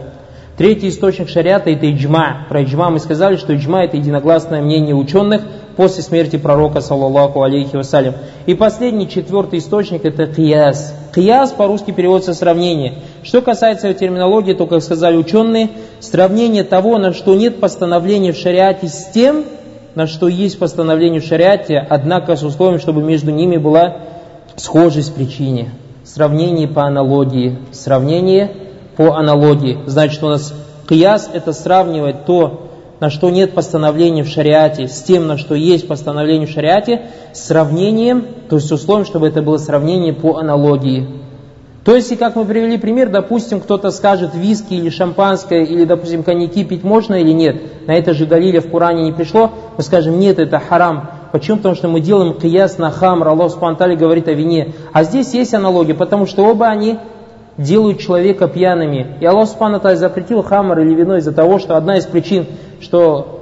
Третий 0.57 0.89
источник 0.89 1.29
шариата 1.29 1.69
это 1.69 1.91
иджма. 1.91 2.45
Про 2.49 2.63
иджма 2.63 2.89
мы 2.89 2.99
сказали, 2.99 3.37
что 3.37 3.55
иджма 3.55 3.83
это 3.83 3.97
единогласное 3.97 4.61
мнение 4.61 4.95
ученых 4.95 5.41
после 5.75 6.03
смерти 6.03 6.37
пророка, 6.37 6.81
саллаллаху 6.81 7.41
алейхи 7.41 7.75
вассалям. 7.75 8.15
И 8.45 8.53
последний, 8.53 9.09
четвертый 9.09 9.59
источник 9.59 10.05
это 10.05 10.27
кияс. 10.27 10.95
Кияс 11.13 11.51
по-русски 11.51 11.91
переводится 11.91 12.33
сравнение. 12.33 12.95
Что 13.21 13.41
касается 13.41 13.93
терминологии, 13.93 14.53
то, 14.53 14.65
как 14.65 14.81
сказали 14.81 15.15
ученые, 15.15 15.69
сравнение 15.99 16.63
того, 16.63 16.97
на 16.97 17.13
что 17.13 17.35
нет 17.35 17.59
постановления 17.59 18.31
в 18.31 18.37
шариате 18.37 18.87
с 18.87 19.11
тем, 19.13 19.45
на 19.93 20.07
что 20.07 20.27
есть 20.27 20.57
постановление 20.57 21.21
в 21.21 21.25
шариате, 21.25 21.77
однако 21.87 22.35
с 22.35 22.41
условием, 22.41 22.79
чтобы 22.79 23.03
между 23.03 23.29
ними 23.29 23.57
была 23.57 23.97
схожесть 24.55 25.13
причине. 25.13 25.71
Сравнение 26.03 26.67
по 26.67 26.83
аналогии. 26.83 27.59
Сравнение 27.71 28.51
по 28.97 29.15
аналогии. 29.15 29.79
Значит, 29.85 30.23
у 30.23 30.29
нас 30.29 30.53
кияс 30.89 31.29
это 31.31 31.53
сравнивать 31.53 32.25
то, 32.25 32.72
на 32.99 33.09
что 33.09 33.29
нет 33.29 33.53
постановления 33.53 34.23
в 34.23 34.27
шариате, 34.27 34.87
с 34.87 35.03
тем, 35.03 35.27
на 35.27 35.37
что 35.37 35.55
есть 35.55 35.87
постановление 35.87 36.47
в 36.47 36.51
шариате, 36.51 37.01
сравнением, 37.33 38.25
то 38.49 38.57
есть 38.57 38.71
условием, 38.71 39.05
чтобы 39.05 39.27
это 39.27 39.41
было 39.41 39.57
сравнение 39.57 40.13
по 40.13 40.37
аналогии. 40.37 41.07
То 41.83 41.95
есть, 41.95 42.11
и 42.13 42.15
как 42.15 42.37
мы 42.37 42.45
привели 42.45 42.77
пример, 42.77 43.09
допустим, 43.09 43.59
кто-то 43.59 43.91
скажет 43.91 44.33
виски 44.33 44.73
или 44.73 44.89
шампанское, 44.89 45.63
или, 45.63 45.83
допустим, 45.83 46.23
коньяки 46.23 46.63
пить 46.63 46.83
можно 46.83 47.15
или 47.15 47.31
нет. 47.31 47.87
На 47.87 47.95
это 47.95 48.13
же 48.13 48.25
Галиле 48.25 48.61
в 48.61 48.71
Коране 48.71 49.03
не 49.03 49.11
пришло. 49.11 49.51
Мы 49.75 49.83
скажем, 49.83 50.17
нет, 50.17 50.39
это 50.39 50.59
харам. 50.59 51.09
Почему? 51.33 51.57
Потому 51.57 51.75
что 51.75 51.89
мы 51.89 51.99
делаем 51.99 52.35
кияс 52.35 52.77
на 52.77 52.89
хамр. 52.89 53.27
Аллах 53.27 53.51
Субтитры 53.51 53.97
говорит 53.97 54.29
о 54.29 54.33
вине. 54.33 54.73
А 54.93 55.03
здесь 55.03 55.33
есть 55.33 55.53
аналогия, 55.53 55.93
потому 55.93 56.25
что 56.25 56.45
оба 56.45 56.67
они 56.67 56.99
делают 57.57 57.99
человека 57.99 58.47
пьяными. 58.47 59.17
И 59.19 59.25
Аллах 59.25 59.47
Субтитры 59.47 59.95
запретил 59.95 60.41
хамр 60.41 60.79
или 60.79 60.93
вино 60.93 61.17
из-за 61.17 61.31
того, 61.31 61.59
что 61.59 61.77
одна 61.77 61.97
из 61.97 62.05
причин, 62.05 62.45
что 62.81 63.41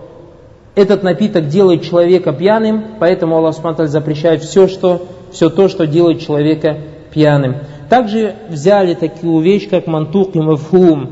этот 0.76 1.04
напиток 1.04 1.48
делает 1.48 1.84
человека 1.84 2.34
пьяным, 2.34 2.84
поэтому 3.00 3.38
Аллах 3.38 3.56
Субтитры 3.56 3.88
запрещает 3.88 4.44
все, 4.44 4.68
что, 4.68 5.08
все 5.32 5.50
то, 5.50 5.68
что 5.68 5.88
делает 5.88 6.22
человека 6.22 6.78
пьяным. 7.14 7.58
Также 7.90 8.36
взяли 8.50 8.94
такую 8.94 9.42
вещь, 9.42 9.70
как 9.70 9.88
мантук 9.88 10.36
и 10.36 10.40
мафхум. 10.40 11.10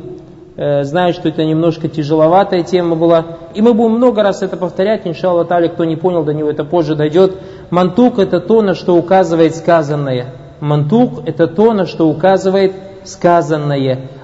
Э, 0.56 0.84
знаю, 0.84 1.14
что 1.14 1.30
это 1.30 1.44
немножко 1.44 1.88
тяжеловатая 1.88 2.64
тема 2.64 2.96
была. 2.96 3.26
И 3.54 3.62
мы 3.62 3.74
будем 3.74 3.96
много 3.96 4.24
раз 4.24 4.42
это 4.42 4.58
повторять, 4.58 5.06
иншаллах 5.06 5.48
тали, 5.48 5.68
кто 5.68 5.86
не 5.86 5.96
понял, 5.96 6.24
до 6.24 6.34
него 6.34 6.50
это 6.50 6.64
позже 6.64 6.96
дойдет. 6.96 7.36
Мантук 7.70 8.20
это 8.20 8.40
то, 8.40 8.62
на 8.62 8.76
что 8.76 8.96
указывает 8.96 9.56
сказанное. 9.56 10.28
Мантук– 10.60 11.22
это 11.26 11.48
то, 11.48 11.74
на 11.74 11.86
что 11.86 12.10
указывает 12.10 12.72
сказанное, 12.72 12.89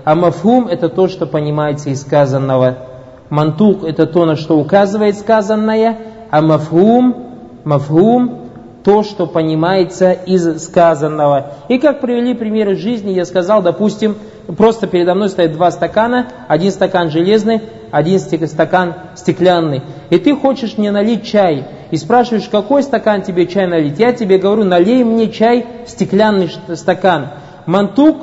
а 0.03 0.15
мафхум– 0.15 0.67
это 0.69 0.89
то, 0.89 1.07
что 1.07 1.25
понимается 1.25 1.89
из 1.89 2.01
сказанного. 2.01 2.77
Мантук– 3.29 3.83
это 3.87 4.05
то, 4.05 4.25
на 4.25 4.35
что 4.35 4.57
указывает 4.57 5.17
сказанное, 5.17 5.97
а 6.29 6.41
мафхум, 6.41 7.15
мафхум– 7.63 8.41
то, 8.85 9.01
что 9.01 9.25
понимается 9.25 10.11
из 10.11 10.63
сказанного. 10.63 11.53
И 11.69 11.79
как 11.79 12.01
привели 12.01 12.35
примеры 12.35 12.75
жизни, 12.75 13.13
я 13.13 13.25
сказал, 13.25 13.63
допустим, 13.63 14.15
просто 14.55 14.85
передо 14.85 15.15
мной 15.15 15.29
стоят 15.29 15.53
два 15.53 15.71
стакана, 15.71 16.27
один 16.47 16.71
стакан 16.71 17.09
железный, 17.09 17.61
один 17.89 18.19
стакан 18.19 18.93
стеклянный. 19.15 19.81
И 20.11 20.19
ты 20.19 20.35
хочешь 20.35 20.77
мне 20.77 20.91
налить 20.91 21.25
чай, 21.25 21.65
и 21.89 21.97
спрашиваешь, 21.97 22.47
какой 22.47 22.83
стакан 22.83 23.23
тебе 23.23 23.47
чай 23.47 23.65
налить. 23.65 23.97
Я 23.97 24.13
тебе 24.13 24.37
говорю, 24.37 24.63
налей 24.65 25.03
мне 25.03 25.31
чай 25.31 25.65
стеклянный 25.87 26.51
стакан. 26.75 27.29
Мантук 27.65 28.17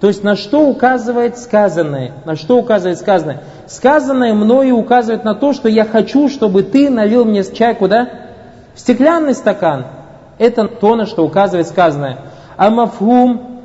то 0.00 0.06
есть 0.06 0.22
на 0.22 0.36
что 0.36 0.68
указывает 0.68 1.38
сказанное? 1.38 2.12
На 2.24 2.36
что 2.36 2.58
указывает 2.58 2.98
сказанное? 2.98 3.42
Сказанное 3.66 4.32
мною 4.32 4.76
указывает 4.76 5.24
на 5.24 5.34
то, 5.34 5.52
что 5.52 5.68
я 5.68 5.84
хочу, 5.84 6.28
чтобы 6.28 6.62
ты 6.62 6.88
налил 6.88 7.24
мне 7.24 7.42
чай 7.42 7.74
куда? 7.74 8.08
В 8.74 8.80
стеклянный 8.80 9.34
стакан. 9.34 9.86
Это 10.38 10.68
то, 10.68 10.94
на 10.94 11.04
что 11.04 11.24
указывает 11.24 11.66
сказанное. 11.66 12.18
А 12.56 12.70
мафхум, 12.70 13.62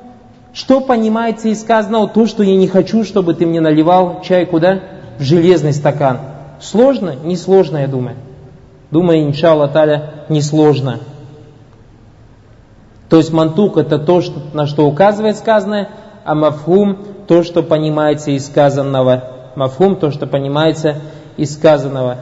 что 0.53 0.81
понимается 0.81 1.49
из 1.49 1.61
сказанного? 1.61 2.07
То, 2.07 2.25
что 2.25 2.41
я 2.41 2.55
не 2.55 2.67
хочу, 2.67 3.03
чтобы 3.03 3.35
ты 3.35 3.45
мне 3.45 3.61
наливал 3.61 4.21
чай 4.23 4.47
куда? 4.47 4.79
В 5.19 5.21
железный 5.21 5.73
стакан. 5.73 6.17
Сложно? 6.59 7.13
Не 7.23 7.37
сложно, 7.37 7.77
я 7.77 7.87
думаю. 7.87 8.15
Думаю, 8.89 9.23
иншаллах 9.23 9.71
таля, 9.71 10.25
не 10.29 10.41
сложно. 10.41 10.99
То 13.09 13.17
есть 13.17 13.31
мантук 13.31 13.77
это 13.77 13.99
то, 13.99 14.21
что, 14.21 14.39
на 14.53 14.65
что 14.65 14.87
указывает 14.87 15.37
сказанное, 15.37 15.89
а 16.23 16.35
мафхум– 16.35 16.97
то, 17.27 17.43
что 17.43 17.63
понимается 17.63 18.31
из 18.31 18.47
сказанного. 18.47 19.23
Мафхум– 19.55 19.95
то, 19.97 20.11
что 20.11 20.27
понимается 20.27 20.95
из 21.37 21.53
сказанного. 21.53 22.17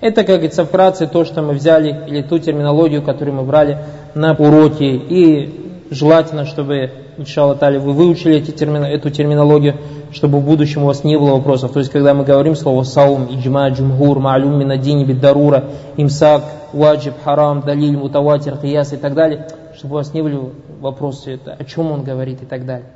Это, 0.00 0.22
как 0.22 0.36
говорится, 0.36 0.64
вкратце 0.64 1.06
то, 1.08 1.24
что 1.24 1.42
мы 1.42 1.54
взяли, 1.54 2.04
или 2.06 2.22
ту 2.22 2.38
терминологию, 2.38 3.02
которую 3.02 3.36
мы 3.36 3.42
брали 3.42 3.78
на 4.14 4.32
уроке. 4.32 4.94
И 4.94 5.86
желательно, 5.90 6.44
чтобы, 6.44 6.90
иншаллах 7.16 7.60
вы 7.60 7.92
выучили 7.92 8.36
эти 8.36 8.52
термин, 8.52 8.84
эту 8.84 9.10
терминологию, 9.10 9.74
чтобы 10.12 10.38
в 10.38 10.44
будущем 10.44 10.84
у 10.84 10.86
вас 10.86 11.02
не 11.02 11.18
было 11.18 11.32
вопросов. 11.32 11.72
То 11.72 11.80
есть, 11.80 11.90
когда 11.90 12.14
мы 12.14 12.24
говорим 12.24 12.54
слово 12.54 12.84
саум, 12.84 13.26
иджма, 13.28 13.68
джумгур, 13.70 14.20
маалюм, 14.20 14.58
минадини, 14.58 15.04
биддарура, 15.04 15.64
имсак, 15.96 16.44
ваджиб, 16.72 17.14
харам, 17.24 17.62
далиль, 17.62 17.96
мутаватир, 17.96 18.56
хияс 18.60 18.92
и 18.92 18.96
так 18.96 19.14
далее, 19.14 19.48
чтобы 19.76 19.94
у 19.94 19.96
вас 19.98 20.14
не 20.14 20.22
были 20.22 20.38
вопросы, 20.80 21.40
о 21.44 21.64
чем 21.64 21.90
он 21.90 22.04
говорит 22.04 22.42
и 22.42 22.46
так 22.46 22.64
далее. 22.64 22.86